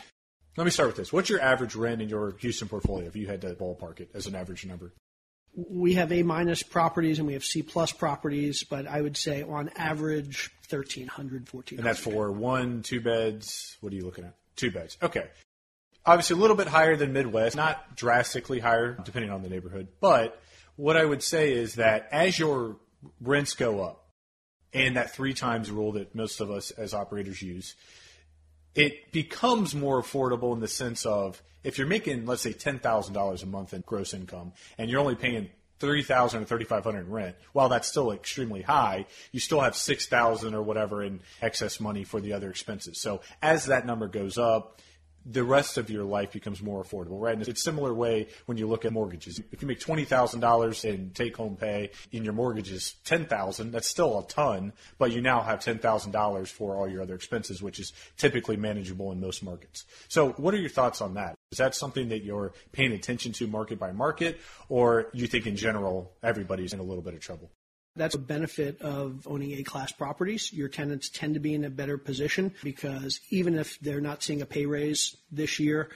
Let 0.56 0.64
me 0.64 0.70
start 0.70 0.88
with 0.88 0.96
this. 0.96 1.12
What's 1.12 1.28
your 1.28 1.40
average 1.40 1.74
rent 1.74 2.00
in 2.00 2.08
your 2.08 2.34
Houston 2.38 2.68
portfolio 2.68 3.06
if 3.06 3.16
you 3.16 3.26
had 3.26 3.42
to 3.42 3.54
ballpark 3.54 4.00
it 4.00 4.10
as 4.14 4.26
an 4.26 4.34
average 4.34 4.64
number? 4.64 4.92
We 5.54 5.94
have 5.94 6.12
A 6.12 6.22
minus 6.22 6.62
properties 6.62 7.18
and 7.18 7.26
we 7.26 7.34
have 7.34 7.44
C 7.44 7.62
plus 7.62 7.92
properties, 7.92 8.64
but 8.64 8.86
I 8.86 9.00
would 9.00 9.16
say 9.16 9.42
on 9.42 9.70
average 9.76 10.50
1,300, 10.68 11.52
1,400. 11.52 11.78
And 11.78 11.86
that's 11.86 11.98
for 11.98 12.32
one, 12.32 12.82
two 12.82 13.00
beds. 13.00 13.76
What 13.80 13.92
are 13.92 13.96
you 13.96 14.04
looking 14.04 14.24
at? 14.24 14.34
Two 14.56 14.70
beds. 14.70 14.96
Okay. 15.02 15.26
Obviously, 16.04 16.36
a 16.36 16.40
little 16.40 16.56
bit 16.56 16.68
higher 16.68 16.96
than 16.96 17.12
Midwest, 17.12 17.56
not 17.56 17.96
drastically 17.96 18.60
higher, 18.60 18.96
depending 19.04 19.30
on 19.30 19.42
the 19.42 19.48
neighborhood. 19.48 19.88
But 20.00 20.40
what 20.76 20.96
I 20.96 21.04
would 21.04 21.22
say 21.22 21.52
is 21.52 21.74
that 21.74 22.08
as 22.12 22.38
your 22.38 22.76
rents 23.20 23.54
go 23.54 23.82
up, 23.82 24.06
and 24.72 24.96
that 24.96 25.14
three 25.14 25.32
times 25.32 25.70
rule 25.70 25.92
that 25.92 26.14
most 26.14 26.40
of 26.40 26.50
us 26.50 26.70
as 26.70 26.92
operators 26.92 27.40
use, 27.40 27.74
it 28.76 29.10
becomes 29.10 29.74
more 29.74 30.00
affordable 30.00 30.52
in 30.52 30.60
the 30.60 30.68
sense 30.68 31.06
of 31.06 31.42
if 31.64 31.78
you're 31.78 31.86
making, 31.86 32.26
let's 32.26 32.42
say, 32.42 32.52
ten 32.52 32.78
thousand 32.78 33.14
dollars 33.14 33.42
a 33.42 33.46
month 33.46 33.74
in 33.74 33.82
gross 33.84 34.14
income, 34.14 34.52
and 34.78 34.90
you're 34.90 35.00
only 35.00 35.16
paying 35.16 35.48
three 35.80 36.02
thousand 36.02 36.42
or 36.42 36.44
thirty 36.44 36.64
five 36.64 36.84
hundred 36.84 37.06
in 37.06 37.10
rent. 37.10 37.36
While 37.52 37.68
that's 37.68 37.88
still 37.88 38.12
extremely 38.12 38.62
high, 38.62 39.06
you 39.32 39.40
still 39.40 39.60
have 39.60 39.74
six 39.74 40.06
thousand 40.06 40.54
or 40.54 40.62
whatever 40.62 41.02
in 41.02 41.20
excess 41.42 41.80
money 41.80 42.04
for 42.04 42.20
the 42.20 42.34
other 42.34 42.50
expenses. 42.50 43.00
So 43.00 43.22
as 43.42 43.66
that 43.66 43.86
number 43.86 44.08
goes 44.08 44.38
up, 44.38 44.80
the 45.28 45.42
rest 45.42 45.76
of 45.76 45.90
your 45.90 46.04
life 46.04 46.32
becomes 46.32 46.62
more 46.62 46.82
affordable, 46.82 47.20
right? 47.20 47.32
And 47.32 47.42
it's 47.42 47.60
a 47.60 47.62
similar 47.62 47.92
way 47.92 48.28
when 48.46 48.58
you 48.58 48.68
look 48.68 48.84
at 48.84 48.92
mortgages. 48.92 49.40
If 49.50 49.60
you 49.60 49.68
make 49.68 49.80
twenty 49.80 50.04
thousand 50.04 50.40
dollars 50.40 50.84
in 50.84 51.10
take 51.10 51.36
home 51.36 51.56
pay 51.56 51.90
and 52.12 52.24
your 52.24 52.32
mortgage 52.32 52.70
is 52.70 52.94
ten 53.04 53.26
thousand, 53.26 53.72
that's 53.72 53.88
still 53.88 54.18
a 54.18 54.26
ton, 54.26 54.72
but 54.98 55.10
you 55.10 55.20
now 55.20 55.40
have 55.42 55.60
ten 55.60 55.78
thousand 55.78 56.12
dollars 56.12 56.50
for 56.50 56.76
all 56.76 56.88
your 56.88 57.02
other 57.02 57.14
expenses, 57.14 57.60
which 57.60 57.80
is 57.80 57.92
typically 58.16 58.56
manageable 58.56 59.10
in 59.10 59.20
most 59.20 59.42
markets. 59.42 59.84
So 60.08 60.30
what 60.32 60.54
are 60.54 60.58
your 60.58 60.70
thoughts 60.70 61.00
on 61.00 61.14
that? 61.14 61.34
Is 61.50 61.58
that 61.58 61.74
something 61.74 62.08
that 62.10 62.22
you're 62.24 62.52
paying 62.72 62.92
attention 62.92 63.32
to 63.32 63.46
market 63.46 63.78
by 63.78 63.92
market, 63.92 64.40
or 64.68 65.10
you 65.12 65.26
think 65.26 65.46
in 65.46 65.56
general 65.56 66.12
everybody's 66.22 66.72
in 66.72 66.78
a 66.78 66.84
little 66.84 67.02
bit 67.02 67.14
of 67.14 67.20
trouble? 67.20 67.50
That's 67.96 68.14
a 68.14 68.18
benefit 68.18 68.80
of 68.82 69.26
owning 69.26 69.52
A 69.52 69.62
class 69.62 69.90
properties. 69.90 70.52
Your 70.52 70.68
tenants 70.68 71.08
tend 71.08 71.34
to 71.34 71.40
be 71.40 71.54
in 71.54 71.64
a 71.64 71.70
better 71.70 71.98
position 71.98 72.54
because 72.62 73.20
even 73.30 73.58
if 73.58 73.78
they're 73.80 74.00
not 74.00 74.22
seeing 74.22 74.42
a 74.42 74.46
pay 74.46 74.66
raise 74.66 75.16
this 75.32 75.58
year, 75.58 75.90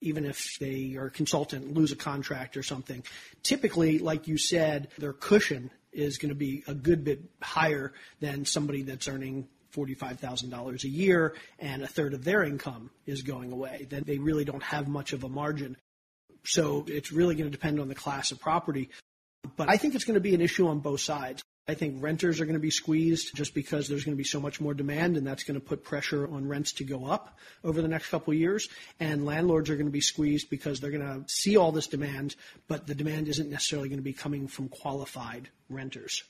even 0.00 0.24
if 0.24 0.58
they 0.60 0.94
are 0.96 1.06
a 1.06 1.10
consultant, 1.10 1.74
lose 1.74 1.92
a 1.92 1.96
contract 1.96 2.56
or 2.56 2.62
something, 2.62 3.02
typically, 3.42 3.98
like 3.98 4.28
you 4.28 4.38
said, 4.38 4.88
their 4.98 5.12
cushion 5.12 5.70
is 5.92 6.18
going 6.18 6.28
to 6.28 6.34
be 6.34 6.62
a 6.66 6.74
good 6.74 7.02
bit 7.02 7.22
higher 7.42 7.92
than 8.20 8.44
somebody 8.44 8.82
that's 8.82 9.08
earning 9.08 9.48
$45,000 9.74 10.84
a 10.84 10.88
year 10.88 11.34
and 11.58 11.82
a 11.82 11.86
third 11.86 12.14
of 12.14 12.24
their 12.24 12.42
income 12.42 12.90
is 13.06 13.22
going 13.22 13.52
away. 13.52 13.86
Then 13.88 14.04
they 14.06 14.18
really 14.18 14.44
don't 14.44 14.62
have 14.62 14.88
much 14.88 15.12
of 15.12 15.24
a 15.24 15.28
margin. 15.28 15.76
So 16.44 16.84
it's 16.86 17.12
really 17.12 17.34
going 17.34 17.50
to 17.50 17.56
depend 17.56 17.80
on 17.80 17.88
the 17.88 17.94
class 17.94 18.30
of 18.30 18.40
property. 18.40 18.90
But 19.56 19.68
I 19.68 19.76
think 19.76 19.94
it's 19.94 20.04
going 20.04 20.14
to 20.14 20.20
be 20.20 20.34
an 20.34 20.40
issue 20.40 20.66
on 20.68 20.80
both 20.80 21.00
sides. 21.00 21.42
I 21.68 21.74
think 21.74 22.00
renters 22.00 22.40
are 22.40 22.44
going 22.44 22.54
to 22.54 22.60
be 22.60 22.70
squeezed 22.70 23.34
just 23.34 23.52
because 23.52 23.88
there's 23.88 24.04
going 24.04 24.16
to 24.16 24.18
be 24.18 24.24
so 24.24 24.38
much 24.38 24.60
more 24.60 24.72
demand, 24.72 25.16
and 25.16 25.26
that's 25.26 25.42
going 25.42 25.58
to 25.58 25.66
put 25.66 25.82
pressure 25.82 26.28
on 26.32 26.46
rents 26.46 26.72
to 26.74 26.84
go 26.84 27.06
up 27.06 27.36
over 27.64 27.82
the 27.82 27.88
next 27.88 28.08
couple 28.08 28.32
of 28.32 28.38
years. 28.38 28.68
And 29.00 29.26
landlords 29.26 29.68
are 29.68 29.74
going 29.74 29.86
to 29.86 29.92
be 29.92 30.00
squeezed 30.00 30.48
because 30.48 30.78
they're 30.78 30.92
going 30.92 31.02
to 31.02 31.24
see 31.26 31.56
all 31.56 31.72
this 31.72 31.88
demand, 31.88 32.36
but 32.68 32.86
the 32.86 32.94
demand 32.94 33.26
isn't 33.26 33.50
necessarily 33.50 33.88
going 33.88 33.98
to 33.98 34.04
be 34.04 34.12
coming 34.12 34.46
from 34.46 34.68
qualified 34.68 35.48
renters. 35.68 36.22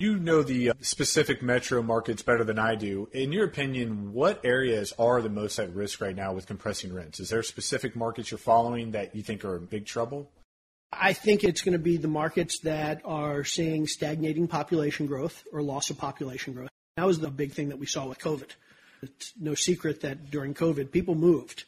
You 0.00 0.18
know 0.18 0.42
the 0.42 0.70
uh, 0.70 0.74
specific 0.80 1.40
metro 1.40 1.80
markets 1.80 2.22
better 2.22 2.42
than 2.42 2.58
I 2.58 2.74
do. 2.74 3.08
In 3.12 3.30
your 3.30 3.44
opinion, 3.44 4.12
what 4.12 4.44
areas 4.44 4.92
are 4.98 5.22
the 5.22 5.28
most 5.28 5.60
at 5.60 5.72
risk 5.72 6.00
right 6.00 6.16
now 6.16 6.32
with 6.32 6.46
compressing 6.46 6.92
rents? 6.92 7.20
Is 7.20 7.28
there 7.28 7.44
specific 7.44 7.94
markets 7.94 8.32
you're 8.32 8.38
following 8.38 8.90
that 8.90 9.14
you 9.14 9.22
think 9.22 9.44
are 9.44 9.56
in 9.56 9.66
big 9.66 9.86
trouble? 9.86 10.32
I 11.00 11.12
think 11.12 11.44
it's 11.44 11.62
going 11.62 11.72
to 11.72 11.78
be 11.78 11.96
the 11.96 12.08
markets 12.08 12.60
that 12.60 13.02
are 13.04 13.44
seeing 13.44 13.86
stagnating 13.86 14.48
population 14.48 15.06
growth 15.06 15.44
or 15.52 15.62
loss 15.62 15.90
of 15.90 15.98
population 15.98 16.52
growth. 16.52 16.68
That 16.96 17.06
was 17.06 17.20
the 17.20 17.30
big 17.30 17.52
thing 17.52 17.70
that 17.70 17.78
we 17.78 17.86
saw 17.86 18.06
with 18.06 18.18
COVID. 18.18 18.50
It's 19.02 19.32
no 19.38 19.54
secret 19.54 20.00
that 20.02 20.30
during 20.30 20.54
COVID, 20.54 20.90
people 20.90 21.14
moved. 21.14 21.64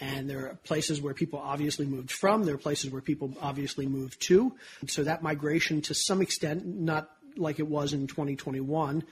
And 0.00 0.30
there 0.30 0.46
are 0.46 0.54
places 0.64 1.00
where 1.00 1.12
people 1.12 1.38
obviously 1.38 1.84
moved 1.84 2.10
from. 2.10 2.44
There 2.44 2.54
are 2.54 2.58
places 2.58 2.90
where 2.90 3.02
people 3.02 3.34
obviously 3.40 3.86
moved 3.86 4.20
to. 4.22 4.54
So 4.86 5.04
that 5.04 5.22
migration, 5.22 5.82
to 5.82 5.94
some 5.94 6.22
extent, 6.22 6.64
not 6.66 7.10
like 7.36 7.58
it 7.58 7.68
was 7.68 7.92
in 7.92 8.06
2021, 8.06 9.04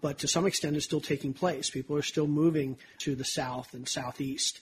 but 0.00 0.18
to 0.18 0.28
some 0.28 0.46
extent 0.46 0.76
is 0.76 0.84
still 0.84 1.00
taking 1.00 1.32
place. 1.32 1.70
People 1.70 1.96
are 1.96 2.02
still 2.02 2.26
moving 2.26 2.76
to 2.98 3.14
the 3.14 3.24
south 3.24 3.74
and 3.74 3.88
southeast. 3.88 4.60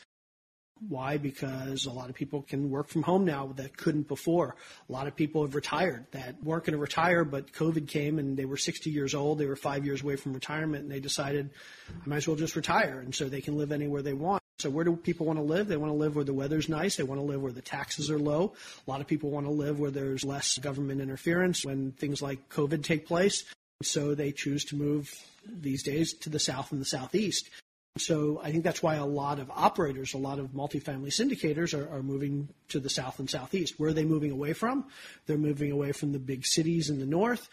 Why? 0.89 1.17
Because 1.17 1.87
a 1.87 1.91
lot 1.91 2.11
of 2.11 2.15
people 2.15 2.43
can 2.43 2.71
work 2.71 2.89
from 2.89 3.03
home 3.03 3.25
now 3.25 3.53
that 3.57 3.77
couldn't 3.77 4.09
before. 4.09 4.57
A 4.89 4.93
lot 4.93 5.07
of 5.07 5.17
people 5.17 5.43
have 5.43 5.55
retired 5.55 6.07
that 6.11 6.43
weren't 6.43 6.65
going 6.65 6.75
to 6.75 6.79
retire, 6.79 7.25
but 7.25 7.53
COVID 7.53 7.89
came 7.89 8.19
and 8.19 8.37
they 8.37 8.45
were 8.45 8.59
60 8.59 8.91
years 8.91 9.15
old. 9.15 9.39
They 9.39 9.47
were 9.47 9.57
five 9.57 9.87
years 9.87 10.03
away 10.03 10.17
from 10.17 10.35
retirement 10.35 10.83
and 10.83 10.93
they 10.93 11.01
decided, 11.01 11.51
I 11.89 12.09
might 12.09 12.17
as 12.17 12.29
well 12.29 12.37
just 12.37 12.57
retire. 12.57 13.01
And 13.01 13.15
so 13.15 13.29
they 13.29 13.41
can 13.41 13.57
live 13.57 13.73
anywhere 13.73 14.03
they 14.03 14.13
want. 14.13 14.43
So 14.59 14.71
where 14.71 14.85
do 14.85 14.97
people 14.97 15.27
want 15.27 15.39
to 15.39 15.43
live? 15.43 15.69
They 15.69 15.77
want 15.77 15.93
to 15.93 15.97
live 15.97 16.15
where 16.15 16.25
the 16.25 16.35
weather's 16.35 16.69
nice. 16.69 16.97
They 16.97 17.03
want 17.03 17.21
to 17.21 17.27
live 17.27 17.43
where 17.43 17.53
the 17.53 17.63
taxes 17.63 18.11
are 18.11 18.19
low. 18.19 18.55
A 18.87 18.91
lot 18.91 19.01
of 19.01 19.07
people 19.07 19.31
want 19.31 19.47
to 19.47 19.53
live 19.53 19.79
where 19.79 19.91
there's 19.91 20.25
less 20.25 20.59
government 20.59 21.01
interference 21.01 21.65
when 21.65 21.93
things 21.93 22.21
like 22.21 22.49
COVID 22.49 22.83
take 22.83 23.07
place. 23.07 23.45
So 23.83 24.15
they 24.15 24.33
choose 24.33 24.65
to 24.67 24.77
move 24.77 25.15
these 25.47 25.83
days 25.83 26.15
to 26.15 26.31
the 26.31 26.39
south 26.39 26.73
and 26.73 26.81
the 26.81 26.87
southeast. 26.87 27.51
So 27.99 28.41
I 28.43 28.51
think 28.51 28.65
that's 28.65 28.83
why 28.83 28.97
a 28.97 29.07
lot 29.07 29.39
of 29.39 29.51
operators, 29.51 30.15
a 30.15 30.19
lot 30.19 30.39
of 30.39 30.49
multifamily 30.49 31.09
syndicators 31.09 31.77
are, 31.77 31.91
are, 31.91 32.03
moving 32.03 32.49
to 32.69 32.79
the 32.79 32.91
south 32.91 33.19
and 33.19 33.29
southeast. 33.29 33.79
Where 33.79 33.91
are 33.91 33.95
they 33.95 34.05
moving 34.05 34.31
away 34.31 34.53
from? 34.53 34.87
They're 35.27 35.39
moving 35.39 35.73
away 35.73 35.93
from 35.93 36.13
the 36.13 36.19
big 36.19 36.45
cities 36.45 36.91
in 36.91 37.01
the 37.01 37.07
north. 37.07 37.49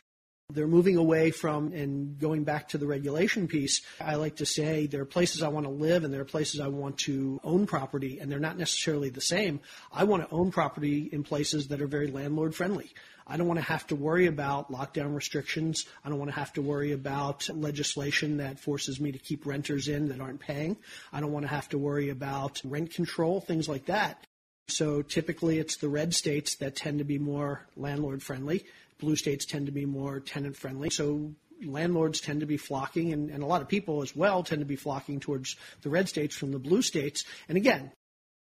They're 0.49 0.67
moving 0.67 0.97
away 0.97 1.31
from 1.31 1.71
and 1.71 2.19
going 2.19 2.43
back 2.43 2.69
to 2.69 2.77
the 2.77 2.85
regulation 2.85 3.47
piece. 3.47 3.81
I 4.01 4.15
like 4.15 4.35
to 4.37 4.45
say 4.45 4.87
there 4.87 5.01
are 5.01 5.05
places 5.05 5.41
I 5.41 5.47
want 5.47 5.65
to 5.65 5.71
live 5.71 6.03
and 6.03 6.13
there 6.13 6.21
are 6.21 6.25
places 6.25 6.59
I 6.59 6.67
want 6.67 6.97
to 6.99 7.39
own 7.43 7.65
property, 7.65 8.19
and 8.19 8.29
they're 8.29 8.39
not 8.39 8.57
necessarily 8.57 9.09
the 9.09 9.21
same. 9.21 9.61
I 9.91 10.03
want 10.03 10.27
to 10.27 10.35
own 10.35 10.51
property 10.51 11.09
in 11.11 11.23
places 11.23 11.69
that 11.69 11.81
are 11.81 11.87
very 11.87 12.07
landlord 12.07 12.53
friendly. 12.53 12.91
I 13.27 13.37
don't 13.37 13.47
want 13.47 13.59
to 13.59 13.65
have 13.65 13.87
to 13.87 13.95
worry 13.95 14.27
about 14.27 14.71
lockdown 14.71 15.15
restrictions. 15.15 15.85
I 16.03 16.09
don't 16.09 16.19
want 16.19 16.31
to 16.31 16.39
have 16.39 16.53
to 16.53 16.61
worry 16.61 16.91
about 16.91 17.49
legislation 17.49 18.37
that 18.37 18.59
forces 18.59 18.99
me 18.99 19.11
to 19.11 19.19
keep 19.19 19.45
renters 19.45 19.87
in 19.87 20.09
that 20.09 20.19
aren't 20.19 20.39
paying. 20.39 20.77
I 21.11 21.19
don't 21.19 21.31
want 21.31 21.45
to 21.45 21.51
have 21.51 21.69
to 21.69 21.77
worry 21.77 22.09
about 22.09 22.61
rent 22.63 22.93
control, 22.93 23.41
things 23.41 23.69
like 23.69 23.85
that. 23.85 24.25
So 24.67 25.01
typically 25.01 25.59
it's 25.59 25.77
the 25.77 25.89
red 25.89 26.13
states 26.13 26.55
that 26.55 26.75
tend 26.75 26.99
to 26.99 27.05
be 27.05 27.19
more 27.19 27.65
landlord 27.75 28.23
friendly. 28.23 28.65
Blue 28.99 29.15
states 29.15 29.45
tend 29.45 29.65
to 29.65 29.71
be 29.71 29.85
more 29.85 30.19
tenant 30.19 30.55
friendly. 30.55 30.89
So 30.89 31.33
landlords 31.65 32.21
tend 32.21 32.41
to 32.41 32.45
be 32.45 32.57
flocking, 32.57 33.13
and, 33.13 33.29
and 33.29 33.43
a 33.43 33.45
lot 33.45 33.61
of 33.61 33.67
people 33.67 34.01
as 34.01 34.15
well 34.15 34.43
tend 34.43 34.59
to 34.59 34.65
be 34.65 34.75
flocking 34.75 35.19
towards 35.19 35.55
the 35.81 35.89
red 35.89 36.09
states 36.09 36.35
from 36.35 36.51
the 36.51 36.59
blue 36.59 36.81
states. 36.81 37.23
And 37.47 37.57
again, 37.57 37.91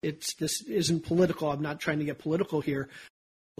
it's 0.02 0.34
this 0.34 0.62
isn't 0.62 1.04
political. 1.04 1.50
I'm 1.50 1.62
not 1.62 1.80
trying 1.80 2.00
to 2.00 2.04
get 2.04 2.18
political 2.18 2.60
here. 2.60 2.88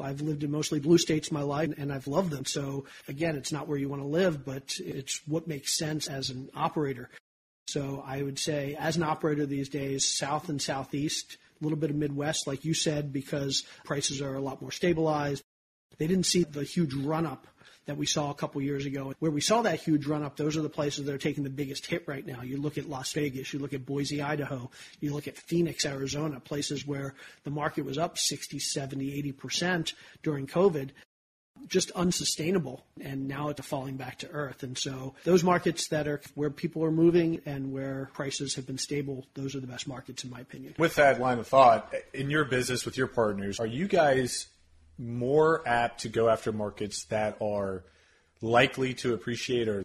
I've 0.02 0.20
lived 0.20 0.44
in 0.44 0.50
mostly 0.50 0.80
blue 0.80 0.98
states 0.98 1.32
my 1.32 1.42
life 1.42 1.72
and 1.78 1.92
I've 1.92 2.06
loved 2.06 2.30
them. 2.30 2.44
So 2.44 2.86
again, 3.08 3.36
it's 3.36 3.52
not 3.52 3.68
where 3.68 3.78
you 3.78 3.88
want 3.88 4.02
to 4.02 4.06
live, 4.08 4.44
but 4.44 4.78
it's 4.78 5.26
what 5.26 5.46
makes 5.46 5.76
sense 5.76 6.08
as 6.08 6.30
an 6.30 6.50
operator. 6.54 7.08
So 7.68 8.02
I 8.06 8.22
would 8.22 8.38
say 8.38 8.76
as 8.78 8.96
an 8.96 9.02
operator 9.02 9.46
these 9.46 9.68
days, 9.68 10.06
south 10.06 10.48
and 10.48 10.60
southeast, 10.60 11.38
a 11.60 11.64
little 11.64 11.78
bit 11.78 11.90
of 11.90 11.96
Midwest, 11.96 12.46
like 12.46 12.64
you 12.64 12.74
said, 12.74 13.12
because 13.12 13.64
prices 13.84 14.20
are 14.20 14.34
a 14.34 14.40
lot 14.40 14.60
more 14.60 14.72
stabilized. 14.72 15.42
They 15.98 16.06
didn't 16.06 16.26
see 16.26 16.44
the 16.44 16.64
huge 16.64 16.94
run 16.94 17.26
up 17.26 17.46
that 17.86 17.96
we 17.96 18.06
saw 18.06 18.30
a 18.30 18.34
couple 18.34 18.60
years 18.62 18.86
ago. 18.86 19.12
Where 19.18 19.30
we 19.30 19.40
saw 19.40 19.62
that 19.62 19.80
huge 19.80 20.06
run 20.06 20.22
up, 20.22 20.36
those 20.36 20.56
are 20.56 20.62
the 20.62 20.68
places 20.68 21.06
that 21.06 21.14
are 21.14 21.18
taking 21.18 21.44
the 21.44 21.50
biggest 21.50 21.86
hit 21.86 22.06
right 22.06 22.24
now. 22.24 22.42
You 22.42 22.58
look 22.58 22.78
at 22.78 22.88
Las 22.88 23.12
Vegas, 23.12 23.52
you 23.52 23.58
look 23.58 23.72
at 23.72 23.84
Boise, 23.84 24.22
Idaho, 24.22 24.70
you 25.00 25.12
look 25.12 25.28
at 25.28 25.36
Phoenix, 25.36 25.84
Arizona, 25.84 26.40
places 26.40 26.86
where 26.86 27.14
the 27.44 27.50
market 27.50 27.84
was 27.84 27.98
up 27.98 28.18
60, 28.18 28.58
70, 28.58 29.32
80% 29.32 29.94
during 30.22 30.46
COVID. 30.46 30.90
Just 31.68 31.92
unsustainable, 31.92 32.84
and 33.00 33.28
now 33.28 33.50
it's 33.50 33.64
falling 33.64 33.96
back 33.96 34.18
to 34.20 34.30
earth. 34.30 34.64
And 34.64 34.76
so, 34.76 35.14
those 35.22 35.44
markets 35.44 35.88
that 35.88 36.08
are 36.08 36.20
where 36.34 36.50
people 36.50 36.82
are 36.82 36.90
moving 36.90 37.40
and 37.46 37.72
where 37.72 38.10
prices 38.14 38.56
have 38.56 38.66
been 38.66 38.78
stable, 38.78 39.26
those 39.34 39.54
are 39.54 39.60
the 39.60 39.68
best 39.68 39.86
markets, 39.86 40.24
in 40.24 40.30
my 40.30 40.40
opinion. 40.40 40.74
With 40.76 40.96
that 40.96 41.20
line 41.20 41.38
of 41.38 41.46
thought, 41.46 41.94
in 42.12 42.30
your 42.30 42.44
business 42.46 42.84
with 42.84 42.96
your 42.96 43.06
partners, 43.06 43.60
are 43.60 43.66
you 43.66 43.86
guys 43.86 44.48
more 44.98 45.66
apt 45.66 46.02
to 46.02 46.08
go 46.08 46.28
after 46.28 46.52
markets 46.52 47.04
that 47.04 47.36
are 47.40 47.84
likely 48.40 48.94
to 48.94 49.14
appreciate 49.14 49.68
or 49.68 49.84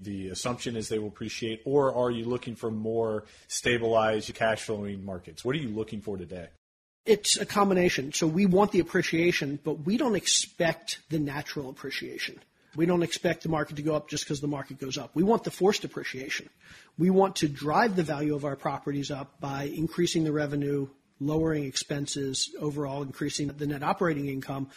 the 0.00 0.28
assumption 0.28 0.76
is 0.76 0.88
they 0.88 0.98
will 0.98 1.08
appreciate, 1.08 1.62
or 1.64 1.94
are 1.94 2.10
you 2.10 2.26
looking 2.26 2.54
for 2.54 2.70
more 2.70 3.24
stabilized 3.48 4.34
cash 4.34 4.62
flowing 4.62 5.04
markets? 5.04 5.44
What 5.44 5.56
are 5.56 5.58
you 5.58 5.70
looking 5.70 6.02
for 6.02 6.18
today? 6.18 6.48
It's 7.06 7.38
a 7.38 7.46
combination. 7.46 8.12
So 8.12 8.26
we 8.26 8.46
want 8.46 8.72
the 8.72 8.80
appreciation, 8.80 9.58
but 9.64 9.86
we 9.86 9.96
don't 9.96 10.16
expect 10.16 11.00
the 11.08 11.18
natural 11.18 11.70
appreciation. 11.70 12.38
We 12.74 12.84
don't 12.84 13.02
expect 13.02 13.42
the 13.42 13.48
market 13.48 13.76
to 13.76 13.82
go 13.82 13.94
up 13.94 14.10
just 14.10 14.24
because 14.24 14.40
the 14.40 14.48
market 14.48 14.78
goes 14.78 14.98
up. 14.98 15.12
We 15.14 15.22
want 15.22 15.44
the 15.44 15.50
forced 15.50 15.84
appreciation. 15.84 16.50
We 16.98 17.08
want 17.08 17.36
to 17.36 17.48
drive 17.48 17.96
the 17.96 18.02
value 18.02 18.34
of 18.34 18.44
our 18.44 18.56
properties 18.56 19.10
up 19.10 19.40
by 19.40 19.64
increasing 19.64 20.24
the 20.24 20.32
revenue, 20.32 20.88
lowering 21.20 21.64
expenses, 21.64 22.50
overall 22.58 23.02
increasing 23.02 23.48
the 23.48 23.66
net 23.66 23.82
operating 23.82 24.26
income. 24.26 24.68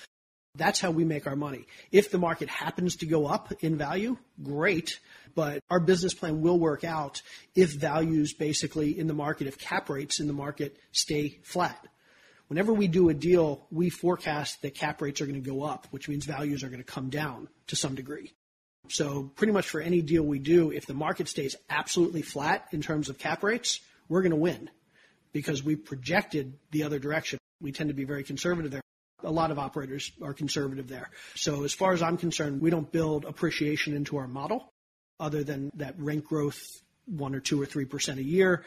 That's 0.56 0.80
how 0.80 0.92
we 0.92 1.06
make 1.06 1.28
our 1.28 1.36
money. 1.36 1.66
If 1.92 2.12
the 2.12 2.18
market 2.18 2.50
happens 2.50 2.98
to 2.98 3.06
go 3.06 3.28
up 3.28 3.54
in 3.62 3.78
value, 3.78 4.18
great, 4.42 5.00
but 5.36 5.62
our 5.70 5.80
business 5.80 6.14
plan 6.14 6.42
will 6.42 6.60
work 6.60 6.84
out 6.84 7.22
if 7.56 7.74
values 7.74 8.34
basically 8.34 8.98
in 8.98 9.08
the 9.08 9.14
market, 9.14 9.48
if 9.48 9.58
cap 9.58 9.90
rates 9.90 10.20
in 10.20 10.28
the 10.28 10.34
market 10.34 10.78
stay 10.92 11.40
flat. 11.44 11.86
Whenever 12.48 12.74
we 12.74 12.88
do 12.88 13.10
a 13.10 13.14
deal, 13.14 13.68
we 13.70 13.92
forecast 13.92 14.64
that 14.64 14.74
cap 14.74 15.02
rates 15.04 15.22
are 15.22 15.28
going 15.28 15.42
to 15.42 15.50
go 15.50 15.64
up, 15.64 15.88
which 15.92 16.10
means 16.10 16.26
values 16.26 16.64
are 16.64 16.70
going 16.70 16.84
to 16.84 16.84
come 16.84 17.10
down 17.10 17.48
to 17.68 17.76
some 17.76 17.94
degree. 17.94 18.34
So 18.90 19.32
pretty 19.36 19.54
much 19.54 19.70
for 19.70 19.82
any 19.82 20.02
deal 20.02 20.24
we 20.24 20.40
do, 20.40 20.72
if 20.72 20.88
the 20.88 20.96
market 20.96 21.28
stays 21.28 21.56
absolutely 21.70 22.24
flat 22.24 22.68
in 22.72 22.82
terms 22.82 23.08
of 23.08 23.20
cap 23.20 23.44
rates, 23.44 23.82
we're 24.08 24.24
going 24.24 24.32
to 24.32 24.36
win 24.36 24.72
because 25.32 25.64
we 25.64 25.76
projected 25.76 26.54
the 26.72 26.84
other 26.84 27.00
direction. 27.00 27.40
We 27.62 27.72
tend 27.72 27.90
to 27.90 27.94
be 27.94 28.06
very 28.06 28.24
conservative 28.24 28.72
there. 28.72 28.82
A 29.24 29.32
lot 29.32 29.52
of 29.52 29.60
operators 29.60 30.12
are 30.22 30.34
conservative 30.34 30.88
there. 30.88 31.10
So 31.36 31.64
as 31.64 31.74
far 31.74 31.92
as 31.94 32.02
I'm 32.02 32.18
concerned, 32.18 32.62
we 32.62 32.70
don't 32.70 32.90
build 32.92 33.26
appreciation 33.26 33.94
into 33.94 34.18
our 34.18 34.28
model 34.28 34.70
other 35.20 35.44
than 35.44 35.70
that 35.76 35.96
rent 36.00 36.24
growth 36.24 36.62
one 37.06 37.36
or 37.36 37.40
two 37.40 37.62
or 37.62 37.66
three 37.66 37.86
percent 37.86 38.20
a 38.20 38.24
year. 38.24 38.64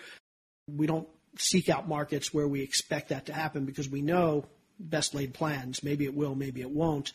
We 0.68 0.86
don't 0.86 1.08
seek 1.38 1.70
out 1.70 1.88
markets 1.88 2.34
where 2.34 2.46
we 2.46 2.60
expect 2.60 3.08
that 3.08 3.26
to 3.26 3.32
happen 3.32 3.64
because 3.64 3.88
we 3.88 4.02
know 4.02 4.44
best 4.78 5.14
laid 5.14 5.32
plans. 5.32 5.82
Maybe 5.82 6.04
it 6.04 6.14
will, 6.14 6.34
maybe 6.34 6.60
it 6.60 6.70
won't 6.70 7.12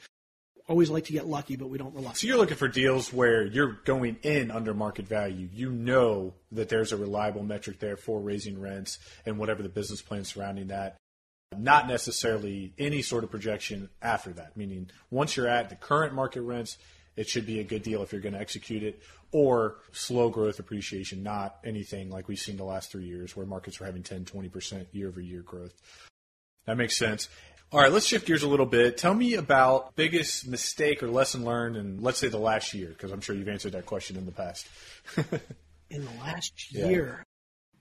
always 0.68 0.90
like 0.90 1.06
to 1.06 1.14
get 1.14 1.28
lucky, 1.28 1.56
but 1.56 1.70
we 1.70 1.78
don't 1.78 1.96
rely. 1.96 2.14
So 2.14 2.28
you're 2.28 2.38
looking 2.38 2.58
for 2.58 2.68
deals 2.68 3.14
where 3.14 3.46
you're 3.46 3.80
going 3.86 4.18
in 4.24 4.52
under 4.52 4.74
market 4.74 5.08
value. 5.08 5.48
You 5.54 5.72
know 5.72 6.34
that 6.52 6.70
there's 6.70 6.92
a 6.92 6.98
reliable 6.98 7.44
metric 7.44 7.80
there 7.80 7.98
for 7.98 8.20
raising 8.20 8.60
rents 8.60 9.00
and 9.26 9.38
whatever 9.38 9.64
the 9.64 9.70
business 9.70 10.02
plan 10.02 10.26
surrounding 10.26 10.68
that. 10.68 10.98
Not 11.58 11.88
necessarily 11.88 12.74
any 12.78 13.02
sort 13.02 13.24
of 13.24 13.32
projection 13.32 13.90
after 14.02 14.32
that, 14.32 14.58
meaning 14.58 14.90
once 15.10 15.38
you're 15.38 15.48
at 15.48 15.70
the 15.70 15.76
current 15.76 16.14
market 16.14 16.42
rents, 16.42 16.78
it 17.16 17.28
should 17.30 17.46
be 17.46 17.60
a 17.60 17.64
good 17.64 17.84
deal 17.84 18.04
if 18.04 18.12
you're 18.12 18.22
going 18.22 18.34
to 18.34 18.40
execute 18.40 18.84
it, 18.84 19.02
or 19.32 19.78
slow 19.92 20.30
growth 20.30 20.60
appreciation, 20.60 21.24
not 21.24 21.58
anything 21.64 22.10
like 22.10 22.28
we've 22.28 22.38
seen 22.38 22.58
the 22.58 22.64
last 22.64 22.92
three 22.92 23.06
years 23.06 23.36
where 23.36 23.46
markets 23.46 23.80
were 23.80 23.86
having 23.86 24.04
10, 24.04 24.26
20% 24.26 24.86
year 24.92 25.08
over 25.08 25.22
year 25.22 25.42
growth. 25.42 25.74
That 26.66 26.78
makes 26.78 26.98
sense. 26.98 27.30
All 27.70 27.82
right, 27.82 27.92
let's 27.92 28.06
shift 28.06 28.26
gears 28.26 28.44
a 28.44 28.48
little 28.48 28.66
bit. 28.66 28.98
Tell 28.98 29.14
me 29.14 29.34
about 29.34 29.94
biggest 29.98 30.48
mistake 30.48 31.04
or 31.04 31.10
lesson 31.10 31.44
learned 31.44 31.76
in 31.76 32.02
let's 32.02 32.18
say 32.18 32.30
the 32.30 32.38
last 32.38 32.74
year, 32.74 32.88
because 32.88 33.12
I'm 33.12 33.20
sure 33.20 33.36
you've 33.36 33.50
answered 33.50 33.74
that 33.74 33.86
question 33.86 34.16
in 34.16 34.26
the 34.26 34.32
past. 34.32 34.70
in 35.90 36.06
the 36.06 36.12
last 36.22 36.72
year, 36.72 37.18
yeah. 37.18 37.24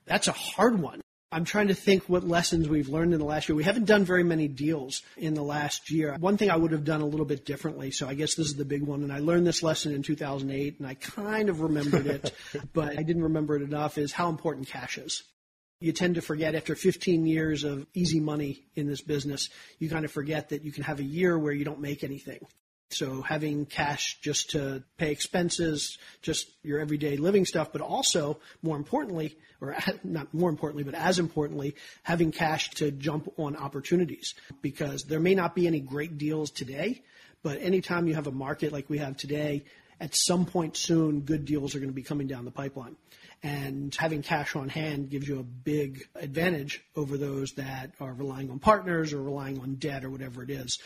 that's 0.05 0.27
a 0.27 0.33
hard 0.33 0.81
one. 0.81 1.01
I'm 1.31 1.45
trying 1.45 1.69
to 1.69 1.75
think 1.75 2.09
what 2.09 2.27
lessons 2.27 2.69
we've 2.69 2.89
learned 2.89 3.13
in 3.13 3.21
the 3.21 3.25
last 3.25 3.49
year. 3.49 3.55
We 3.55 3.63
haven't 3.63 3.85
done 3.85 4.05
very 4.05 4.25
many 4.25 4.49
deals 4.49 5.03
in 5.17 5.35
the 5.35 5.43
last 5.43 5.89
year. 5.89 6.17
One 6.19 6.37
thing 6.37 6.51
I 6.51 6.57
would 6.57 6.73
have 6.73 6.85
done 6.85 7.01
a 7.01 7.07
little 7.07 7.27
bit 7.27 7.45
differently, 7.45 7.93
so 7.93 8.09
I 8.09 8.15
guess 8.15 8.35
this 8.35 8.47
is 8.47 8.57
the 8.57 8.65
big 8.65 8.83
one, 8.83 9.05
and 9.05 9.13
I 9.13 9.21
learned 9.21 9.47
this 9.47 9.63
lesson 9.63 9.95
in 9.95 10.03
2008, 10.03 10.81
and 10.81 10.89
I 10.89 10.95
kind 10.95 11.49
of 11.49 11.61
remembered 11.61 12.07
it, 12.07 12.35
but 12.73 12.99
I 12.99 13.03
didn't 13.03 13.23
remember 13.23 13.55
it 13.55 13.63
enough, 13.63 13.99
is 13.99 14.11
how 14.11 14.31
important 14.31 14.67
cash 14.67 14.99
is. 14.99 15.23
You 15.79 15.93
tend 15.93 16.15
to 16.15 16.23
forget 16.23 16.55
after 16.55 16.75
15 16.75 17.27
years 17.27 17.65
of 17.65 17.87
easy 17.93 18.19
money 18.19 18.65
in 18.75 18.87
this 18.87 19.03
business, 19.03 19.51
you 19.79 19.91
kind 19.91 20.05
of 20.05 20.11
forget 20.11 20.49
that 20.49 20.65
you 20.65 20.73
can 20.73 20.85
have 20.85 21.01
a 21.01 21.05
year 21.05 21.39
where 21.39 21.53
you 21.53 21.65
don't 21.65 21.81
make 21.81 22.03
anything. 22.03 22.41
So 22.91 23.21
having 23.21 23.67
cash 23.67 24.19
just 24.23 24.51
to 24.51 24.85
pay 24.97 25.11
expenses, 25.11 25.99
just 26.23 26.49
your 26.63 26.79
everyday 26.79 27.17
living 27.17 27.45
stuff, 27.45 27.73
but 27.73 27.83
also 27.83 28.39
more 28.63 28.77
importantly, 28.77 29.37
or 29.61 29.77
not 30.05 30.33
more 30.33 30.49
importantly, 30.49 30.85
but 30.85 30.95
as 30.95 31.19
importantly, 31.19 31.75
having 32.05 32.31
cash 32.33 32.71
to 32.71 32.91
jump 32.91 33.29
on 33.39 33.57
opportunities 33.57 34.35
because 34.63 35.03
there 35.05 35.21
may 35.21 35.35
not 35.35 35.55
be 35.55 35.67
any 35.67 35.81
great 35.81 36.17
deals 36.17 36.51
today, 36.51 37.03
but 37.43 37.61
anytime 37.61 38.07
you 38.07 38.15
have 38.15 38.29
a 38.29 38.33
market 38.33 38.73
like 38.73 38.89
we 38.89 38.99
have 38.99 39.17
today, 39.17 39.65
at 40.01 40.15
some 40.15 40.47
point 40.47 40.77
soon, 40.77 41.21
good 41.21 41.45
deals 41.45 41.75
are 41.75 41.79
going 41.79 41.91
to 41.91 41.95
be 41.95 42.03
coming 42.03 42.27
down 42.27 42.45
the 42.45 42.51
pipeline. 42.51 42.97
And 43.47 43.95
having 43.95 44.23
cash 44.23 44.57
on 44.57 44.69
hand 44.69 45.09
gives 45.09 45.29
you 45.29 45.39
a 45.39 45.45
big 45.45 46.09
advantage 46.17 46.83
over 46.97 47.17
those 47.17 47.53
that 47.53 47.93
are 48.01 48.13
relying 48.13 48.51
on 48.51 48.59
partners 48.59 49.13
or 49.13 49.23
relying 49.23 49.61
on 49.61 49.77
debt 49.77 50.05
or 50.05 50.11
whatever 50.11 50.43
it 50.43 50.51
is. 50.51 50.81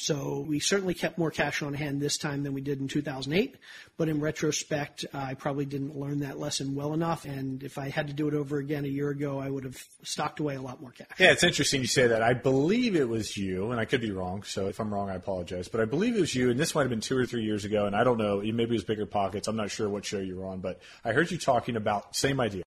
So 0.00 0.44
we 0.46 0.60
certainly 0.60 0.94
kept 0.94 1.18
more 1.18 1.30
cash 1.30 1.62
on 1.62 1.74
hand 1.74 2.00
this 2.00 2.18
time 2.18 2.42
than 2.42 2.54
we 2.54 2.60
did 2.60 2.80
in 2.80 2.88
2008. 2.88 3.56
But 3.96 4.08
in 4.08 4.20
retrospect, 4.20 5.04
I 5.12 5.34
probably 5.34 5.66
didn't 5.66 5.96
learn 5.96 6.20
that 6.20 6.38
lesson 6.38 6.74
well 6.74 6.94
enough. 6.94 7.24
And 7.24 7.62
if 7.62 7.78
I 7.78 7.88
had 7.88 8.08
to 8.08 8.12
do 8.12 8.28
it 8.28 8.34
over 8.34 8.58
again 8.58 8.84
a 8.84 8.88
year 8.88 9.10
ago, 9.10 9.38
I 9.38 9.48
would 9.48 9.64
have 9.64 9.82
stocked 10.02 10.40
away 10.40 10.56
a 10.56 10.62
lot 10.62 10.80
more 10.80 10.92
cash. 10.92 11.08
Yeah, 11.18 11.32
it's 11.32 11.44
interesting 11.44 11.80
you 11.80 11.86
say 11.86 12.06
that. 12.06 12.22
I 12.22 12.32
believe 12.32 12.96
it 12.96 13.08
was 13.08 13.36
you, 13.36 13.70
and 13.70 13.80
I 13.80 13.84
could 13.84 14.00
be 14.00 14.10
wrong. 14.10 14.42
So 14.42 14.68
if 14.68 14.80
I'm 14.80 14.92
wrong, 14.92 15.10
I 15.10 15.14
apologize. 15.14 15.68
But 15.68 15.80
I 15.80 15.84
believe 15.84 16.16
it 16.16 16.20
was 16.20 16.34
you, 16.34 16.50
and 16.50 16.58
this 16.58 16.74
might 16.74 16.82
have 16.82 16.90
been 16.90 17.00
two 17.00 17.16
or 17.16 17.26
three 17.26 17.42
years 17.42 17.64
ago. 17.64 17.86
And 17.86 17.96
I 17.96 18.04
don't 18.04 18.18
know, 18.18 18.40
maybe 18.40 18.62
it 18.62 18.70
was 18.70 18.84
BiggerPockets. 18.84 19.48
I'm 19.48 19.56
not 19.56 19.70
sure 19.70 19.88
what 19.88 20.04
show 20.04 20.18
you 20.18 20.36
were 20.36 20.46
on, 20.46 20.60
but 20.60 20.80
I 21.04 21.12
heard 21.12 21.30
you 21.30 21.38
talking 21.38 21.76
about 21.76 22.14
same 22.16 22.40
idea. 22.40 22.62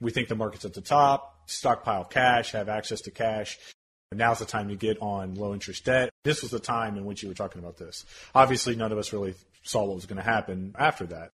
We 0.00 0.12
think 0.12 0.28
the 0.28 0.36
market's 0.36 0.64
at 0.64 0.74
the 0.74 0.80
top, 0.80 1.48
stockpile 1.50 2.04
cash, 2.04 2.52
have 2.52 2.68
access 2.68 3.00
to 3.02 3.10
cash. 3.10 3.58
Now's 4.12 4.38
the 4.38 4.46
time 4.46 4.68
to 4.68 4.76
get 4.76 4.98
on 5.02 5.34
low 5.34 5.52
interest 5.52 5.84
debt. 5.84 6.10
This 6.24 6.40
was 6.40 6.50
the 6.50 6.58
time 6.58 6.96
in 6.96 7.04
which 7.04 7.22
you 7.22 7.28
were 7.28 7.34
talking 7.34 7.60
about 7.60 7.76
this. 7.76 8.06
Obviously, 8.34 8.74
none 8.74 8.90
of 8.90 8.98
us 8.98 9.12
really 9.12 9.34
saw 9.62 9.84
what 9.84 9.96
was 9.96 10.06
going 10.06 10.16
to 10.16 10.22
happen 10.22 10.74
after 10.78 11.06
that. 11.06 11.30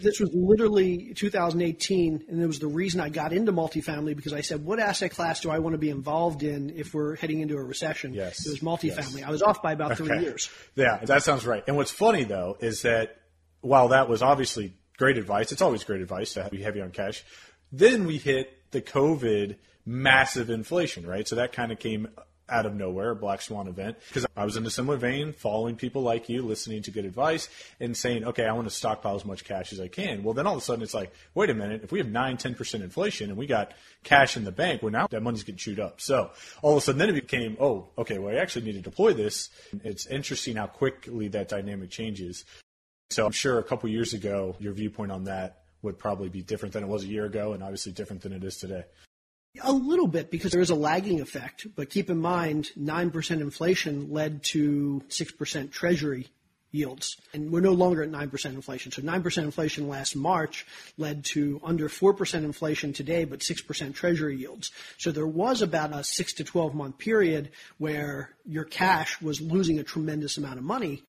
This 0.00 0.20
was 0.20 0.30
literally 0.32 1.12
2018, 1.16 2.26
and 2.28 2.40
it 2.40 2.46
was 2.46 2.60
the 2.60 2.68
reason 2.68 3.00
I 3.00 3.08
got 3.08 3.32
into 3.32 3.52
multifamily 3.52 4.14
because 4.14 4.32
I 4.32 4.42
said, 4.42 4.64
what 4.64 4.78
asset 4.78 5.10
class 5.10 5.40
do 5.40 5.50
I 5.50 5.58
want 5.58 5.74
to 5.74 5.78
be 5.78 5.90
involved 5.90 6.44
in 6.44 6.70
if 6.70 6.94
we're 6.94 7.16
heading 7.16 7.40
into 7.40 7.56
a 7.56 7.62
recession? 7.62 8.12
Yes. 8.12 8.46
It 8.46 8.50
was 8.50 8.60
multifamily. 8.60 9.20
Yes. 9.20 9.24
I 9.26 9.30
was 9.30 9.42
off 9.42 9.60
by 9.60 9.72
about 9.72 9.92
okay. 9.92 10.04
three 10.04 10.20
years. 10.20 10.50
Yeah, 10.76 10.98
that 10.98 11.24
sounds 11.24 11.44
right. 11.46 11.64
And 11.66 11.76
what's 11.76 11.90
funny, 11.90 12.22
though, 12.24 12.56
is 12.60 12.82
that 12.82 13.16
while 13.60 13.88
that 13.88 14.08
was 14.08 14.22
obviously 14.22 14.74
great 14.98 15.18
advice, 15.18 15.50
it's 15.50 15.62
always 15.62 15.82
great 15.82 16.02
advice 16.02 16.34
to 16.34 16.48
be 16.48 16.62
heavy 16.62 16.80
on 16.80 16.90
cash, 16.90 17.24
then 17.72 18.06
we 18.06 18.18
hit 18.18 18.52
the 18.70 18.80
COVID 18.80 19.56
massive 19.84 20.50
inflation, 20.50 21.06
right? 21.06 21.26
So 21.26 21.36
that 21.36 21.52
kind 21.52 21.72
of 21.72 21.78
came 21.78 22.08
out 22.50 22.64
of 22.64 22.74
nowhere, 22.74 23.10
a 23.10 23.16
black 23.16 23.42
swan 23.42 23.68
event, 23.68 23.98
because 24.08 24.26
I 24.34 24.44
was 24.44 24.56
in 24.56 24.64
a 24.64 24.70
similar 24.70 24.96
vein, 24.96 25.34
following 25.34 25.76
people 25.76 26.02
like 26.02 26.30
you, 26.30 26.42
listening 26.42 26.82
to 26.84 26.90
good 26.90 27.04
advice, 27.04 27.48
and 27.78 27.94
saying, 27.94 28.24
okay, 28.24 28.46
I 28.46 28.52
want 28.52 28.66
to 28.66 28.74
stockpile 28.74 29.16
as 29.16 29.24
much 29.24 29.44
cash 29.44 29.72
as 29.72 29.80
I 29.80 29.88
can. 29.88 30.22
Well, 30.22 30.32
then 30.32 30.46
all 30.46 30.54
of 30.54 30.62
a 30.62 30.64
sudden 30.64 30.82
it's 30.82 30.94
like, 30.94 31.12
wait 31.34 31.50
a 31.50 31.54
minute, 31.54 31.82
if 31.84 31.92
we 31.92 31.98
have 31.98 32.08
9, 32.08 32.36
10% 32.38 32.82
inflation 32.82 33.28
and 33.28 33.38
we 33.38 33.46
got 33.46 33.74
cash 34.02 34.36
in 34.36 34.44
the 34.44 34.52
bank, 34.52 34.82
well, 34.82 34.92
now 34.92 35.06
that 35.08 35.22
money's 35.22 35.42
getting 35.42 35.58
chewed 35.58 35.78
up. 35.78 36.00
So 36.00 36.30
all 36.62 36.72
of 36.72 36.78
a 36.78 36.80
sudden 36.80 36.98
then 36.98 37.10
it 37.10 37.20
became, 37.20 37.56
oh, 37.60 37.88
okay, 37.98 38.18
well, 38.18 38.34
I 38.34 38.38
actually 38.38 38.64
need 38.64 38.76
to 38.76 38.80
deploy 38.80 39.12
this. 39.12 39.50
It's 39.84 40.06
interesting 40.06 40.56
how 40.56 40.68
quickly 40.68 41.28
that 41.28 41.48
dynamic 41.48 41.90
changes. 41.90 42.46
So 43.10 43.26
I'm 43.26 43.32
sure 43.32 43.58
a 43.58 43.64
couple 43.64 43.90
years 43.90 44.14
ago, 44.14 44.56
your 44.58 44.72
viewpoint 44.72 45.12
on 45.12 45.24
that 45.24 45.64
would 45.82 45.98
probably 45.98 46.28
be 46.28 46.42
different 46.42 46.72
than 46.72 46.82
it 46.82 46.88
was 46.88 47.04
a 47.04 47.08
year 47.08 47.24
ago 47.24 47.52
and 47.52 47.62
obviously 47.62 47.92
different 47.92 48.22
than 48.22 48.32
it 48.32 48.44
is 48.44 48.56
today. 48.56 48.84
A 49.62 49.72
little 49.72 50.06
bit 50.06 50.30
because 50.30 50.52
there 50.52 50.60
is 50.60 50.70
a 50.70 50.74
lagging 50.74 51.20
effect, 51.20 51.66
but 51.74 51.90
keep 51.90 52.10
in 52.10 52.20
mind 52.20 52.70
9% 52.78 53.30
inflation 53.40 54.12
led 54.12 54.42
to 54.44 55.02
6% 55.08 55.70
treasury 55.72 56.28
yields. 56.70 57.16
And 57.32 57.50
we're 57.50 57.60
no 57.60 57.72
longer 57.72 58.02
at 58.02 58.10
9% 58.10 58.44
inflation. 58.46 58.92
So 58.92 59.02
9% 59.02 59.42
inflation 59.42 59.88
last 59.88 60.14
March 60.14 60.66
led 60.96 61.24
to 61.26 61.60
under 61.64 61.88
4% 61.88 62.34
inflation 62.44 62.92
today, 62.92 63.24
but 63.24 63.40
6% 63.40 63.94
treasury 63.94 64.36
yields. 64.36 64.70
So 64.98 65.10
there 65.10 65.26
was 65.26 65.62
about 65.62 65.94
a 65.94 66.04
6 66.04 66.32
to 66.34 66.44
12 66.44 66.74
month 66.74 66.98
period 66.98 67.50
where 67.78 68.34
your 68.44 68.64
cash 68.64 69.20
was 69.20 69.40
losing 69.40 69.78
a 69.78 69.84
tremendous 69.84 70.36
amount 70.36 70.58
of 70.58 70.64
money. 70.64 71.02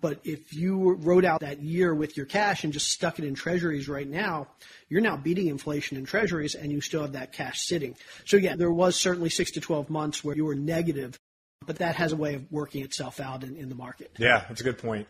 But 0.00 0.20
if 0.24 0.52
you 0.52 0.94
wrote 0.94 1.24
out 1.24 1.40
that 1.40 1.62
year 1.62 1.94
with 1.94 2.16
your 2.16 2.26
cash 2.26 2.64
and 2.64 2.72
just 2.72 2.90
stuck 2.90 3.18
it 3.18 3.24
in 3.24 3.34
treasuries 3.34 3.88
right 3.88 4.08
now, 4.08 4.48
you're 4.88 5.00
now 5.00 5.16
beating 5.16 5.46
inflation 5.48 5.96
in 5.96 6.04
treasuries 6.04 6.54
and 6.54 6.72
you 6.72 6.80
still 6.80 7.02
have 7.02 7.12
that 7.12 7.32
cash 7.32 7.60
sitting. 7.60 7.94
So 8.24 8.36
yeah, 8.36 8.56
there 8.56 8.72
was 8.72 8.96
certainly 8.96 9.30
six 9.30 9.52
to 9.52 9.60
12 9.60 9.90
months 9.90 10.24
where 10.24 10.36
you 10.36 10.44
were 10.44 10.54
negative, 10.54 11.18
but 11.66 11.76
that 11.76 11.96
has 11.96 12.12
a 12.12 12.16
way 12.16 12.34
of 12.34 12.50
working 12.50 12.82
itself 12.82 13.20
out 13.20 13.44
in, 13.44 13.56
in 13.56 13.68
the 13.68 13.74
market. 13.74 14.10
Yeah, 14.18 14.44
that's 14.48 14.60
a 14.60 14.64
good 14.64 14.78
point. 14.78 15.06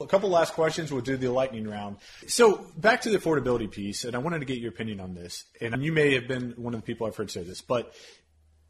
A 0.00 0.06
couple 0.06 0.30
last 0.30 0.54
questions. 0.54 0.90
We'll 0.90 1.02
do 1.02 1.18
the 1.18 1.30
lightning 1.30 1.68
round. 1.68 1.96
So 2.26 2.66
back 2.78 3.02
to 3.02 3.10
the 3.10 3.18
affordability 3.18 3.70
piece, 3.70 4.04
and 4.04 4.16
I 4.16 4.18
wanted 4.18 4.38
to 4.38 4.46
get 4.46 4.58
your 4.58 4.70
opinion 4.70 4.98
on 4.98 5.14
this. 5.14 5.44
And 5.60 5.82
you 5.82 5.92
may 5.92 6.14
have 6.14 6.26
been 6.26 6.54
one 6.56 6.72
of 6.72 6.80
the 6.80 6.86
people 6.86 7.06
I've 7.06 7.16
heard 7.16 7.30
say 7.30 7.42
this, 7.42 7.60
but 7.60 7.92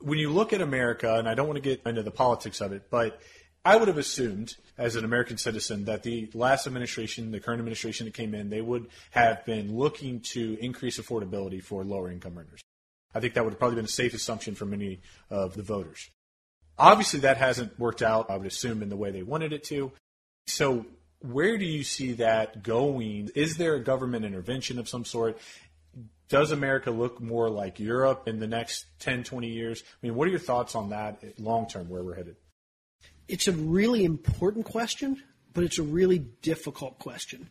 when 0.01 0.19
you 0.19 0.31
look 0.31 0.53
at 0.53 0.61
America, 0.61 1.19
and 1.19 1.29
I 1.29 1.35
don't 1.35 1.47
want 1.47 1.57
to 1.57 1.63
get 1.63 1.83
into 1.87 2.03
the 2.03 2.11
politics 2.11 2.61
of 2.61 2.73
it, 2.73 2.91
but 2.91 3.21
I 3.65 3.77
would 3.77 3.89
have 3.89 3.99
assumed, 3.99 4.57
as 4.79 4.97
an 4.97 5.05
American 5.05 5.37
citizen, 5.37 5.85
that 5.85 6.03
the 6.03 6.31
last 6.33 6.67
administration, 6.67 7.31
the 7.31 7.41
current 7.41 7.61
administration 7.61 8.07
that 8.07 8.15
came 8.15 8.35
in, 8.35 8.49
they 8.49 8.63
would 8.63 8.89
have 9.11 9.45
been 9.45 9.77
looking 9.77 10.21
to 10.33 10.57
increase 10.61 10.99
affordability 10.99 11.63
for 11.63 11.85
lower 11.85 12.11
income 12.11 12.39
earners. 12.39 12.61
I 13.15 13.21
think 13.21 13.35
that 13.35 13.45
would 13.45 13.53
have 13.53 13.59
probably 13.59 13.77
been 13.77 13.85
a 13.85 13.89
safe 13.89 14.15
assumption 14.15 14.55
for 14.55 14.65
many 14.65 15.01
of 15.29 15.55
the 15.55 15.63
voters. 15.63 16.09
Obviously, 16.79 17.21
that 17.21 17.37
hasn't 17.37 17.79
worked 17.79 18.01
out, 18.01 18.31
I 18.31 18.37
would 18.37 18.47
assume, 18.47 18.83
in 18.83 18.89
the 18.89 18.97
way 18.97 19.11
they 19.11 19.23
wanted 19.23 19.53
it 19.53 19.65
to. 19.65 19.93
So, 20.47 20.87
where 21.21 21.59
do 21.59 21.67
you 21.67 21.85
see 21.85 22.13
that 22.13 22.63
going? 22.63 23.31
Is 23.35 23.59
there 23.59 23.75
a 23.75 23.81
government 23.81 24.25
intervention 24.25 24.79
of 24.79 24.89
some 24.89 25.05
sort? 25.05 25.39
Does 26.31 26.51
America 26.51 26.91
look 26.91 27.21
more 27.21 27.51
like 27.51 27.79
Europe 27.79 28.27
in 28.27 28.39
the 28.39 28.47
next 28.47 28.87
10, 29.01 29.25
20 29.25 29.49
years? 29.49 29.83
I 29.85 30.07
mean, 30.07 30.15
what 30.15 30.29
are 30.29 30.31
your 30.31 30.41
thoughts 30.41 30.75
on 30.75 30.91
that 30.91 31.23
long 31.39 31.69
term, 31.69 31.91
where 31.91 32.03
we're 32.03 32.15
headed? 32.15 32.37
It's 33.31 33.47
a 33.47 33.53
really 33.53 34.05
important 34.05 34.65
question, 34.65 35.23
but 35.55 35.63
it's 35.63 35.79
a 35.79 35.85
really 35.85 36.19
difficult 36.19 36.99
question. 36.99 37.49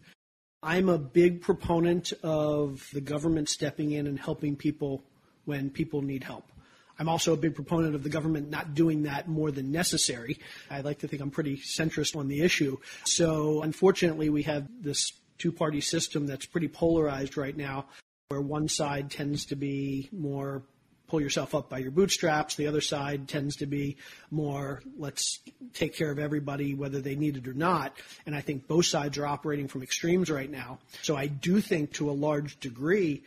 I'm 0.61 0.89
a 0.89 0.97
big 0.97 1.41
proponent 1.41 2.11
of 2.21 2.85
the 2.91 2.99
government 2.99 3.47
stepping 3.47 3.93
in 3.93 4.05
and 4.05 4.19
helping 4.19 4.57
people 4.57 5.01
when 5.45 5.69
people 5.69 6.01
need 6.01 6.25
help. 6.25 6.51
I'm 6.99 7.07
also 7.07 7.31
a 7.31 7.37
big 7.37 7.55
proponent 7.55 7.95
of 7.95 8.03
the 8.03 8.09
government 8.09 8.49
not 8.49 8.73
doing 8.73 9.03
that 9.03 9.29
more 9.29 9.51
than 9.51 9.71
necessary. 9.71 10.39
I 10.69 10.81
like 10.81 10.99
to 10.99 11.07
think 11.07 11.21
I'm 11.21 11.31
pretty 11.31 11.55
centrist 11.55 12.13
on 12.13 12.27
the 12.27 12.41
issue. 12.41 12.77
So 13.05 13.61
unfortunately, 13.61 14.29
we 14.29 14.43
have 14.43 14.67
this 14.81 15.13
two 15.37 15.53
party 15.53 15.79
system 15.79 16.27
that's 16.27 16.45
pretty 16.45 16.67
polarized 16.67 17.37
right 17.37 17.55
now, 17.55 17.85
where 18.27 18.41
one 18.41 18.67
side 18.67 19.11
tends 19.11 19.45
to 19.45 19.55
be 19.55 20.09
more 20.11 20.61
pull 21.09 21.21
yourself 21.21 21.55
up 21.55 21.69
by 21.69 21.79
your 21.79 21.91
bootstraps. 21.91 22.55
The 22.55 22.67
other 22.67 22.81
side 22.81 23.27
tends 23.27 23.57
to 23.57 23.65
be 23.65 23.97
more, 24.31 24.81
let's 24.97 25.39
take 25.73 25.95
care 25.95 26.11
of 26.11 26.19
everybody, 26.19 26.73
whether 26.73 27.01
they 27.01 27.15
need 27.15 27.37
it 27.37 27.47
or 27.47 27.53
not. 27.53 27.97
And 28.25 28.35
I 28.35 28.41
think 28.41 28.67
both 28.67 28.85
sides 28.85 29.17
are 29.17 29.25
operating 29.25 29.67
from 29.67 29.83
extremes 29.83 30.29
right 30.29 30.49
now. 30.49 30.79
So 31.01 31.15
I 31.15 31.27
do 31.27 31.61
think 31.61 31.93
to 31.93 32.09
a 32.09 32.13
large 32.13 32.59
degree, 32.59 33.23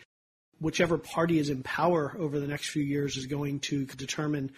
whichever 0.60 0.96
party 0.96 1.38
is 1.38 1.50
in 1.50 1.62
power 1.62 2.14
over 2.18 2.38
the 2.38 2.46
next 2.46 2.70
few 2.70 2.82
years 2.82 3.16
is 3.16 3.26
going 3.26 3.60
to 3.60 3.84
determine 3.84 4.52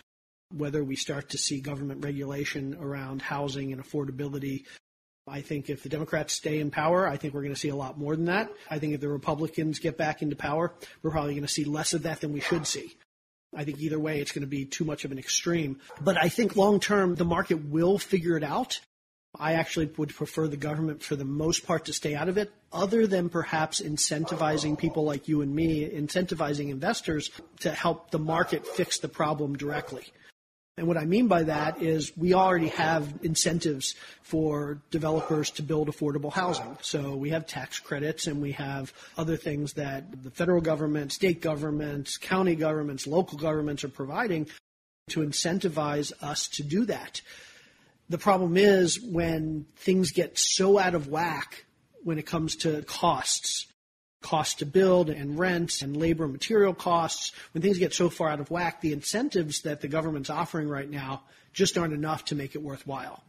whether 0.57 0.85
we 0.85 0.97
start 0.97 1.31
to 1.31 1.39
see 1.39 1.61
government 1.61 2.05
regulation 2.05 2.77
around 2.81 3.22
housing 3.22 3.72
and 3.72 3.83
affordability 3.83 4.64
I 5.27 5.41
think 5.41 5.70
if 5.70 5.83
the 5.83 5.89
Democrats 5.89 6.35
stay 6.35 6.61
in 6.61 6.70
power, 6.70 7.09
I 7.09 7.16
think 7.16 7.33
we're 7.33 7.41
going 7.43 7.55
to 7.55 7.61
see 7.61 7.70
a 7.70 7.77
lot 7.77 7.99
more 7.99 8.14
than 8.14 8.27
that. 8.27 8.51
I 8.70 8.79
think 8.79 8.93
if 8.93 9.01
the 9.01 9.09
Republicans 9.09 9.79
get 9.79 9.97
back 9.97 10.20
into 10.20 10.37
power, 10.37 10.75
we're 11.03 11.11
probably 11.11 11.33
going 11.33 11.47
to 11.47 11.53
see 11.53 11.64
less 11.64 11.95
of 11.95 12.03
that 12.03 12.20
than 12.20 12.33
we 12.33 12.41
should 12.41 12.66
see. 12.66 12.95
I 13.57 13.65
think 13.65 13.81
either 13.81 13.99
way, 13.99 14.21
it's 14.21 14.33
going 14.33 14.43
to 14.43 14.49
be 14.49 14.65
too 14.65 14.85
much 14.85 15.05
of 15.05 15.13
an 15.13 15.19
extreme. 15.19 15.81
But 16.01 16.23
I 16.23 16.29
think 16.29 16.57
long 16.57 16.81
term, 16.81 17.15
the 17.15 17.25
market 17.25 17.65
will 17.65 17.99
figure 17.99 18.37
it 18.37 18.45
out. 18.45 18.81
I 19.37 19.55
actually 19.55 19.91
would 19.97 20.15
prefer 20.15 20.47
the 20.47 20.57
government 20.57 21.03
for 21.03 21.17
the 21.17 21.25
most 21.25 21.67
part 21.67 21.87
to 21.87 21.93
stay 21.93 22.15
out 22.15 22.29
of 22.29 22.39
it, 22.39 22.53
other 22.73 23.07
than 23.07 23.29
perhaps 23.29 23.81
incentivizing 23.81 24.79
people 24.79 25.05
like 25.05 25.27
you 25.27 25.43
and 25.43 25.55
me, 25.55 25.89
incentivizing 25.89 26.71
investors 26.71 27.31
to 27.61 27.73
help 27.73 28.11
the 28.11 28.19
market 28.19 28.67
fix 28.67 28.99
the 28.99 29.09
problem 29.09 29.57
directly. 29.57 30.05
And 30.77 30.89
what 30.89 30.97
I 30.97 31.05
mean 31.05 31.29
by 31.29 31.45
that 31.45 31.81
is 31.81 32.16
we 32.16 32.35
already 32.35 32.68
have 32.68 33.20
incentives 33.22 33.95
for 34.22 34.81
developers 34.91 35.51
to 35.53 35.62
build 35.62 35.89
affordable 35.89 36.33
housing. 36.33 36.77
So 36.83 37.14
we 37.14 37.31
have 37.31 37.47
tax 37.47 37.79
credits 37.79 38.27
and 38.27 38.43
we 38.43 38.53
have 38.53 38.93
other 39.16 39.37
things 39.37 39.75
that 39.75 40.25
the 40.25 40.33
federal 40.33 40.61
government, 40.61 41.12
state 41.12 41.41
governments, 41.41 42.18
county 42.18 42.57
governments, 42.57 43.07
local 43.07 43.39
governments 43.39 43.85
are 43.85 43.89
providing 43.89 44.49
to 45.11 45.20
incentivize 45.20 46.12
us 46.22 46.49
to 46.49 46.64
do 46.64 46.87
that. 46.87 47.20
The 48.09 48.18
problem 48.18 48.57
is 48.57 49.01
when 49.01 49.66
things 49.77 50.11
get 50.11 50.39
so 50.39 50.79
out 50.79 50.95
of 50.95 51.09
whack 51.09 51.66
when 52.03 52.18
it 52.18 52.27
comes 52.27 52.57
to 52.57 52.83
costs 52.83 53.66
cost 54.25 54.59
to 54.59 54.66
build 54.66 55.11
and 55.11 55.39
rents 55.39 55.83
and 55.83 55.97
labor 55.97 56.25
and 56.25 56.33
material 56.33 56.75
costs, 56.75 57.33
when 57.53 57.62
things 57.62 57.79
get 57.79 57.93
so 57.95 58.09
far 58.09 58.31
out 58.31 58.41
of 58.41 58.51
whack, 58.51 58.81
the 58.81 58.93
incentives 58.93 59.61
that 59.62 59.83
the 59.83 59.87
government's 59.87 60.31
offering 60.31 60.68
right 60.68 60.91
now 60.91 61.22
just 61.53 61.77
aren't 61.77 61.93
enough 61.93 62.25
to 62.25 62.35
make 62.35 62.55
it 62.55 62.62
worthwhile. 62.62 63.22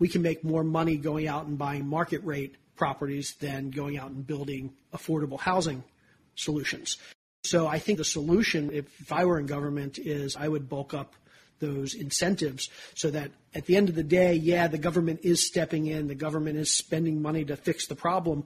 We 0.00 0.08
can 0.08 0.22
make 0.22 0.42
more 0.42 0.64
money 0.64 0.96
going 0.96 1.28
out 1.28 1.46
and 1.46 1.56
buying 1.56 1.86
market 1.86 2.24
rate 2.24 2.56
properties 2.76 3.34
than 3.40 3.70
going 3.70 3.96
out 3.96 4.10
and 4.10 4.26
building 4.26 4.72
affordable 4.92 5.38
housing 5.38 5.84
solutions. 6.34 6.96
So 7.44 7.66
I 7.66 7.78
think 7.78 7.98
the 7.98 8.04
solution, 8.04 8.70
if 8.72 9.12
I 9.12 9.24
were 9.26 9.38
in 9.38 9.46
government, 9.46 9.98
is 9.98 10.36
I 10.36 10.48
would 10.48 10.68
bulk 10.68 10.94
up 10.94 11.14
those 11.60 11.94
incentives 11.94 12.68
so 12.94 13.10
that 13.10 13.30
at 13.54 13.66
the 13.66 13.76
end 13.76 13.88
of 13.88 13.94
the 13.94 14.02
day, 14.02 14.34
yeah, 14.34 14.66
the 14.66 14.78
government 14.78 15.20
is 15.22 15.46
stepping 15.46 15.86
in, 15.86 16.08
the 16.08 16.14
government 16.14 16.58
is 16.58 16.70
spending 16.70 17.22
money 17.22 17.44
to 17.44 17.56
fix 17.56 17.86
the 17.86 17.94
problem, 17.94 18.44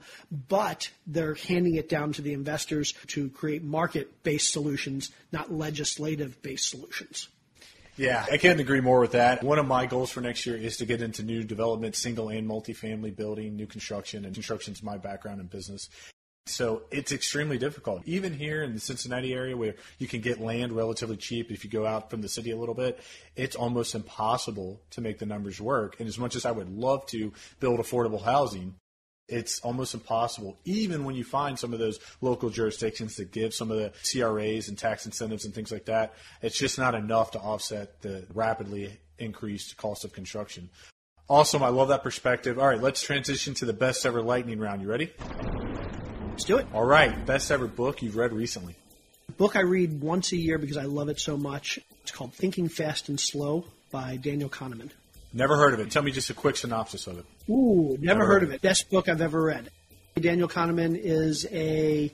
but 0.49 0.91
they're 1.07 1.35
handing 1.35 1.77
it 1.77 1.89
down 1.89 2.13
to 2.13 2.23
the 2.23 2.33
investors 2.33 2.93
to 3.09 3.31
create 3.31 3.63
market 3.63 4.23
based 4.23 4.53
solutions, 4.53 5.11
not 5.33 5.53
legislative 5.53 6.41
based 6.43 6.69
solutions. 6.69 7.29
Yeah, 7.97 8.27
I 8.31 8.39
can't 8.39 8.59
agree 8.59 8.81
more 8.81 8.99
with 8.99 9.13
that. 9.13 9.45
One 9.45 9.61
of 9.61 9.67
my 9.67 9.87
goals 9.87 10.11
for 10.11 10.21
next 10.21 10.45
year 10.47 10.57
is 10.57 10.79
to 10.79 10.87
get 10.87 11.01
into 11.01 11.23
new 11.23 11.45
development, 11.45 11.95
single 11.95 12.29
and 12.29 12.49
multifamily 12.49 13.15
building, 13.15 13.55
new 13.55 13.67
construction, 13.67 14.25
and 14.25 14.35
construction 14.35 14.73
is 14.73 14.83
my 14.83 14.99
background 14.99 15.41
in 15.41 15.47
business. 15.47 15.89
So 16.47 16.83
it's 16.91 17.11
extremely 17.11 17.57
difficult. 17.57 18.03
Even 18.05 18.35
here 18.35 18.63
in 18.63 18.75
the 18.75 18.81
Cincinnati 18.81 19.33
area 19.33 19.57
where 19.57 19.77
you 19.99 20.07
can 20.07 20.21
get 20.21 20.41
land 20.41 20.73
relatively 20.73 21.17
cheap 21.17 21.51
if 21.51 21.65
you 21.65 21.71
go 21.71 21.87
out 21.87 22.11
from 22.11 22.21
the 22.21 22.29
city 22.29 22.51
a 22.51 22.57
little 22.57 22.75
bit, 22.75 23.01
it's 23.35 23.57
almost 23.57 23.95
impossible 23.95 24.83
to 24.91 25.01
make 25.01 25.19
the 25.19 25.27
numbers 25.27 25.59
work. 25.61 25.97
And 26.01 26.09
as 26.09 26.19
much 26.19 26.37
as 26.37 26.45
I 26.45 26.51
would 26.51 26.69
love 26.69 27.07
to 27.07 27.33
build 27.61 27.81
affordable 27.81 28.23
housing, 28.23 28.75
it's 29.27 29.61
almost 29.61 29.95
impossible, 29.95 30.59
even 30.67 31.05
when 31.05 31.15
you 31.15 31.25
find 31.25 31.59
some 31.59 31.73
of 31.73 31.79
those 31.79 31.99
local 32.21 32.51
jurisdictions 32.51 33.17
that 33.17 33.33
give 33.33 33.55
some 33.55 33.71
of 33.71 33.79
the 33.79 33.93
CRAs 34.05 34.69
and 34.69 34.77
tax 34.77 35.07
incentives 35.07 35.47
and 35.47 35.55
things 35.55 35.73
like 35.73 35.87
that. 35.87 36.13
It's 36.43 36.59
just 36.59 36.79
not 36.79 36.95
enough 36.95 37.31
to 37.31 37.39
offset 37.39 38.03
the 38.03 38.27
rapidly 38.35 39.01
increased 39.19 39.79
cost 39.79 40.05
of 40.05 40.13
construction. 40.13 40.69
Awesome. 41.27 41.63
I 41.63 41.69
love 41.69 41.89
that 41.89 42.03
perspective. 42.03 42.59
All 42.59 42.69
right, 42.69 42.83
let's 42.83 43.01
transition 43.01 43.55
to 43.55 43.65
the 43.65 43.73
best 43.73 44.05
ever 44.05 44.21
lightning 44.21 44.59
round. 44.59 44.83
You 44.83 44.89
ready? 44.89 45.11
Let's 46.35 46.43
do 46.43 46.57
it. 46.57 46.67
All 46.75 46.85
right. 46.85 47.25
Best 47.25 47.53
ever 47.53 47.69
book 47.69 48.03
you've 48.03 48.17
read 48.17 48.33
recently? 48.33 48.75
book 49.37 49.55
I 49.55 49.61
read 49.61 50.01
once 50.01 50.33
a 50.33 50.37
year 50.37 50.59
because 50.59 50.77
I 50.77 50.83
love 50.83 51.09
it 51.09 51.21
so 51.21 51.37
much. 51.37 51.79
It's 52.03 52.11
called 52.11 52.35
Thinking 52.35 52.69
Fast 52.69 53.09
and 53.09 53.21
Slow 53.21 53.67
by 53.93 54.17
Daniel 54.17 54.49
Kahneman. 54.49 54.91
Never 55.33 55.57
heard 55.57 55.75
of 55.75 55.79
it. 55.79 55.93
Tell 55.93 56.03
me 56.03 56.11
just 56.11 56.31
a 56.31 56.35
quick 56.35 56.57
synopsis 56.57 57.07
of 57.07 57.21
it. 57.21 57.25
Ooh, 57.49 57.97
never, 58.01 58.19
never 58.19 58.27
heard 58.27 58.43
of 58.43 58.51
it. 58.51 58.63
Best 58.63 58.91
book 58.91 59.09
I've 59.09 59.21
ever 59.21 59.41
read. 59.41 59.71
Daniel 60.19 60.49
Kahneman 60.49 60.99
is 61.01 61.47
a 61.53 62.13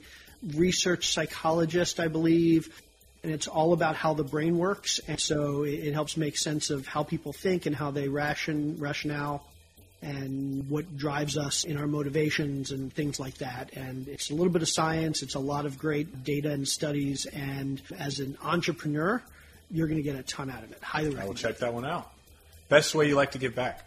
research 0.53 1.11
psychologist, 1.11 1.99
I 1.99 2.07
believe, 2.07 2.79
and 3.23 3.31
it's 3.31 3.47
all 3.47 3.73
about 3.73 3.95
how 3.95 4.13
the 4.13 4.23
brain 4.23 4.59
works. 4.59 4.99
And 5.07 5.19
so 5.19 5.63
it 5.63 5.93
helps 5.93 6.15
make 6.15 6.37
sense 6.37 6.69
of 6.69 6.85
how 6.85 7.01
people 7.01 7.33
think 7.33 7.65
and 7.65 7.75
how 7.75 7.89
they 7.89 8.07
ration 8.07 8.77
rationale 8.77 9.47
and 10.01 10.67
what 10.69 10.97
drives 10.97 11.37
us 11.37 11.63
in 11.63 11.77
our 11.77 11.87
motivations 11.87 12.71
and 12.71 12.91
things 12.91 13.19
like 13.19 13.35
that. 13.35 13.73
And 13.73 14.07
it's 14.07 14.31
a 14.31 14.33
little 14.33 14.51
bit 14.51 14.61
of 14.61 14.69
science, 14.69 15.21
it's 15.21 15.35
a 15.35 15.39
lot 15.39 15.65
of 15.65 15.77
great 15.77 16.23
data 16.23 16.51
and 16.51 16.67
studies. 16.67 17.25
And 17.27 17.81
as 17.97 18.19
an 18.19 18.37
entrepreneur, 18.43 19.21
you're 19.69 19.87
going 19.87 19.97
to 19.97 20.03
get 20.03 20.15
a 20.15 20.23
ton 20.23 20.49
out 20.49 20.63
of 20.63 20.71
it. 20.71 20.81
Highly 20.81 21.09
recommend. 21.09 21.23
I 21.23 21.27
will 21.27 21.35
check 21.35 21.59
that 21.59 21.73
one 21.73 21.85
out. 21.85 22.11
Best 22.69 22.95
way 22.95 23.07
you 23.07 23.15
like 23.15 23.31
to 23.31 23.37
give 23.37 23.53
back? 23.53 23.85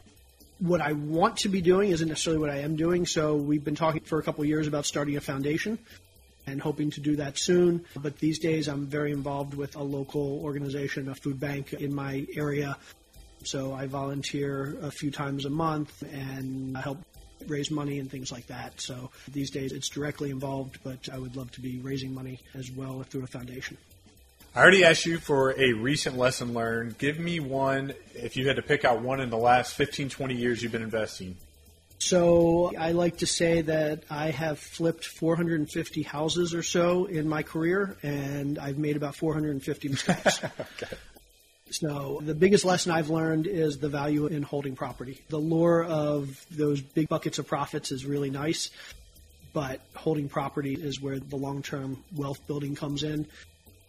What 0.61 0.81
I 0.81 0.93
want 0.93 1.39
to 1.39 1.49
be 1.49 1.61
doing 1.61 1.91
isn't 1.91 2.07
necessarily 2.07 2.41
what 2.41 2.51
I 2.51 2.59
am 2.59 2.77
doing. 2.77 3.07
So 3.07 3.35
we've 3.35 3.65
been 3.65 3.75
talking 3.75 4.03
for 4.03 4.19
a 4.19 4.23
couple 4.23 4.43
of 4.43 4.49
years 4.49 4.69
about 4.69 4.87
starting 4.87 5.17
a 5.17 5.21
foundation 5.21 5.79
and 6.47 6.61
hoping 6.61 6.91
to 6.93 7.01
do 7.01 7.17
that 7.17 7.39
soon. 7.39 7.85
But 8.01 8.19
these 8.19 8.39
days, 8.39 8.69
I'm 8.69 8.87
very 8.87 9.11
involved 9.11 9.55
with 9.55 9.75
a 9.75 9.83
local 9.83 10.41
organization, 10.43 11.09
a 11.09 11.15
food 11.15 11.41
bank 11.41 11.73
in 11.73 11.95
my 11.95 12.27
area 12.37 12.77
so 13.45 13.73
I 13.73 13.87
volunteer 13.87 14.77
a 14.83 14.91
few 14.91 15.11
times 15.11 15.45
a 15.45 15.51
month 15.51 16.03
and 16.13 16.77
help 16.77 16.99
raise 17.47 17.71
money 17.71 17.99
and 17.99 18.11
things 18.11 18.33
like 18.33 18.47
that. 18.47 18.81
So 18.81 19.11
these 19.31 19.51
days 19.51 19.73
it's 19.73 19.89
directly 19.89 20.31
involved, 20.31 20.79
but 20.83 21.09
I 21.13 21.19
would 21.19 21.37
love 21.37 21.51
to 21.53 21.61
be 21.61 21.79
raising 21.79 22.15
money 22.15 22.41
as 22.55 22.71
well 22.71 23.03
through 23.03 23.25
a 23.25 23.27
foundation. 23.27 23.77
I 24.55 24.61
already 24.61 24.85
asked 24.85 25.05
you 25.05 25.19
for 25.19 25.51
a 25.61 25.73
recent 25.73 26.17
lesson 26.17 26.55
learned. 26.55 26.97
Give 26.99 27.19
me 27.19 27.41
one, 27.41 27.93
if 28.15 28.37
you 28.37 28.47
had 28.47 28.57
to 28.57 28.63
pick 28.63 28.85
out 28.85 29.03
one 29.03 29.21
in 29.21 29.29
the 29.29 29.37
last 29.37 29.75
15, 29.75 30.09
20 30.11 30.35
years 30.35 30.63
you've 30.63 30.71
been 30.71 30.83
investing. 30.83 31.37
So 31.99 32.73
I 32.79 32.93
like 32.93 33.19
to 33.19 33.27
say 33.27 33.63
that 33.63 34.05
I 34.11 34.31
have 34.31 34.59
flipped 34.59 35.07
450 35.07 36.03
houses 36.03 36.55
or 36.55 36.63
so 36.63 37.07
in 37.07 37.29
my 37.29 37.43
career, 37.43 37.97
and 38.03 38.59
I've 38.59 38.79
made 38.79 38.97
about 38.97 39.17
450 39.17 39.89
mistakes. 39.89 40.45
okay. 40.61 40.97
So 41.75 42.21
the 42.23 42.37
biggest 42.37 42.65
lesson 42.65 42.93
I've 42.93 43.11
learned 43.11 43.49
is 43.49 43.79
the 43.79 43.89
value 43.89 44.29
in 44.29 44.45
holding 44.45 44.77
property. 44.77 45.21
The 45.29 45.39
lure 45.39 45.83
of 45.83 46.47
those 46.49 46.81
big 46.81 47.09
buckets 47.09 47.41
of 47.41 47.49
profits 47.49 47.91
is 47.91 48.07
really 48.07 48.31
nice, 48.31 48.71
but 49.53 49.81
holding 49.97 50.29
property 50.29 50.75
is 50.75 51.01
where 51.01 51.19
the 51.19 51.35
long-term 51.35 52.05
wealth 52.15 52.47
building 52.47 52.77
comes 52.77 53.03
in. 53.03 53.27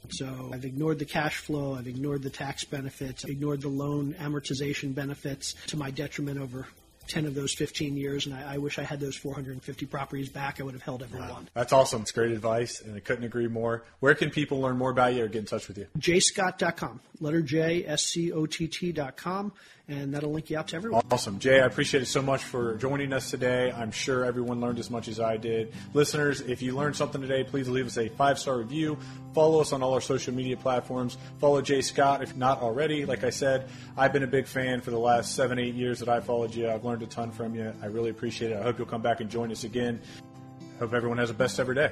So 0.09 0.49
I've 0.51 0.65
ignored 0.65 0.97
the 0.97 1.05
cash 1.05 1.37
flow, 1.37 1.75
I've 1.75 1.87
ignored 1.87 2.23
the 2.23 2.31
tax 2.31 2.63
benefits, 2.63 3.23
I've 3.23 3.29
ignored 3.29 3.61
the 3.61 3.69
loan 3.69 4.15
amortization 4.15 4.95
benefits 4.95 5.53
to 5.67 5.77
my 5.77 5.91
detriment 5.91 6.39
over 6.39 6.65
10 7.07 7.25
of 7.25 7.35
those 7.35 7.53
15 7.53 7.97
years, 7.97 8.25
and 8.25 8.35
I, 8.35 8.55
I, 8.55 8.57
wish 8.57 8.79
I 8.79 8.83
had 8.83 8.99
those 8.99 9.15
450 9.15 9.85
properties 9.85 10.29
back. 10.29 10.59
I 10.59 10.63
would 10.63 10.73
have 10.73 10.83
held 10.83 11.03
every 11.03 11.19
wow. 11.19 11.33
one. 11.33 11.49
That's 11.53 11.73
awesome. 11.73 12.01
It's 12.01 12.11
great 12.11 12.31
advice, 12.31 12.81
and 12.81 12.95
I 12.95 12.99
couldn't 12.99 13.25
agree 13.25 13.47
more. 13.47 13.83
Where 13.99 14.15
can 14.15 14.29
people 14.29 14.61
learn 14.61 14.77
more 14.77 14.91
about 14.91 15.13
you 15.13 15.23
or 15.23 15.27
get 15.27 15.39
in 15.39 15.45
touch 15.45 15.67
with 15.67 15.77
you? 15.77 15.87
jscott.com. 15.97 16.99
Letter 17.19 17.41
J, 17.41 17.85
S 17.85 18.03
C 18.03 18.31
O 18.31 18.45
T 18.45 18.67
T.com 18.67 19.53
and 19.87 20.13
that'll 20.13 20.31
link 20.31 20.49
you 20.49 20.57
out 20.57 20.69
to 20.69 20.75
everyone. 20.75 21.03
Awesome. 21.11 21.39
J, 21.39 21.59
I 21.61 21.65
appreciate 21.65 22.01
it 22.01 22.07
so 22.07 22.21
much 22.21 22.43
for 22.43 22.75
joining 22.75 23.13
us 23.13 23.29
today. 23.29 23.71
I'm 23.71 23.91
sure 23.91 24.25
everyone 24.25 24.59
learned 24.59 24.79
as 24.79 24.89
much 24.89 25.07
as 25.07 25.19
I 25.19 25.37
did. 25.37 25.73
Listeners, 25.93 26.41
if 26.41 26.61
you 26.61 26.75
learned 26.75 26.95
something 26.95 27.21
today, 27.21 27.43
please 27.43 27.69
leave 27.69 27.85
us 27.85 27.97
a 27.97 28.09
five 28.09 28.39
star 28.39 28.57
review. 28.57 28.97
Follow 29.33 29.61
us 29.61 29.73
on 29.73 29.83
all 29.83 29.93
our 29.93 30.01
social 30.01 30.33
media 30.33 30.57
platforms. 30.57 31.17
Follow 31.39 31.61
J 31.61 31.81
Scott 31.81 32.23
if 32.23 32.35
not 32.35 32.61
already. 32.61 33.05
Like 33.05 33.23
I 33.23 33.29
said, 33.29 33.69
I've 33.97 34.13
been 34.13 34.23
a 34.23 34.27
big 34.27 34.47
fan 34.47 34.81
for 34.81 34.91
the 34.91 34.99
last 34.99 35.35
seven, 35.35 35.59
eight 35.59 35.75
years 35.75 35.99
that 35.99 36.09
I 36.09 36.19
followed 36.19 36.55
you. 36.55 36.69
I've 36.69 36.83
learned 36.83 37.03
a 37.03 37.07
ton 37.07 37.31
from 37.31 37.53
you. 37.55 37.73
I 37.81 37.85
really 37.87 38.09
appreciate 38.09 38.51
it. 38.51 38.57
I 38.57 38.63
hope 38.63 38.77
you'll 38.77 38.87
come 38.87 39.01
back 39.01 39.19
and 39.21 39.29
join 39.29 39.51
us 39.51 39.63
again. 39.63 40.01
Hope 40.79 40.93
everyone 40.93 41.17
has 41.19 41.29
a 41.29 41.33
best 41.33 41.59
ever 41.59 41.73
day. 41.73 41.91